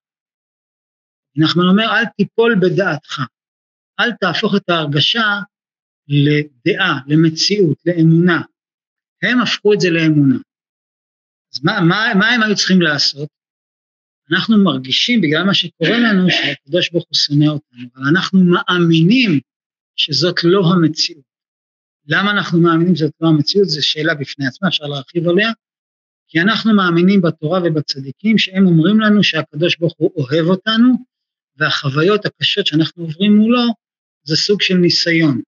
נחמן 1.36 1.63
אומר, 1.63 1.83
אל 1.83 2.05
תיפול 2.17 2.55
בדעתך, 2.61 3.19
אל 3.99 4.11
תהפוך 4.11 4.55
את 4.55 4.69
ההרגשה 4.69 5.39
לדעה, 6.07 6.99
למציאות, 7.07 7.77
לאמונה. 7.86 8.41
הם 9.26 9.41
הפכו 9.41 9.73
את 9.73 9.80
זה 9.80 9.89
לאמונה. 9.89 10.36
אז 11.53 11.63
מה, 11.63 11.82
מה, 11.82 12.13
מה 12.19 12.30
הם 12.30 12.43
היו 12.43 12.55
צריכים 12.55 12.82
לעשות? 12.82 13.30
אנחנו 14.32 14.63
מרגישים, 14.63 15.21
בגלל 15.21 15.43
מה 15.43 15.53
שקורה 15.53 15.97
לנו, 15.97 16.28
שהקדוש 16.30 16.89
ברוך 16.89 17.05
הוא 17.09 17.17
שונא 17.17 17.45
אותנו, 17.45 17.89
אבל 17.95 18.03
אנחנו 18.07 18.39
מאמינים 18.43 19.39
שזאת 19.95 20.43
לא 20.43 20.61
המציאות. 20.73 21.23
למה 22.07 22.32
אנחנו 22.32 22.61
מאמינים 22.61 22.95
שזאת 22.95 23.13
לא 23.21 23.28
המציאות? 23.28 23.67
זו 23.69 23.88
שאלה 23.88 24.15
בפני 24.15 24.47
עצמה, 24.47 24.67
אפשר 24.67 24.86
להרחיב 24.86 25.28
עליה, 25.28 25.51
כי 26.28 26.41
אנחנו 26.41 26.76
מאמינים 26.76 27.21
בתורה 27.21 27.59
ובצדיקים 27.63 28.38
שהם 28.38 28.65
אומרים 28.65 28.99
לנו 28.99 29.23
שהקדוש 29.23 29.78
ברוך 29.78 29.93
הוא 29.97 30.11
אוהב 30.15 30.45
אותנו, 30.45 30.93
והחוויות 31.57 32.26
הקשות 32.26 32.65
שאנחנו 32.67 33.03
עוברים 33.03 33.36
מולו 33.36 33.73
זה 34.23 34.36
סוג 34.36 34.61
של 34.61 34.76
ניסיון. 34.76 35.41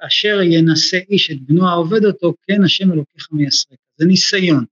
כאשר 0.00 0.40
ינשא 0.42 0.98
איש 1.08 1.30
את 1.30 1.40
בנו 1.40 1.68
העובד 1.68 2.04
אותו, 2.04 2.34
כן 2.42 2.64
השם 2.64 2.92
אלוקיך 2.92 3.28
מייסרק. 3.32 3.78
זה 3.96 4.06
ניסיון. 4.06 4.64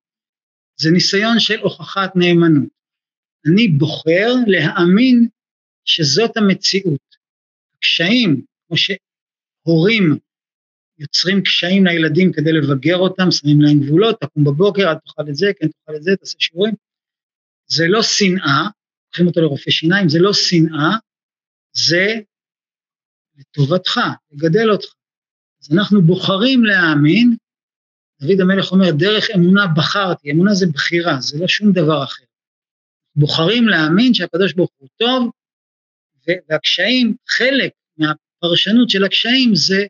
זה 0.77 0.91
ניסיון 0.91 1.41
של 1.41 1.61
הוכחת 1.61 2.17
נאמנות. 2.17 2.69
אני 3.47 3.69
בוחר 3.69 4.33
להאמין 4.47 5.29
שזאת 5.85 6.37
המציאות. 6.37 7.17
הקשיים, 7.77 8.45
כמו 8.67 8.77
שהורים 8.77 10.19
יוצרים 10.99 11.43
קשיים 11.43 11.87
לילדים 11.87 12.33
כדי 12.33 12.53
לבגר 12.53 12.97
אותם, 12.97 13.31
שמים 13.31 13.61
להם 13.61 13.81
גבולות, 13.81 14.21
תקום 14.21 14.45
בבוקר, 14.45 14.83
אל 14.83 14.95
תאכל 14.95 15.31
את 15.31 15.35
זה, 15.35 15.47
כן 15.61 15.69
תאכל 15.69 15.97
את 15.97 16.03
זה, 16.03 16.17
תעשה 16.17 16.37
שיעורים. 16.39 16.75
זה 17.67 17.85
לא 17.89 18.03
שנאה, 18.03 18.69
לוקחים 19.07 19.27
אותו 19.27 19.41
לרופא 19.41 19.71
שיניים, 19.71 20.09
זה 20.09 20.19
לא 20.21 20.33
שנאה, 20.33 20.97
זה 21.73 22.07
לטובתך, 23.37 24.01
לגדל 24.33 24.71
אותך. 24.71 24.95
אז 25.65 25.73
אנחנו 25.73 26.03
בוחרים 26.03 26.65
להאמין, 26.65 27.37
דוד 28.21 28.41
המלך 28.41 28.73
אומר, 28.73 28.91
דרך 28.99 29.31
אמונה 29.35 29.67
בחרתי, 29.77 30.31
אמונה 30.31 30.55
זה 30.55 30.67
בחירה, 30.67 31.21
זה 31.21 31.39
לא 31.39 31.49
שום 31.49 31.73
דבר 31.73 32.05
אחר. 32.05 32.25
בוחרים 33.17 33.69
להאמין 33.69 34.15
שהקדוש 34.15 34.53
ברוך 34.53 34.71
הוא 34.77 34.89
טוב, 34.97 35.31
והקשיים, 36.49 37.17
חלק 37.29 37.73
מהפרשנות 37.99 38.91
של 38.91 39.05
הקשיים 39.05 39.55
זה 39.55 39.87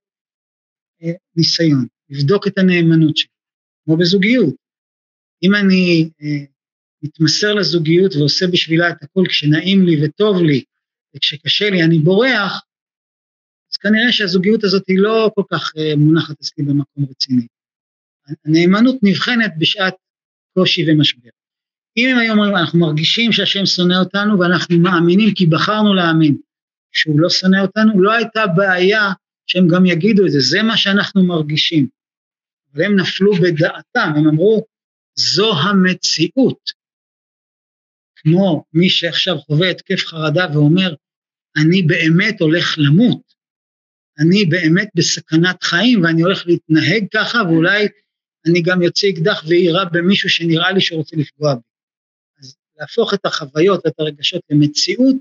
אה, 1.02 1.12
ניסיון, 1.36 1.86
לבדוק 2.10 2.46
את 2.46 2.58
הנאמנות 2.58 3.16
שלי, 3.16 3.30
כמו 3.84 3.96
בזוגיות. 3.96 4.54
אם 5.42 5.54
אני 5.54 6.10
אה, 6.22 6.44
מתמסר 7.02 7.54
לזוגיות 7.54 8.14
ועושה 8.14 8.46
בשבילה 8.52 8.90
את 8.90 9.02
הכל 9.02 9.22
כשנעים 9.28 9.86
לי 9.86 10.04
וטוב 10.04 10.42
לי, 10.42 10.64
וכשקשה 11.16 11.70
לי 11.70 11.82
אני 11.82 11.98
בורח, 11.98 12.62
אז 13.74 13.78
כנראה 13.78 14.12
שהזוגיות 14.12 14.64
הזאת 14.64 14.82
היא 14.88 14.98
לא 14.98 15.30
כל 15.34 15.42
כך 15.50 15.72
אה, 15.78 15.96
מונחת 15.96 16.40
אצלי 16.40 16.64
במקום 16.64 17.04
רציני. 17.10 17.46
הנאמנות 18.44 18.96
נבחנת 19.02 19.52
בשעת 19.58 19.94
קושי 20.54 20.84
ומשבר. 20.90 21.30
אם 21.96 22.08
הם 22.08 22.18
היו 22.18 22.32
אומרים, 22.32 22.56
אנחנו 22.56 22.78
מרגישים 22.78 23.32
שהשם 23.32 23.66
שונא 23.66 23.94
אותנו 23.94 24.38
ואנחנו 24.38 24.78
מאמינים 24.78 25.34
כי 25.34 25.46
בחרנו 25.46 25.94
להאמין 25.94 26.36
שהוא 26.92 27.20
לא 27.20 27.30
שונא 27.30 27.56
אותנו, 27.62 28.02
לא 28.02 28.12
הייתה 28.12 28.46
בעיה 28.46 29.12
שהם 29.46 29.68
גם 29.68 29.86
יגידו 29.86 30.26
את 30.26 30.30
זה, 30.30 30.40
זה 30.40 30.62
מה 30.62 30.76
שאנחנו 30.76 31.24
מרגישים. 31.24 31.88
אבל 32.74 32.84
הם 32.84 33.00
נפלו 33.00 33.32
בדעתם, 33.34 34.12
הם 34.16 34.28
אמרו, 34.28 34.66
זו 35.14 35.52
המציאות. 35.58 36.70
כמו 38.16 38.64
מי 38.72 38.90
שעכשיו 38.90 39.38
חווה 39.38 39.70
התקף 39.70 40.06
חרדה 40.06 40.46
ואומר, 40.54 40.94
אני 41.56 41.82
באמת 41.82 42.40
הולך 42.40 42.74
למות, 42.78 43.23
אני 44.18 44.44
באמת 44.44 44.88
בסכנת 44.94 45.62
חיים 45.62 46.02
ואני 46.02 46.22
הולך 46.22 46.46
להתנהג 46.46 47.04
ככה 47.12 47.38
ואולי 47.48 47.88
אני 48.46 48.62
גם 48.62 48.82
יוצא 48.82 49.06
אקדח 49.08 49.44
ויירה 49.48 49.84
במישהו 49.84 50.30
שנראה 50.30 50.72
לי 50.72 50.80
שרוצה 50.80 51.16
לפגוע 51.16 51.54
בי. 51.54 51.60
אז 52.38 52.56
להפוך 52.76 53.14
את 53.14 53.26
החוויות 53.26 53.80
ואת 53.84 54.00
הרגשות 54.00 54.42
למציאות 54.50 55.16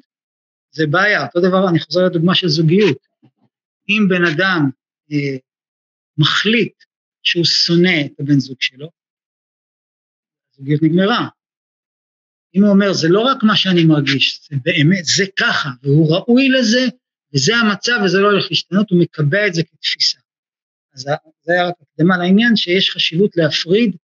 זה 0.71 0.87
בעיה. 0.87 1.25
אותו 1.25 1.39
דבר, 1.39 1.69
אני 1.69 1.79
חוזר 1.79 2.05
לדוגמה 2.05 2.35
של 2.35 2.47
זוגיות. 2.47 3.07
אם 3.89 4.07
בן 4.09 4.25
אדם 4.25 4.69
אה, 5.11 5.37
מחליט 6.17 6.73
שהוא 7.23 7.45
שונא 7.45 8.05
את 8.05 8.19
הבן 8.19 8.39
זוג 8.39 8.57
שלו, 8.61 8.89
הזוגיות 10.53 10.83
נגמרה. 10.83 11.27
אם 12.55 12.63
הוא 12.63 12.71
אומר, 12.71 12.93
זה 12.93 13.07
לא 13.09 13.21
רק 13.21 13.43
מה 13.43 13.55
שאני 13.55 13.83
מרגיש, 13.83 14.39
זה 14.49 14.55
באמת, 14.63 15.05
זה 15.05 15.23
ככה, 15.39 15.69
והוא 15.83 16.15
ראוי 16.15 16.49
לזה, 16.49 16.87
וזה 17.35 17.55
המצב 17.55 17.99
וזה 18.05 18.17
לא 18.19 18.27
הולך 18.27 18.45
להשתנות, 18.49 18.89
הוא 18.89 19.01
מקבע 19.01 19.47
את 19.47 19.53
זה 19.53 19.63
כתפיסה. 19.63 20.19
אז 20.93 21.01
זה 21.43 21.53
היה 21.53 21.67
רק 21.67 21.75
הקדמה 21.81 22.17
לעניין, 22.17 22.55
שיש 22.55 22.89
חשיבות 22.89 23.37
להפריד 23.37 23.95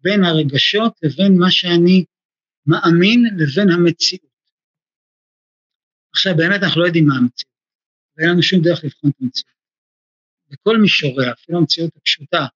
בין 0.00 0.24
הרגשות 0.24 0.92
לבין 1.02 1.38
מה 1.38 1.50
שאני 1.50 2.04
מאמין 2.66 3.24
לבין 3.36 3.70
המציאות. 3.70 4.28
עכשיו 6.12 6.36
באמת 6.36 6.62
אנחנו 6.62 6.80
לא 6.80 6.86
יודעים 6.86 7.06
מה 7.06 7.14
המציאות, 7.16 7.54
ואין 8.16 8.30
לנו 8.30 8.42
שום 8.42 8.60
דרך 8.62 8.84
לבחון 8.84 9.10
את 9.10 9.16
המציאות. 9.20 9.58
בכל 10.50 10.76
מישוריה, 10.76 11.32
אפילו 11.32 11.58
המציאות 11.58 11.96
הפשוטה, 11.96 12.46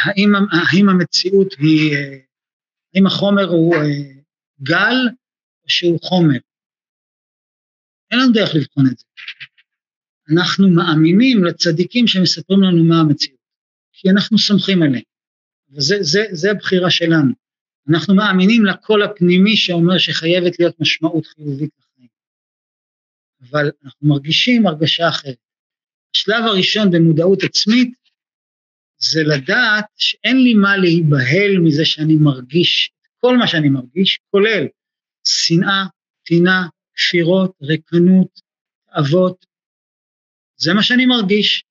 האם, 0.00 0.32
האם 0.52 0.88
המציאות 0.88 1.52
היא, 1.58 1.96
האם 2.94 3.06
החומר 3.06 3.48
הוא 3.48 3.74
אה, 3.74 3.80
גל 4.62 4.96
או 5.64 5.68
שהוא 5.68 5.98
חומר? 6.02 6.38
אין 8.12 8.20
לנו 8.20 8.32
דרך 8.32 8.54
לבחון 8.54 8.86
את 8.86 8.98
זה. 8.98 9.04
אנחנו 10.32 10.68
מאמינים 10.70 11.44
לצדיקים 11.44 12.06
שמספרים 12.06 12.62
לנו 12.62 12.84
מה 12.84 13.00
המציאות, 13.00 13.40
כי 13.92 14.10
אנחנו 14.10 14.38
סומכים 14.38 14.82
עליהם, 14.82 15.02
וזה 15.70 15.96
זה, 16.00 16.24
זה 16.32 16.50
הבחירה 16.50 16.90
שלנו. 16.90 17.32
אנחנו 17.88 18.14
מאמינים 18.14 18.64
לקול 18.64 19.02
הפנימי 19.02 19.56
שאומר 19.56 19.98
שחייבת 19.98 20.58
להיות 20.58 20.80
משמעות 20.80 21.26
חיובית 21.26 21.70
לחיים. 21.78 22.08
אבל 23.50 23.70
אנחנו 23.84 24.08
מרגישים 24.08 24.66
הרגשה 24.66 25.08
אחרת. 25.08 25.36
השלב 26.14 26.44
הראשון 26.44 26.90
במודעות 26.90 27.42
עצמית 27.42 27.94
זה 28.98 29.22
לדעת 29.22 29.84
שאין 29.96 30.42
לי 30.44 30.54
מה 30.54 30.76
להיבהל 30.76 31.58
מזה 31.64 31.84
שאני 31.84 32.14
מרגיש 32.16 32.92
כל 33.20 33.36
מה 33.36 33.46
שאני 33.46 33.68
מרגיש, 33.68 34.20
כולל 34.30 34.66
שנאה, 35.24 35.84
טינה, 36.24 36.68
כפירות, 36.96 37.56
ריקנות, 37.62 38.40
תאוות. 38.86 39.46
זה 40.56 40.74
מה 40.74 40.82
שאני 40.82 41.06
מרגיש. 41.06 41.64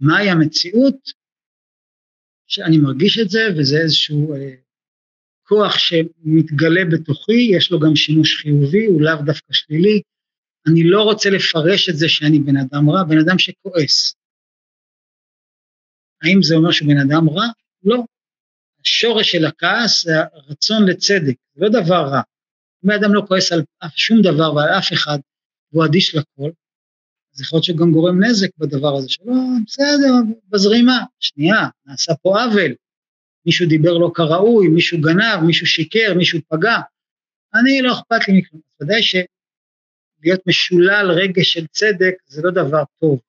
מהי 0.00 0.30
המציאות? 0.30 1.12
שאני 2.46 2.78
מרגיש 2.78 3.18
את 3.18 3.30
זה, 3.30 3.40
וזה 3.58 3.76
איזשהו 3.76 4.34
אה, 4.34 4.54
כוח 5.42 5.78
שמתגלה 5.78 6.80
בתוכי, 6.92 7.48
יש 7.56 7.70
לו 7.70 7.80
גם 7.80 7.96
שימוש 7.96 8.40
חיובי, 8.40 8.84
הוא 8.86 9.02
לאו 9.02 9.22
דווקא 9.26 9.52
שלילי. 9.52 10.02
אני 10.68 10.82
לא 10.84 11.02
רוצה 11.02 11.30
לפרש 11.30 11.88
את 11.88 11.96
זה 11.96 12.08
שאני 12.08 12.38
בן 12.38 12.56
אדם 12.56 12.90
רע, 12.90 13.04
בן 13.04 13.18
אדם 13.18 13.38
שכועס. 13.38 14.14
האם 16.22 16.42
זה 16.42 16.54
אומר 16.54 16.70
שהוא 16.70 16.88
בן 16.88 17.00
אדם 17.00 17.28
רע? 17.30 17.46
לא. 17.82 18.04
השורש 18.80 19.32
של 19.32 19.44
הכעס 19.44 20.04
זה 20.04 20.12
הרצון 20.32 20.88
לצדק, 20.88 21.36
לא 21.56 21.68
דבר 21.68 22.04
רע. 22.12 22.22
אם 22.84 22.90
האדם 22.90 23.14
לא 23.14 23.22
כועס 23.28 23.52
על 23.52 23.62
שום 23.96 24.22
דבר 24.22 24.54
ועל 24.54 24.68
אף 24.68 24.92
אחד, 24.92 25.18
והוא 25.72 25.84
אדיש 25.84 26.14
לכל, 26.14 26.50
אז 27.34 27.40
יכול 27.40 27.56
להיות 27.56 27.64
שגם 27.64 27.92
גורם 27.92 28.24
נזק 28.24 28.48
בדבר 28.58 28.96
הזה 28.96 29.08
שלא, 29.08 29.32
בסדר, 29.66 30.12
בזרימה. 30.48 30.98
שנייה, 31.20 31.68
נעשה 31.86 32.12
פה 32.22 32.42
עוול. 32.42 32.74
מישהו 33.46 33.68
דיבר 33.68 33.98
לא 33.98 34.10
כראוי, 34.14 34.68
מישהו 34.68 35.00
גנב, 35.00 35.40
מישהו 35.46 35.66
שיקר, 35.66 36.14
מישהו 36.16 36.40
פגע. 36.48 36.76
אני 37.54 37.82
לא 37.82 37.92
אכפת 37.92 38.28
לי 38.28 38.38
מכלום. 38.38 38.62
ודאי 38.82 39.02
שלהיות 39.02 40.40
משולל 40.46 41.10
רגש 41.10 41.52
של 41.52 41.66
צדק 41.66 42.14
זה 42.26 42.42
לא 42.42 42.50
דבר 42.50 42.82
טוב. 43.00 43.20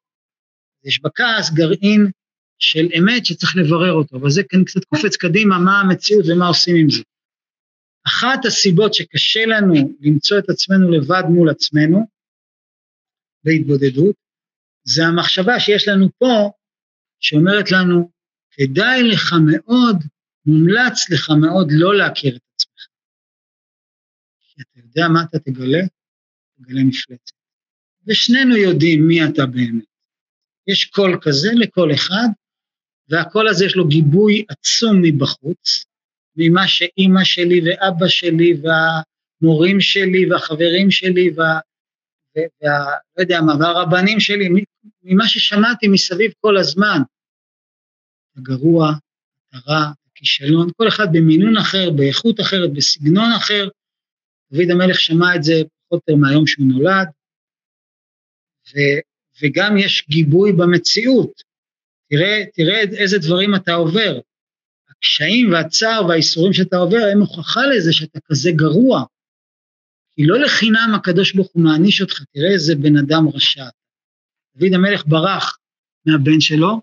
יש 0.83 1.01
בכעס 1.01 1.53
גרעין 1.53 2.11
של 2.59 2.87
אמת 2.99 3.25
שצריך 3.25 3.55
לברר 3.55 3.93
אותו, 3.93 4.17
אבל 4.17 4.29
זה 4.29 4.43
כאן 4.49 4.63
קצת 4.63 4.83
קופץ 4.83 5.15
קדימה 5.15 5.59
מה 5.59 5.79
המציאות 5.79 6.25
ומה 6.27 6.47
עושים 6.47 6.75
עם 6.75 6.89
זה. 6.89 7.03
אחת 8.07 8.45
הסיבות 8.45 8.93
שקשה 8.93 9.45
לנו 9.45 9.73
למצוא 10.01 10.39
את 10.39 10.49
עצמנו 10.49 10.91
לבד 10.91 11.23
מול 11.29 11.49
עצמנו, 11.49 12.07
בהתבודדות, 13.43 14.15
זה 14.83 15.05
המחשבה 15.05 15.59
שיש 15.59 15.87
לנו 15.87 16.09
פה, 16.17 16.51
שאומרת 17.19 17.71
לנו, 17.71 18.11
כדאי 18.51 19.03
לך 19.03 19.33
מאוד, 19.33 20.03
מומלץ 20.45 21.09
לך 21.09 21.29
מאוד 21.41 21.67
לא 21.71 21.97
להכיר 21.97 22.35
את 22.35 22.41
עצמך. 22.55 22.87
כי 24.41 24.61
אתה 24.61 24.79
יודע 24.79 25.07
מה 25.13 25.19
אתה 25.23 25.39
תגלה? 25.39 25.81
תגלה 26.57 26.83
מפלצת. 26.83 27.35
ושנינו 28.07 28.55
יודעים 28.55 29.07
מי 29.07 29.25
אתה 29.25 29.45
באמת. 29.45 29.85
יש 30.67 30.85
קול 30.85 31.19
כזה 31.21 31.49
לכל 31.55 31.93
אחד, 31.93 32.27
והקול 33.09 33.47
הזה 33.47 33.65
יש 33.65 33.75
לו 33.75 33.87
גיבוי 33.87 34.45
עצום 34.49 35.01
מבחוץ, 35.01 35.85
ממה 36.37 36.67
שאימא 36.67 37.23
שלי 37.23 37.61
ואבא 37.65 38.07
שלי 38.07 38.53
והמורים 38.61 39.81
שלי 39.81 40.31
והחברים 40.31 40.91
שלי 40.91 41.29
וה... 41.35 41.59
וה... 42.35 42.85
לא 43.17 43.21
יודע 43.21 43.41
מה, 43.41 43.53
והרבנים 43.59 44.19
שלי, 44.19 44.49
ממה 45.03 45.27
ששמעתי 45.27 45.87
מסביב 45.87 46.31
כל 46.41 46.57
הזמן. 46.57 47.01
הגרוע, 48.37 48.91
הרע, 49.53 49.91
הכישלון, 50.11 50.69
כל 50.77 50.87
אחד 50.87 51.07
במינון 51.11 51.57
אחר, 51.57 51.89
באיכות 51.89 52.39
אחרת, 52.39 52.73
בסגנון 52.73 53.31
אחר. 53.37 53.67
דוד 54.51 54.71
המלך 54.71 54.99
שמע 54.99 55.35
את 55.35 55.43
זה 55.43 55.53
פחות 55.53 55.91
או 55.91 56.13
יותר 56.13 56.15
מהיום 56.15 56.47
שהוא 56.47 56.67
נולד, 56.67 57.07
ו, 58.69 58.77
וגם 59.41 59.77
יש 59.77 60.05
גיבוי 60.09 60.51
במציאות. 60.51 61.41
תראה, 62.09 62.43
תראה 62.53 62.79
איזה 62.79 63.17
דברים 63.17 63.55
אתה 63.55 63.73
עובר. 63.73 64.19
הקשיים 65.05 65.51
והצער 65.51 66.05
והאיסורים 66.09 66.53
שאתה 66.53 66.77
עובר 66.77 66.97
הם 67.11 67.19
הוכחה 67.19 67.61
לזה 67.65 67.93
שאתה 67.93 68.19
כזה 68.25 68.51
גרוע. 68.51 69.03
כי 70.15 70.25
לא 70.25 70.39
לחינם 70.39 70.91
הקדוש 70.95 71.33
ברוך 71.33 71.49
הוא 71.53 71.63
מעניש 71.63 72.01
אותך, 72.01 72.23
תראה 72.33 72.53
איזה 72.53 72.75
בן 72.75 72.97
אדם 72.97 73.29
רשע. 73.33 73.65
דוד 74.55 74.73
המלך 74.73 75.03
ברח 75.07 75.57
מהבן 76.05 76.41
שלו, 76.41 76.81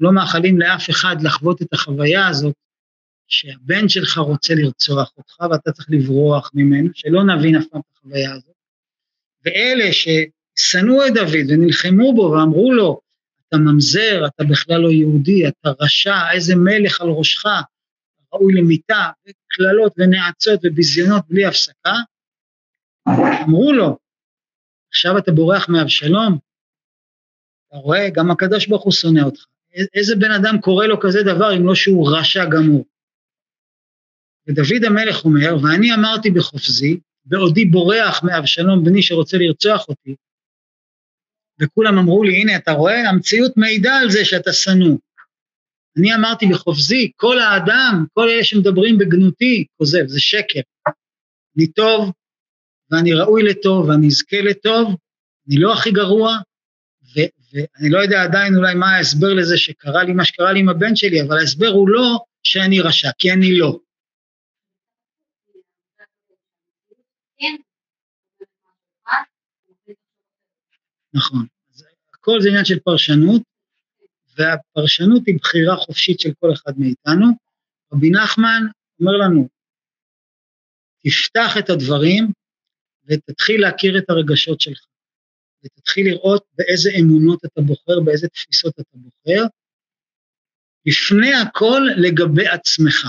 לא 0.00 0.12
מאחלים 0.12 0.58
לאף 0.58 0.90
אחד 0.90 1.16
לחוות 1.22 1.62
את 1.62 1.72
החוויה 1.72 2.28
הזאת, 2.28 2.54
שהבן 3.28 3.88
שלך 3.88 4.18
רוצה 4.18 4.54
לרצוח 4.54 5.12
אותך 5.18 5.36
ואתה 5.50 5.72
צריך 5.72 5.86
לברוח 5.90 6.50
ממנו, 6.54 6.88
שלא 6.94 7.24
נבין 7.24 7.56
אף 7.56 7.64
פעם 7.70 7.80
את 7.80 7.96
החוויה 7.96 8.32
הזאת. 8.32 8.54
ואלה 9.44 9.92
ששנאו 9.92 11.06
את 11.06 11.14
דוד 11.14 11.50
ונלחמו 11.50 12.14
בו 12.14 12.22
ואמרו 12.22 12.72
לו, 12.72 13.00
אתה 13.48 13.56
ממזר, 13.56 14.26
אתה 14.26 14.44
בכלל 14.44 14.80
לא 14.80 14.88
יהודי, 14.88 15.48
אתה 15.48 15.70
רשע, 15.80 16.30
איזה 16.32 16.54
מלך 16.56 17.00
על 17.00 17.08
ראשך, 17.08 17.44
ראוי 18.32 18.54
למיתה, 18.54 19.10
וקללות 19.28 19.92
ונאצות 19.98 20.60
וביזיונות 20.64 21.22
בלי 21.28 21.46
הפסקה. 21.46 21.94
אמרו 23.44 23.72
לו, 23.72 23.98
עכשיו 24.88 25.18
אתה 25.18 25.32
בורח 25.32 25.68
מאבשלום? 25.68 26.38
אתה 27.68 27.76
רואה, 27.76 28.10
גם 28.10 28.30
הקדוש 28.30 28.66
ברוך 28.66 28.84
הוא 28.84 28.92
שונא 28.92 29.20
אותך. 29.20 29.44
איזה 29.94 30.16
בן 30.16 30.30
אדם 30.30 30.60
קורא 30.60 30.86
לו 30.86 31.00
כזה 31.00 31.18
דבר 31.22 31.56
אם 31.56 31.66
לא 31.66 31.74
שהוא 31.74 32.18
רשע 32.18 32.44
גמור? 32.44 32.84
ודוד 34.46 34.84
המלך 34.86 35.24
אומר, 35.24 35.56
ואני 35.62 35.94
אמרתי 35.94 36.30
בחופזי, 36.30 37.00
בעודי 37.24 37.64
בורח 37.64 38.22
מאבשלום 38.22 38.84
בני 38.84 39.02
שרוצה 39.02 39.36
לרצוח 39.36 39.88
אותי, 39.88 40.16
וכולם 41.60 41.98
אמרו 41.98 42.24
לי, 42.24 42.40
הנה, 42.40 42.56
אתה 42.56 42.72
רואה, 42.72 43.08
המציאות 43.08 43.56
מעידה 43.56 43.96
על 43.96 44.10
זה 44.10 44.24
שאתה 44.24 44.52
שנוא. 44.52 44.96
אני 45.98 46.14
אמרתי 46.14 46.46
בחופזי, 46.46 47.10
כל 47.16 47.38
האדם, 47.38 48.04
כל 48.14 48.28
אלה 48.28 48.44
שמדברים 48.44 48.98
בגנותי, 48.98 49.64
כוזב, 49.76 50.06
זה 50.06 50.20
שקר. 50.20 50.60
אני 51.56 51.66
טוב, 51.66 52.12
ואני 52.90 53.12
ראוי 53.14 53.42
לטוב, 53.42 53.88
ואני 53.88 54.06
אזכה 54.06 54.40
לטוב, 54.40 54.96
אני 55.48 55.58
לא 55.58 55.72
הכי 55.72 55.90
גרוע, 55.90 56.38
ו- 57.16 57.52
ואני 57.52 57.90
לא 57.90 57.98
יודע 57.98 58.22
עדיין 58.22 58.56
אולי 58.56 58.74
מה 58.74 58.96
ההסבר 58.96 59.34
לזה 59.34 59.58
שקרה 59.58 60.04
לי 60.04 60.12
מה 60.12 60.24
שקרה 60.24 60.52
לי 60.52 60.60
עם 60.60 60.68
הבן 60.68 60.96
שלי, 60.96 61.22
אבל 61.22 61.38
ההסבר 61.38 61.68
הוא 61.68 61.88
לא 61.88 62.18
שאני 62.42 62.80
רשע, 62.80 63.10
כי 63.18 63.32
אני 63.32 63.58
לא. 63.58 63.78
נכון. 71.14 71.46
אז 71.74 71.84
הכל 72.14 72.40
זה 72.40 72.48
עניין 72.48 72.64
של 72.64 72.78
פרשנות, 72.78 73.42
והפרשנות 74.36 75.22
היא 75.26 75.38
בחירה 75.40 75.76
חופשית 75.76 76.20
של 76.20 76.30
כל 76.40 76.52
אחד 76.52 76.72
מאיתנו. 76.78 77.26
רבי 77.92 78.10
נחמן 78.10 78.62
אומר 79.00 79.12
לנו, 79.12 79.48
תפתח 81.02 81.56
את 81.58 81.70
הדברים 81.70 82.32
ותתחיל 83.04 83.60
להכיר 83.60 83.98
את 83.98 84.10
הרגשות 84.10 84.60
שלך, 84.60 84.86
ותתחיל 85.64 86.06
לראות 86.06 86.44
באיזה 86.54 86.90
אמונות 87.00 87.44
אתה 87.44 87.60
בוחר, 87.60 88.00
באיזה 88.04 88.28
תפיסות 88.28 88.74
אתה 88.80 88.98
בוחר, 88.98 89.42
לפני 90.86 91.34
הכל 91.34 91.80
לגבי 91.96 92.48
עצמך. 92.48 93.06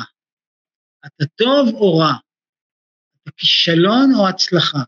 אתה 1.05 1.25
טוב 1.25 1.69
או 1.73 1.97
רע? 1.97 2.13
אתה 3.23 3.31
כישלון 3.31 4.11
או 4.15 4.27
הצלחה? 4.27 4.79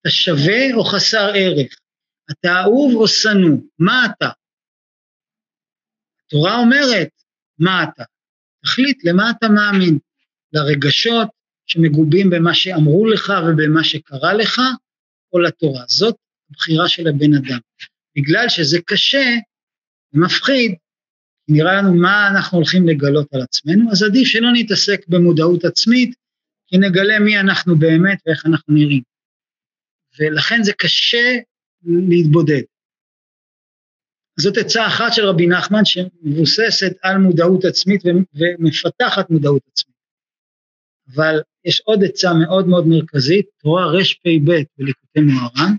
אתה 0.00 0.10
שווה 0.10 0.74
או 0.74 0.84
חסר 0.84 1.30
ערך? 1.34 1.76
אתה 2.30 2.60
אהוב 2.60 2.94
או 2.94 3.08
שנוא? 3.08 3.58
מה 3.78 4.06
אתה? 4.06 4.28
התורה 6.26 6.58
אומרת, 6.58 7.08
מה 7.58 7.84
אתה? 7.84 8.04
תחליט 8.62 9.04
למה 9.04 9.30
אתה 9.30 9.48
מאמין, 9.48 9.98
לרגשות 10.52 11.28
שמגובים 11.66 12.30
במה 12.30 12.54
שאמרו 12.54 13.06
לך 13.06 13.32
ובמה 13.48 13.84
שקרה 13.84 14.34
לך, 14.34 14.60
או 15.32 15.38
לתורה. 15.38 15.84
זאת 15.88 16.16
הבחירה 16.50 16.88
של 16.88 17.08
הבן 17.08 17.34
אדם. 17.34 17.58
בגלל 18.16 18.48
שזה 18.48 18.78
קשה 18.86 19.26
ומפחיד, 20.12 20.74
נראה 21.48 21.76
לנו 21.76 21.94
מה 21.94 22.28
אנחנו 22.28 22.58
הולכים 22.58 22.88
לגלות 22.88 23.34
על 23.34 23.42
עצמנו, 23.42 23.92
אז 23.92 24.02
עדיף 24.02 24.28
שלא 24.28 24.48
נתעסק 24.52 25.08
במודעות 25.08 25.64
עצמית, 25.64 26.14
כי 26.66 26.78
נגלה 26.78 27.18
מי 27.18 27.40
אנחנו 27.40 27.76
באמת 27.76 28.18
ואיך 28.26 28.46
אנחנו 28.46 28.74
נראים. 28.74 29.02
ולכן 30.18 30.62
זה 30.62 30.72
קשה 30.72 31.38
להתבודד. 31.84 32.62
זאת 34.40 34.54
עצה 34.56 34.86
אחת 34.86 35.12
של 35.12 35.22
רבי 35.26 35.46
נחמן 35.46 35.84
שמבוססת 35.84 36.92
על 37.02 37.18
מודעות 37.18 37.64
עצמית 37.64 38.02
ומפתחת 38.34 39.30
מודעות 39.30 39.62
עצמית. 39.72 39.96
אבל 41.14 41.34
יש 41.64 41.80
עוד 41.80 41.98
עצה 42.04 42.28
מאוד 42.44 42.66
מאוד 42.66 42.84
מרכזית, 42.86 43.46
תורה 43.62 43.86
רפ"ב 43.86 44.50
בליקוטי 44.78 45.20
מוהר"ן, 45.20 45.72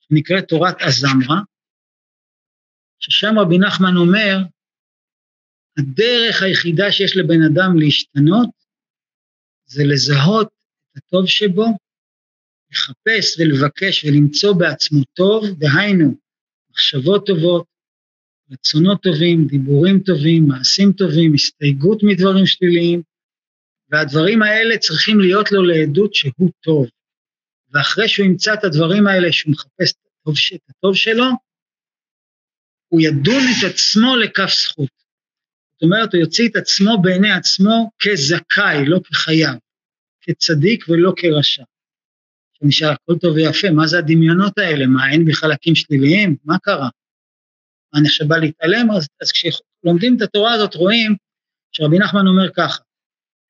שנקראת 0.00 0.48
תורת 0.48 0.76
הזמרה, 0.80 1.40
ששם 2.98 3.38
רבי 3.38 3.58
נחמן 3.58 3.96
אומר, 3.96 4.36
הדרך 5.78 6.42
היחידה 6.42 6.92
שיש 6.92 7.16
לבן 7.16 7.42
אדם 7.48 7.78
להשתנות 7.78 8.50
זה 9.66 9.82
לזהות 9.84 10.48
את 10.92 10.96
הטוב 10.96 11.26
שבו 11.26 11.66
לחפש 12.74 13.38
ולבקש 13.38 14.04
ולמצוא 14.04 14.52
בעצמו 14.52 15.04
טוב, 15.04 15.44
דהיינו, 15.58 16.14
מחשבות 16.70 17.26
טובות, 17.26 17.64
רצונות 18.50 19.02
טובים, 19.02 19.46
דיבורים 19.46 20.00
טובים, 20.00 20.48
מעשים 20.48 20.92
טובים, 20.92 21.34
הסתייגות 21.34 22.02
מדברים 22.02 22.46
שליליים, 22.46 23.02
והדברים 23.90 24.42
האלה 24.42 24.78
צריכים 24.78 25.20
להיות 25.20 25.52
לו 25.52 25.62
לעדות 25.62 26.14
שהוא 26.14 26.50
טוב. 26.60 26.86
ואחרי 27.70 28.08
שהוא 28.08 28.26
ימצא 28.26 28.54
את 28.54 28.64
הדברים 28.64 29.06
האלה, 29.06 29.32
שהוא 29.32 29.52
מחפש 29.52 29.92
את 29.92 29.98
הטוב, 30.20 30.34
את 30.54 30.70
הטוב 30.70 30.94
שלו, 30.94 31.24
הוא 32.88 33.00
ידון 33.00 33.42
את 33.50 33.70
עצמו 33.70 34.16
לכף 34.16 34.50
זכות. 34.62 34.90
זאת 35.72 35.82
אומרת, 35.82 36.14
הוא 36.14 36.20
יוציא 36.20 36.48
את 36.48 36.56
עצמו 36.56 37.02
בעיני 37.02 37.32
עצמו 37.32 37.90
כזכאי, 37.98 38.86
לא 38.86 39.00
כחייב, 39.04 39.58
כצדיק 40.20 40.84
ולא 40.88 41.12
כרשע. 41.16 41.62
נשאר 42.64 42.90
הכל 42.90 43.18
טוב 43.20 43.34
ויפה, 43.34 43.70
מה 43.70 43.86
זה 43.86 43.98
הדמיונות 43.98 44.58
האלה? 44.58 44.86
מה, 44.86 45.10
אין 45.12 45.24
בי 45.24 45.34
חלקים 45.34 45.74
שליליים? 45.74 46.36
מה 46.44 46.58
קרה? 46.58 46.88
מה, 47.92 48.00
אני 48.00 48.08
עכשיו 48.08 48.28
בא 48.28 48.36
להתעלם? 48.36 48.90
אז, 48.90 49.08
אז 49.22 49.32
כשלומדים 49.32 50.16
את 50.16 50.22
התורה 50.22 50.52
הזאת 50.52 50.74
רואים 50.74 51.16
שרבי 51.72 51.98
נחמן 51.98 52.26
אומר 52.26 52.50
ככה, 52.56 52.82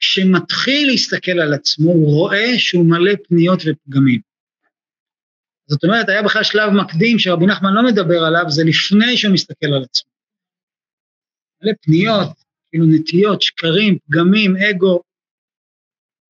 כשמתחיל 0.01 0.89
להסתכל 0.89 1.39
על 1.41 1.55
עצמו, 1.55 1.91
הוא 1.91 2.15
רואה 2.15 2.59
שהוא 2.59 2.87
מלא 2.87 3.13
פניות 3.29 3.61
ופגמים. 3.67 4.21
זאת 5.67 5.85
אומרת, 5.85 6.09
היה 6.09 6.23
בכלל 6.23 6.43
שלב 6.43 6.71
מקדים 6.71 7.19
שרבי 7.19 7.47
נחמן 7.47 7.75
לא 7.75 7.83
מדבר 7.83 8.25
עליו, 8.25 8.45
זה 8.49 8.63
לפני 8.65 9.17
שהוא 9.17 9.35
מסתכל 9.35 9.67
על 9.67 9.83
עצמו. 9.83 10.11
מלא 11.63 11.73
פניות, 11.83 12.29
כאילו 12.69 12.87
נטיות, 12.87 13.43
שקרים, 13.43 13.99
פגמים, 14.07 14.57
אגו, 14.57 15.03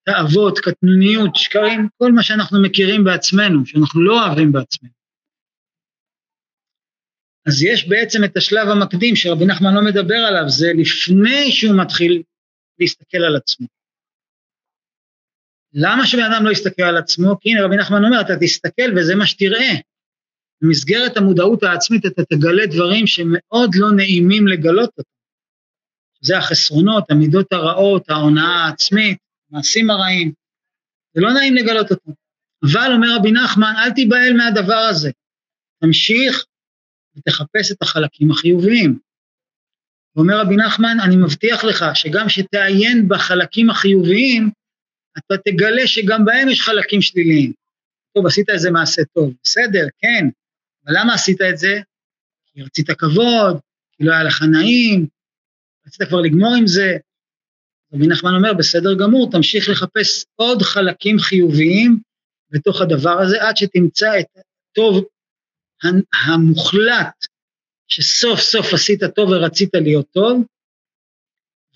תאוות, 0.04 0.58
קטנוניות, 0.58 1.36
שקרים, 1.36 1.88
כל 1.98 2.12
מה 2.12 2.22
שאנחנו 2.22 2.62
מכירים 2.62 3.04
בעצמנו, 3.04 3.66
שאנחנו 3.66 4.02
לא 4.02 4.26
אוהבים 4.26 4.52
בעצמנו. 4.52 4.92
אז 7.46 7.62
יש 7.62 7.88
בעצם 7.88 8.24
את 8.24 8.36
השלב 8.36 8.68
המקדים 8.68 9.16
שרבי 9.16 9.46
נחמן 9.46 9.74
לא 9.74 9.84
מדבר 9.84 10.18
עליו, 10.28 10.48
זה 10.48 10.66
לפני 10.76 11.52
שהוא 11.52 11.82
מתחיל 11.82 12.22
להסתכל 12.78 13.18
על 13.18 13.36
עצמו. 13.36 13.66
למה 15.72 16.06
שבן 16.06 16.32
אדם 16.32 16.44
לא 16.44 16.50
יסתכל 16.50 16.82
על 16.82 16.96
עצמו? 16.96 17.40
כי 17.40 17.50
הנה 17.50 17.64
רבי 17.64 17.76
נחמן 17.76 18.04
אומר, 18.04 18.20
אתה 18.20 18.32
תסתכל 18.40 18.90
וזה 18.96 19.14
מה 19.14 19.26
שתראה. 19.26 19.74
במסגרת 20.60 21.16
המודעות 21.16 21.62
העצמית 21.62 22.06
אתה 22.06 22.24
תגלה 22.24 22.66
דברים 22.66 23.06
שמאוד 23.06 23.70
לא 23.74 23.92
נעימים 23.96 24.46
לגלות 24.46 24.90
אותם. 24.98 25.10
זה 26.20 26.38
החסרונות, 26.38 27.10
המידות 27.10 27.52
הרעות, 27.52 28.10
ההונאה 28.10 28.64
העצמית, 28.64 29.18
המעשים 29.54 29.90
הרעים. 29.90 30.32
זה 31.14 31.20
לא 31.20 31.32
נעים 31.32 31.54
לגלות 31.54 31.90
אותם. 31.90 32.10
אבל 32.64 32.92
אומר 32.92 33.16
רבי 33.16 33.32
נחמן, 33.32 33.74
אל 33.78 33.90
תיבהל 33.90 34.32
מהדבר 34.36 34.86
הזה. 34.90 35.10
תמשיך 35.80 36.44
ותחפש 37.16 37.72
את 37.72 37.82
החלקים 37.82 38.30
החיוביים. 38.30 38.98
ואומר 40.16 40.40
רבי 40.40 40.56
נחמן, 40.56 40.96
אני 41.04 41.16
מבטיח 41.16 41.64
לך 41.64 41.84
שגם 41.94 42.28
שתעיין 42.28 43.08
בחלקים 43.08 43.70
החיוביים, 43.70 44.50
אתה 45.18 45.34
תגלה 45.36 45.86
שגם 45.86 46.24
בהם 46.24 46.48
יש 46.48 46.60
חלקים 46.60 47.02
שליליים. 47.02 47.52
טוב, 48.14 48.26
עשית 48.26 48.50
איזה 48.50 48.70
מעשה 48.70 49.02
טוב, 49.04 49.34
בסדר, 49.44 49.86
כן, 49.98 50.28
אבל 50.84 50.94
למה 50.98 51.14
עשית 51.14 51.40
את 51.40 51.58
זה? 51.58 51.80
כי 52.46 52.62
רצית 52.62 52.90
כבוד, 52.90 53.60
כי 53.92 54.04
לא 54.04 54.12
היה 54.12 54.24
לך 54.24 54.42
נעים, 54.42 55.06
רצית 55.86 56.08
כבר 56.08 56.20
לגמור 56.20 56.54
עם 56.54 56.66
זה. 56.66 56.96
רבי 57.92 58.06
נחמן 58.06 58.34
אומר, 58.34 58.54
בסדר 58.54 58.94
גמור, 59.00 59.30
תמשיך 59.30 59.68
לחפש 59.68 60.24
עוד 60.34 60.62
חלקים 60.62 61.18
חיוביים 61.18 61.98
בתוך 62.50 62.80
הדבר 62.80 63.20
הזה, 63.20 63.42
עד 63.42 63.56
שתמצא 63.56 64.20
את 64.20 64.26
הטוב 64.36 65.04
המוחלט 66.26 67.26
שסוף 67.88 68.40
סוף 68.40 68.66
עשית 68.74 69.00
טוב 69.14 69.28
ורצית 69.28 69.74
להיות 69.74 70.06
טוב, 70.10 70.44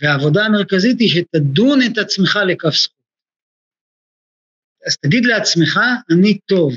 והעבודה 0.01 0.45
המרכזית 0.45 1.01
היא 1.01 1.09
שתדון 1.09 1.79
את 1.83 1.99
עצמך 1.99 2.39
לכף 2.47 2.75
זכות. 2.75 2.99
אז 4.87 4.97
תגיד 4.97 5.25
לעצמך, 5.25 5.81
אני 6.11 6.39
טוב. 6.39 6.73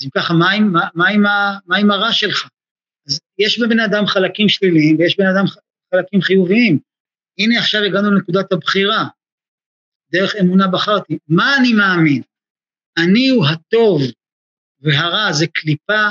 אז 0.00 0.06
אם 0.06 0.10
ככה, 0.14 0.34
מה 0.34 0.50
עם, 0.50 0.72
עם 0.96 1.24
עם 1.78 1.90
הרע 1.90 2.12
שלך? 2.12 2.48
אז 3.06 3.20
יש 3.38 3.60
בבן 3.60 3.80
אדם 3.80 4.06
חלקים 4.06 4.48
שליליים 4.48 4.96
ויש 4.98 5.16
בבן 5.16 5.28
אדם 5.36 5.44
חלקים 5.94 6.20
חיוביים. 6.20 6.78
הנה 7.38 7.58
עכשיו 7.58 7.82
הגענו 7.82 8.10
לנקודת 8.10 8.52
הבחירה. 8.52 9.04
דרך 10.12 10.34
אמונה 10.40 10.68
בחרתי. 10.68 11.18
מה 11.28 11.56
אני 11.56 11.72
מאמין? 11.72 12.22
אני 12.98 13.28
הוא 13.28 13.46
הטוב 13.46 14.02
והרע 14.80 15.32
זה 15.32 15.46
קליפה 15.46 16.08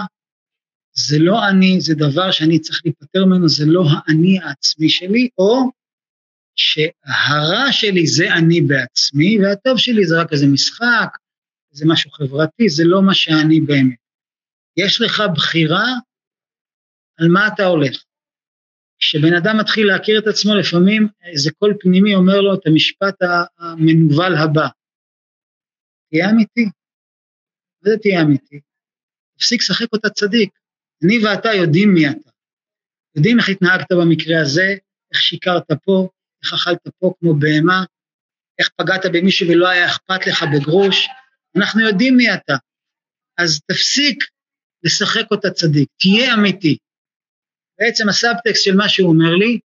זה 0.93 1.17
לא 1.19 1.49
אני, 1.49 1.81
זה 1.81 1.95
דבר 1.95 2.31
שאני 2.31 2.59
צריך 2.59 2.81
להיפטר 2.85 3.25
ממנו, 3.25 3.49
זה 3.49 3.65
לא 3.67 3.83
האני 3.89 4.39
העצמי 4.39 4.89
שלי, 4.89 5.29
או 5.37 5.71
שהרע 6.55 7.71
שלי 7.71 8.07
זה 8.07 8.33
אני 8.33 8.61
בעצמי, 8.61 9.37
והטוב 9.39 9.77
שלי 9.77 10.05
זה 10.05 10.21
רק 10.21 10.33
איזה 10.33 10.47
משחק, 10.47 11.17
זה 11.71 11.85
משהו 11.87 12.11
חברתי, 12.11 12.69
זה 12.69 12.83
לא 12.85 13.01
מה 13.01 13.13
שאני 13.13 13.61
באמת. 13.61 13.95
יש 14.77 15.01
לך 15.01 15.23
בחירה 15.35 15.85
על 17.19 17.27
מה 17.27 17.47
אתה 17.47 17.65
הולך. 17.65 18.03
כשבן 19.01 19.33
אדם 19.33 19.57
מתחיל 19.59 19.87
להכיר 19.87 20.19
את 20.19 20.27
עצמו, 20.27 20.55
לפעמים 20.55 21.07
איזה 21.31 21.51
קול 21.51 21.73
פנימי 21.79 22.15
אומר 22.15 22.41
לו 22.41 22.53
את 22.53 22.67
המשפט 22.67 23.15
המנוול 23.59 24.35
הבא, 24.35 24.67
תהיה 26.09 26.29
אמיתי. 26.29 26.65
מה 27.81 27.91
זה 27.91 27.97
תהיה 28.01 28.21
אמיתי? 28.21 28.59
תפסיק 29.37 29.61
לשחק 29.61 29.93
אותה 29.93 30.09
צדיק. 30.09 30.49
אני 31.05 31.25
ואתה 31.25 31.49
יודעים 31.53 31.93
מי 31.93 32.09
אתה. 32.09 32.29
יודעים 33.15 33.39
איך 33.39 33.49
התנהגת 33.49 33.91
במקרה 33.91 34.41
הזה, 34.41 34.75
איך 35.13 35.21
שיקרת 35.21 35.71
פה, 35.83 36.09
איך 36.43 36.53
אכלת 36.53 36.87
פה 36.99 37.13
כמו 37.19 37.33
בהמה, 37.33 37.83
איך 38.59 38.69
פגעת 38.75 39.01
במישהו 39.13 39.47
ולא 39.49 39.67
היה 39.67 39.85
אכפת 39.85 40.27
לך 40.27 40.43
בגרוש, 40.53 41.07
אנחנו 41.57 41.81
יודעים 41.87 42.17
מי 42.17 42.33
אתה. 42.33 42.55
אז 43.37 43.61
תפסיק 43.61 44.23
לשחק 44.83 45.31
אותה 45.31 45.51
צדיק, 45.51 45.89
תהיה 45.99 46.33
אמיתי. 46.33 46.77
בעצם 47.81 48.09
הסאבטקסט 48.09 48.63
של 48.63 48.75
מה 48.75 48.89
שהוא 48.89 49.09
אומר 49.09 49.35
לי, 49.35 49.59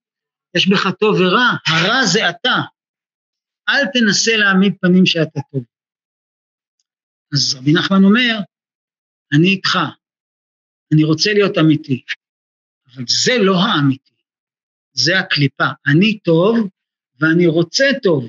יש 0.56 0.68
בך 0.68 0.86
טוב 1.00 1.14
ורע, 1.20 1.48
הרע 1.66 2.06
זה 2.12 2.30
אתה. 2.30 2.56
אל 3.68 3.86
תנסה 3.92 4.36
להעמיד 4.36 4.74
פנים 4.80 5.06
שאתה 5.06 5.40
טוב. 5.52 5.64
אז 7.34 7.54
רבי 7.54 7.72
נחמן 7.72 8.04
אומר, 8.04 8.38
אני 9.32 9.48
איתך, 9.48 9.78
אני 10.92 11.04
רוצה 11.04 11.32
להיות 11.32 11.58
אמיתי, 11.58 12.02
אבל 12.86 13.04
זה 13.08 13.32
לא 13.38 13.56
האמיתי, 13.58 14.14
זה 14.92 15.18
הקליפה. 15.18 15.70
אני 15.86 16.18
טוב 16.18 16.68
ואני 17.20 17.46
רוצה 17.46 17.84
טוב, 18.02 18.28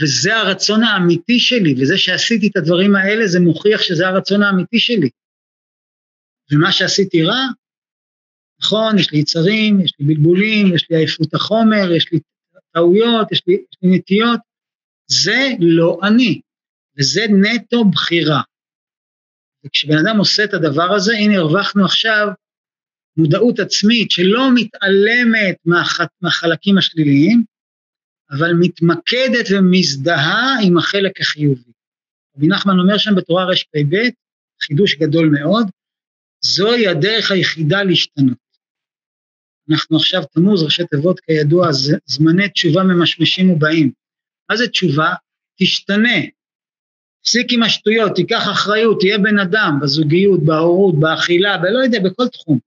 וזה 0.00 0.36
הרצון 0.36 0.82
האמיתי 0.82 1.38
שלי, 1.38 1.74
וזה 1.82 1.98
שעשיתי 1.98 2.48
את 2.48 2.56
הדברים 2.56 2.96
האלה 2.96 3.26
זה 3.26 3.40
מוכיח 3.40 3.80
שזה 3.82 4.08
הרצון 4.08 4.42
האמיתי 4.42 4.78
שלי. 4.78 5.10
ומה 6.52 6.72
שעשיתי 6.72 7.22
רע, 7.22 7.42
נכון, 8.62 8.98
יש 8.98 9.12
לי 9.12 9.18
יצרים, 9.18 9.80
יש 9.80 9.92
לי 10.00 10.06
בלבולים, 10.06 10.74
יש 10.74 10.86
לי 10.90 10.96
עייפות 10.96 11.34
החומר, 11.34 11.92
יש 11.96 12.12
לי 12.12 12.20
טעויות, 12.72 13.32
יש 13.32 13.42
לי, 13.46 13.54
יש 13.54 13.78
לי 13.82 13.96
נטיות, 13.96 14.40
זה 15.06 15.48
לא 15.60 16.00
אני, 16.02 16.40
וזה 16.98 17.26
נטו 17.30 17.84
בחירה. 17.84 18.40
וכשבן 19.66 19.98
אדם 20.06 20.18
עושה 20.18 20.44
את 20.44 20.54
הדבר 20.54 20.94
הזה, 20.94 21.12
הנה 21.12 21.36
הרווחנו 21.36 21.84
עכשיו 21.84 22.28
מודעות 23.16 23.58
עצמית 23.58 24.10
שלא 24.10 24.48
מתעלמת 24.54 25.56
מהח, 25.64 25.98
מהחלקים 26.20 26.78
השליליים, 26.78 27.44
אבל 28.30 28.52
מתמקדת 28.60 29.46
ומזדהה 29.50 30.56
עם 30.64 30.78
החלק 30.78 31.20
החיובי. 31.20 31.72
רבי 32.36 32.48
נחמן 32.48 32.78
אומר 32.78 32.98
שם 32.98 33.14
בתורה 33.16 33.44
רפ"ב, 33.44 33.96
חידוש 34.62 34.94
גדול 34.94 35.28
מאוד, 35.28 35.66
זוהי 36.40 36.88
הדרך 36.88 37.30
היחידה 37.30 37.82
להשתנות. 37.82 38.41
אנחנו 39.72 39.96
עכשיו 39.96 40.22
תמוז, 40.24 40.62
ראשי 40.62 40.82
תיבות 40.86 41.20
כידוע, 41.20 41.68
זמני 42.04 42.48
תשובה 42.48 42.82
ממשמשים 42.82 43.50
ובאים. 43.50 43.92
מה 44.50 44.56
זה 44.56 44.68
תשובה? 44.68 45.14
תשתנה, 45.60 46.18
תפסיק 47.22 47.46
עם 47.52 47.62
השטויות, 47.62 48.12
תיקח 48.14 48.42
אחריות, 48.52 48.96
תהיה 49.00 49.18
בן 49.18 49.38
אדם, 49.38 49.78
בזוגיות, 49.82 50.40
בהורות, 50.44 50.94
באכילה, 51.00 51.58
בלא 51.58 51.78
יודע, 51.84 51.98
בכל 52.04 52.28
תחום. 52.28 52.58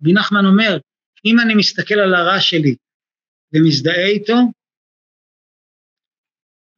רבי 0.00 0.12
נחמן 0.12 0.44
אומר, 0.46 0.78
אם 1.24 1.36
אני 1.40 1.54
מסתכל 1.54 1.94
על 1.94 2.14
הרע 2.14 2.40
שלי 2.40 2.76
ומזדהה 3.52 4.06
איתו, 4.06 4.36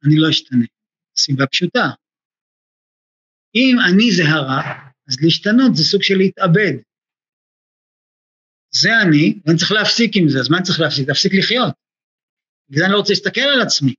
אני 0.05 0.15
לא 0.17 0.29
אשתנה. 0.29 0.65
סיבה 1.17 1.47
פשוטה. 1.47 1.89
אם 3.55 3.75
אני 3.89 4.11
זה 4.11 4.23
הרע, 4.23 4.61
אז 5.07 5.15
להשתנות 5.23 5.75
זה 5.75 5.83
סוג 5.83 6.03
של 6.03 6.17
להתאבד. 6.17 6.73
זה 8.71 8.89
אני, 9.01 9.39
ואני 9.45 9.57
צריך 9.57 9.71
להפסיק 9.71 10.11
עם 10.15 10.29
זה, 10.29 10.39
אז 10.39 10.49
מה 10.49 10.57
אני 10.57 10.65
צריך 10.65 10.79
להפסיק? 10.79 11.07
להפסיק 11.07 11.33
לחיות. 11.33 11.73
בגלל 12.69 12.83
אני 12.83 12.93
לא 12.93 12.97
רוצה 12.97 13.13
להסתכל 13.13 13.41
על 13.41 13.61
עצמי. 13.61 13.93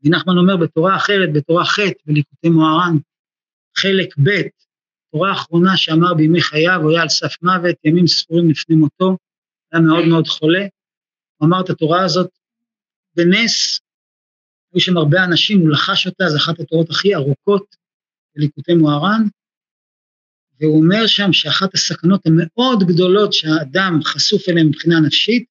רבי 0.00 0.10
נחמן 0.10 0.38
אומר 0.38 0.56
בתורה 0.56 0.96
אחרת, 0.96 1.32
בתורה 1.32 1.64
ח' 1.64 1.78
בליקוטי 2.06 2.48
מוהר"ן, 2.48 2.96
חלק 3.76 4.18
ב', 4.18 4.40
תורה 5.12 5.32
אחרונה 5.32 5.76
שאמר 5.76 6.14
בימי 6.14 6.42
חייו, 6.42 6.80
הוא 6.82 6.90
היה 6.90 7.02
על 7.02 7.08
סף 7.08 7.42
מוות, 7.42 7.76
ימים 7.84 8.06
ספורים 8.06 8.50
לפני 8.50 8.76
מותו, 8.76 9.16
היה 9.72 9.82
מאוד 9.82 10.04
מאוד 10.08 10.26
חולה, 10.26 10.66
הוא 11.36 11.48
אמר 11.48 11.60
את 11.60 11.70
התורה 11.70 12.04
הזאת 12.04 12.30
בנס, 13.16 13.80
היו 14.72 14.80
שם 14.80 14.96
הרבה 14.96 15.24
אנשים, 15.24 15.60
הוא 15.60 15.70
לחש 15.70 16.06
אותה, 16.06 16.24
זו 16.28 16.36
אחת 16.36 16.60
התורות 16.60 16.90
הכי 16.90 17.14
ארוכות, 17.14 17.76
בליקוטי 18.36 18.74
מוהר"ן, 18.74 19.22
והוא 20.60 20.82
אומר 20.82 21.06
שם 21.06 21.32
שאחת 21.32 21.74
הסכנות 21.74 22.26
המאוד 22.26 22.84
גדולות 22.88 23.32
שהאדם 23.32 24.00
חשוף 24.04 24.48
אליהן 24.48 24.66
מבחינה 24.66 25.00
נפשית, 25.00 25.44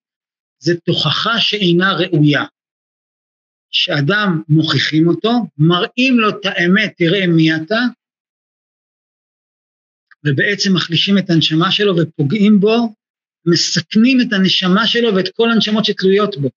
זה 0.59 0.79
תוכחה 0.79 1.39
שאינה 1.39 1.93
ראויה. 1.93 2.43
שאדם 3.71 4.41
מוכיחים 4.49 5.07
אותו, 5.07 5.31
מראים 5.57 6.19
לו 6.19 6.29
את 6.29 6.45
האמת, 6.45 6.93
תראה 6.97 7.27
מי 7.27 7.55
אתה, 7.55 7.79
ובעצם 10.25 10.73
מחלישים 10.75 11.17
את 11.17 11.29
הנשמה 11.29 11.71
שלו 11.71 11.93
ופוגעים 11.97 12.59
בו, 12.59 12.93
מסכנים 13.45 14.17
את 14.21 14.33
הנשמה 14.33 14.87
שלו 14.87 15.15
ואת 15.15 15.29
כל 15.35 15.51
הנשמות 15.51 15.85
שתלויות 15.85 16.37
בו. 16.37 16.49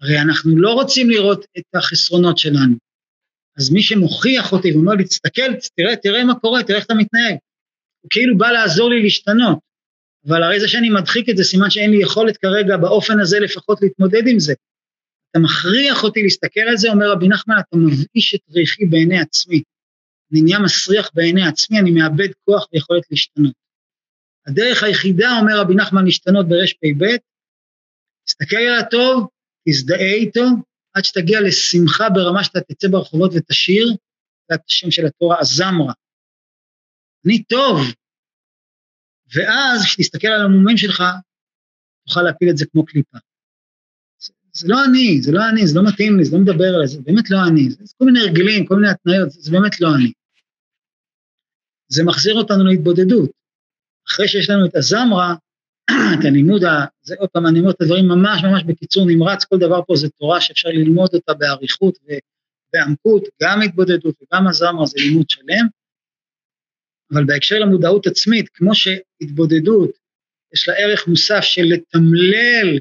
הרי 0.00 0.20
אנחנו 0.20 0.56
לא 0.56 0.72
רוצים 0.72 1.10
לראות 1.10 1.44
את 1.58 1.64
החסרונות 1.74 2.38
שלנו. 2.38 2.76
אז 3.58 3.70
מי 3.72 3.82
שמוכיח 3.82 4.52
אותי 4.52 4.72
ואומר 4.72 4.92
לי, 4.92 5.04
תסתכל, 5.04 5.54
תראה, 5.76 5.96
תראה 5.96 6.24
מה 6.24 6.34
קורה, 6.34 6.62
תראה 6.62 6.78
איך 6.78 6.86
אתה 6.86 6.94
מתנהג. 6.94 7.36
הוא 8.00 8.10
כאילו 8.10 8.38
בא 8.38 8.50
לעזור 8.50 8.90
לי 8.90 9.02
להשתנות, 9.02 9.58
אבל 10.28 10.42
הרי 10.42 10.60
זה 10.60 10.68
שאני 10.68 10.90
מדחיק 10.90 11.28
את 11.28 11.36
זה, 11.36 11.44
סימן 11.44 11.70
שאין 11.70 11.90
לי 11.90 12.02
יכולת 12.02 12.36
כרגע 12.36 12.76
באופן 12.76 13.20
הזה 13.20 13.40
לפחות 13.40 13.82
להתמודד 13.82 14.22
עם 14.28 14.38
זה. 14.38 14.54
אתה 15.30 15.38
מכריח 15.38 16.04
אותי 16.04 16.22
להסתכל 16.22 16.60
על 16.60 16.76
זה, 16.76 16.88
אומר 16.90 17.10
רבי 17.10 17.28
נחמן, 17.28 17.54
אתה 17.58 17.76
מבאיש 17.76 18.34
את 18.34 18.40
ריחי 18.50 18.84
בעיני 18.84 19.18
עצמי. 19.18 19.62
אני 20.32 20.42
נהיה 20.42 20.58
מסריח 20.58 21.10
בעיני 21.14 21.48
עצמי, 21.48 21.78
אני 21.78 21.90
מאבד 21.90 22.28
כוח 22.44 22.68
ויכולת 22.72 23.02
להשתנות. 23.10 23.52
הדרך 24.46 24.82
היחידה, 24.82 25.38
אומר 25.40 25.60
רבי 25.60 25.74
נחמן, 25.74 26.04
להשתנות 26.04 26.48
ברפ"ב, 26.48 27.04
תסתכל 28.26 28.56
על 28.56 28.78
הטוב, 28.78 29.28
תזדהה 29.68 30.14
איתו, 30.14 30.44
עד 30.94 31.04
שתגיע 31.04 31.40
לשמחה 31.40 32.10
ברמה 32.14 32.44
שאתה 32.44 32.60
תצא 32.60 32.88
ברחובות 32.88 33.30
ותשיר, 33.34 33.86
זה 34.48 34.56
השם 34.66 34.90
של 34.90 35.06
התורה, 35.06 35.36
הזמרה. 35.40 35.92
אני 37.26 37.42
טוב. 37.42 37.78
ואז 39.34 39.82
כשתסתכל 39.84 40.28
על 40.28 40.44
המומים 40.44 40.76
שלך, 40.76 41.02
תוכל 42.06 42.22
להפיל 42.22 42.50
את 42.50 42.56
זה 42.56 42.66
כמו 42.66 42.84
קליפה. 42.84 43.18
זה, 44.18 44.32
זה 44.52 44.68
לא 44.68 44.76
אני, 44.84 45.22
זה 45.22 45.32
לא 45.32 45.40
אני, 45.50 45.66
זה 45.66 45.74
לא 45.78 45.82
מתאים 45.88 46.18
לי, 46.18 46.24
זה 46.24 46.36
לא 46.36 46.42
מדבר 46.42 46.74
עליי, 46.74 46.88
זה 46.88 47.00
באמת 47.02 47.30
לא 47.30 47.38
אני. 47.48 47.70
זה 47.70 47.94
כל 47.98 48.04
מיני 48.04 48.20
הרגלים, 48.20 48.66
כל 48.66 48.74
מיני 48.74 48.90
התניות, 48.90 49.30
זה, 49.30 49.40
זה 49.40 49.50
באמת 49.50 49.80
לא 49.80 49.88
אני. 49.96 50.12
זה 51.88 52.02
מחזיר 52.04 52.34
אותנו 52.34 52.64
להתבודדות. 52.64 53.30
אחרי 54.08 54.28
שיש 54.28 54.50
לנו 54.50 54.66
את 54.66 54.76
הזמרה, 54.76 55.34
את 56.20 56.24
הלימוד, 56.24 56.62
זה 57.02 57.14
עוד 57.18 57.28
פעם, 57.28 57.46
אני 57.46 57.60
אומר 57.60 57.70
את 57.70 57.80
הדברים 57.80 58.08
ממש 58.08 58.44
ממש 58.44 58.62
בקיצור 58.66 59.06
נמרץ, 59.06 59.44
כל 59.44 59.58
דבר 59.58 59.80
פה 59.86 59.96
זה 59.96 60.08
תורה 60.08 60.40
שאפשר 60.40 60.68
ללמוד 60.68 61.10
אותה 61.14 61.34
באריכות 61.34 61.98
ובעמקות, 62.04 63.22
גם 63.42 63.62
התבודדות 63.62 64.14
וגם 64.22 64.46
הזמרה 64.46 64.86
זה 64.86 64.98
לימוד 64.98 65.30
שלם, 65.30 65.66
אבל 67.12 67.24
בהקשר 67.24 67.58
למודעות 67.58 68.06
עצמית, 68.06 68.48
כמו 68.48 68.74
שהתבודדות, 68.74 69.90
יש 70.54 70.68
לה 70.68 70.74
ערך 70.74 71.08
מוסף 71.08 71.40
של 71.40 71.62
לתמלל 71.62 72.78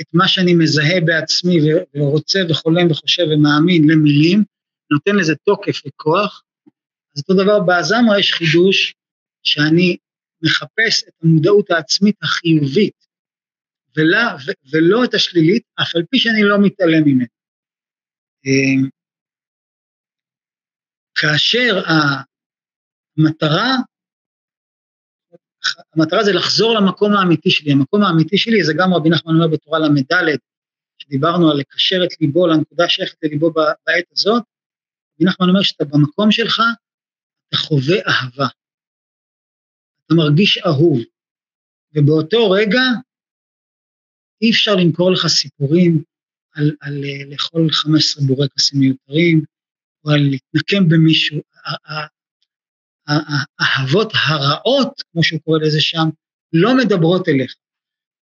את 0.00 0.06
מה 0.12 0.28
שאני 0.28 0.54
מזהה 0.54 1.00
בעצמי 1.04 1.58
ורוצה 1.94 2.40
וחולם 2.50 2.90
וחושב 2.90 3.24
ומאמין 3.30 3.90
למילים, 3.90 4.44
נותן 4.90 5.16
לזה 5.16 5.34
תוקף 5.34 5.82
וכוח, 5.86 6.42
אז 7.16 7.22
אותו 7.22 7.42
דבר 7.42 7.60
בזמרה 7.60 8.18
יש 8.18 8.32
חידוש, 8.32 8.94
שאני 9.42 9.96
מחפש 10.44 11.04
את 11.08 11.14
המודעות 11.22 11.70
העצמית 11.70 12.16
החיובית, 12.22 13.06
ולא, 13.96 14.18
ולא 14.72 15.04
את 15.04 15.14
השלילית, 15.14 15.62
אף 15.82 15.96
על 15.96 16.02
פי 16.10 16.18
שאני 16.18 16.42
לא 16.42 16.56
מתעלם 16.62 17.02
ממנה. 17.06 17.26
אמ, 18.44 18.88
כאשר 21.14 21.82
המטרה, 23.18 23.76
המטרה 25.94 26.24
זה 26.24 26.32
לחזור 26.32 26.74
למקום 26.74 27.12
האמיתי 27.12 27.50
שלי, 27.50 27.72
המקום 27.72 28.02
האמיתי 28.02 28.38
שלי 28.38 28.64
זה 28.64 28.72
גם 28.78 28.94
רבי 28.94 29.10
נחמן 29.10 29.34
אומר 29.34 29.48
בתורה 29.48 29.78
ל"ד, 29.78 30.38
שדיברנו 30.98 31.50
על 31.50 31.56
לקשר 31.56 32.04
את 32.04 32.20
ליבו 32.20 32.46
לנקודה 32.46 32.88
שייכת 32.88 33.16
לליבו 33.22 33.50
בעת 33.50 34.04
הזאת, 34.12 34.42
רבי 35.14 35.24
נחמן 35.24 35.48
אומר 35.48 35.62
שאתה 35.62 35.84
במקום 35.84 36.30
שלך, 36.30 36.62
אתה 37.48 37.56
חווה 37.56 37.96
אהבה. 38.08 38.46
אתה 40.06 40.14
מרגיש 40.14 40.58
אהוב. 40.58 40.98
ובאותו 41.94 42.50
רגע 42.50 42.82
אי 44.42 44.50
אפשר 44.50 44.74
למכור 44.74 45.12
לך 45.12 45.26
סיפורים 45.26 46.02
על, 46.54 46.76
על 46.80 47.04
על 47.04 47.30
לאכול 47.30 47.70
15 47.72 48.24
בורקסים 48.26 48.80
מיותרים, 48.80 49.44
או 50.04 50.10
על 50.10 50.20
להתנקם 50.20 50.88
במישהו. 50.88 51.40
האהבות 53.58 54.12
הרעות, 54.14 55.02
כמו 55.12 55.24
שהוא 55.24 55.40
קורא 55.40 55.58
לזה 55.58 55.80
שם, 55.80 56.08
לא 56.52 56.76
מדברות 56.76 57.28
אליך. 57.28 57.54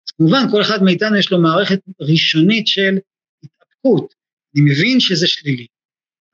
אז 0.07 0.11
כמובן, 0.11 0.51
כל 0.51 0.61
אחד 0.61 0.83
מאיתנו 0.83 1.17
יש 1.17 1.31
לו 1.31 1.41
מערכת 1.41 1.79
ראשונית 1.99 2.67
של 2.67 2.97
התאפקות. 3.43 4.13
אני 4.55 4.63
מבין 4.71 4.99
שזה 4.99 5.27
שלילי, 5.27 5.67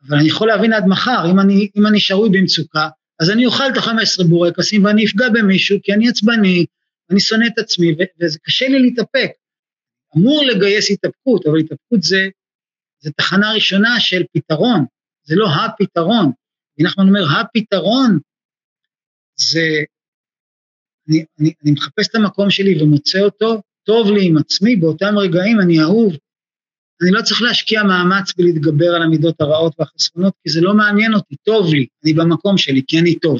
אבל 0.02 0.18
אני 0.18 0.28
יכול 0.28 0.48
להבין 0.48 0.74
עד 0.74 0.84
מחר, 0.88 1.32
אם 1.32 1.39
אני, 1.39 1.70
אם 1.76 1.88
אני 1.88 2.00
שרוי 2.00 2.30
במצוקה, 2.30 2.89
אז 3.20 3.30
אני 3.30 3.45
אוכל 3.45 3.63
את 3.72 3.78
ה-15 3.78 4.28
בורקסים 4.30 4.86
ואני 4.86 5.05
אפגע 5.05 5.26
במישהו 5.34 5.78
כי 5.84 5.93
אני 5.93 6.09
עצבני, 6.09 6.65
אני 7.11 7.20
שונא 7.20 7.45
את 7.47 7.59
עצמי 7.59 7.95
וזה 8.22 8.39
קשה 8.39 8.68
לי 8.68 8.80
להתאפק. 8.80 9.32
אמור 10.18 10.45
לגייס 10.45 10.91
התאפקות, 10.91 11.47
אבל 11.47 11.59
התאפקות 11.59 12.03
זה, 12.03 12.28
זה 12.99 13.11
תחנה 13.11 13.53
ראשונה 13.53 13.99
של 13.99 14.24
פתרון, 14.34 14.86
זה 15.24 15.36
לא 15.36 15.47
הפתרון. 15.49 16.32
נחמן 16.80 17.07
אומר, 17.07 17.26
הפתרון 17.39 18.20
זה, 19.36 19.68
אני, 21.09 21.26
אני, 21.39 21.53
אני 21.63 21.72
מחפש 21.72 22.07
את 22.07 22.15
המקום 22.15 22.49
שלי 22.49 22.84
ומוצא 22.84 23.20
אותו, 23.20 23.61
טוב 23.84 24.11
לי 24.11 24.28
עם 24.28 24.38
עצמי, 24.38 24.76
באותם 24.76 25.18
רגעים 25.18 25.59
אני 25.61 25.82
אהוב, 25.82 26.13
אני 27.02 27.12
לא 27.12 27.22
צריך 27.22 27.41
להשקיע 27.41 27.84
מאמץ 27.84 28.34
בלהתגבר 28.38 28.95
על 28.95 29.04
המידות 29.04 29.41
הרעות 29.41 29.74
והחסרונות, 29.80 30.34
כי 30.43 30.50
זה 30.50 30.62
לא 30.62 30.74
מעניין 30.74 31.14
אותי, 31.14 31.36
טוב 31.43 31.74
לי, 31.74 31.88
אני 32.04 32.14
במקום 32.14 32.58
שלי, 32.58 32.82
כי 32.88 33.00
אני 33.00 33.16
טוב. 33.16 33.39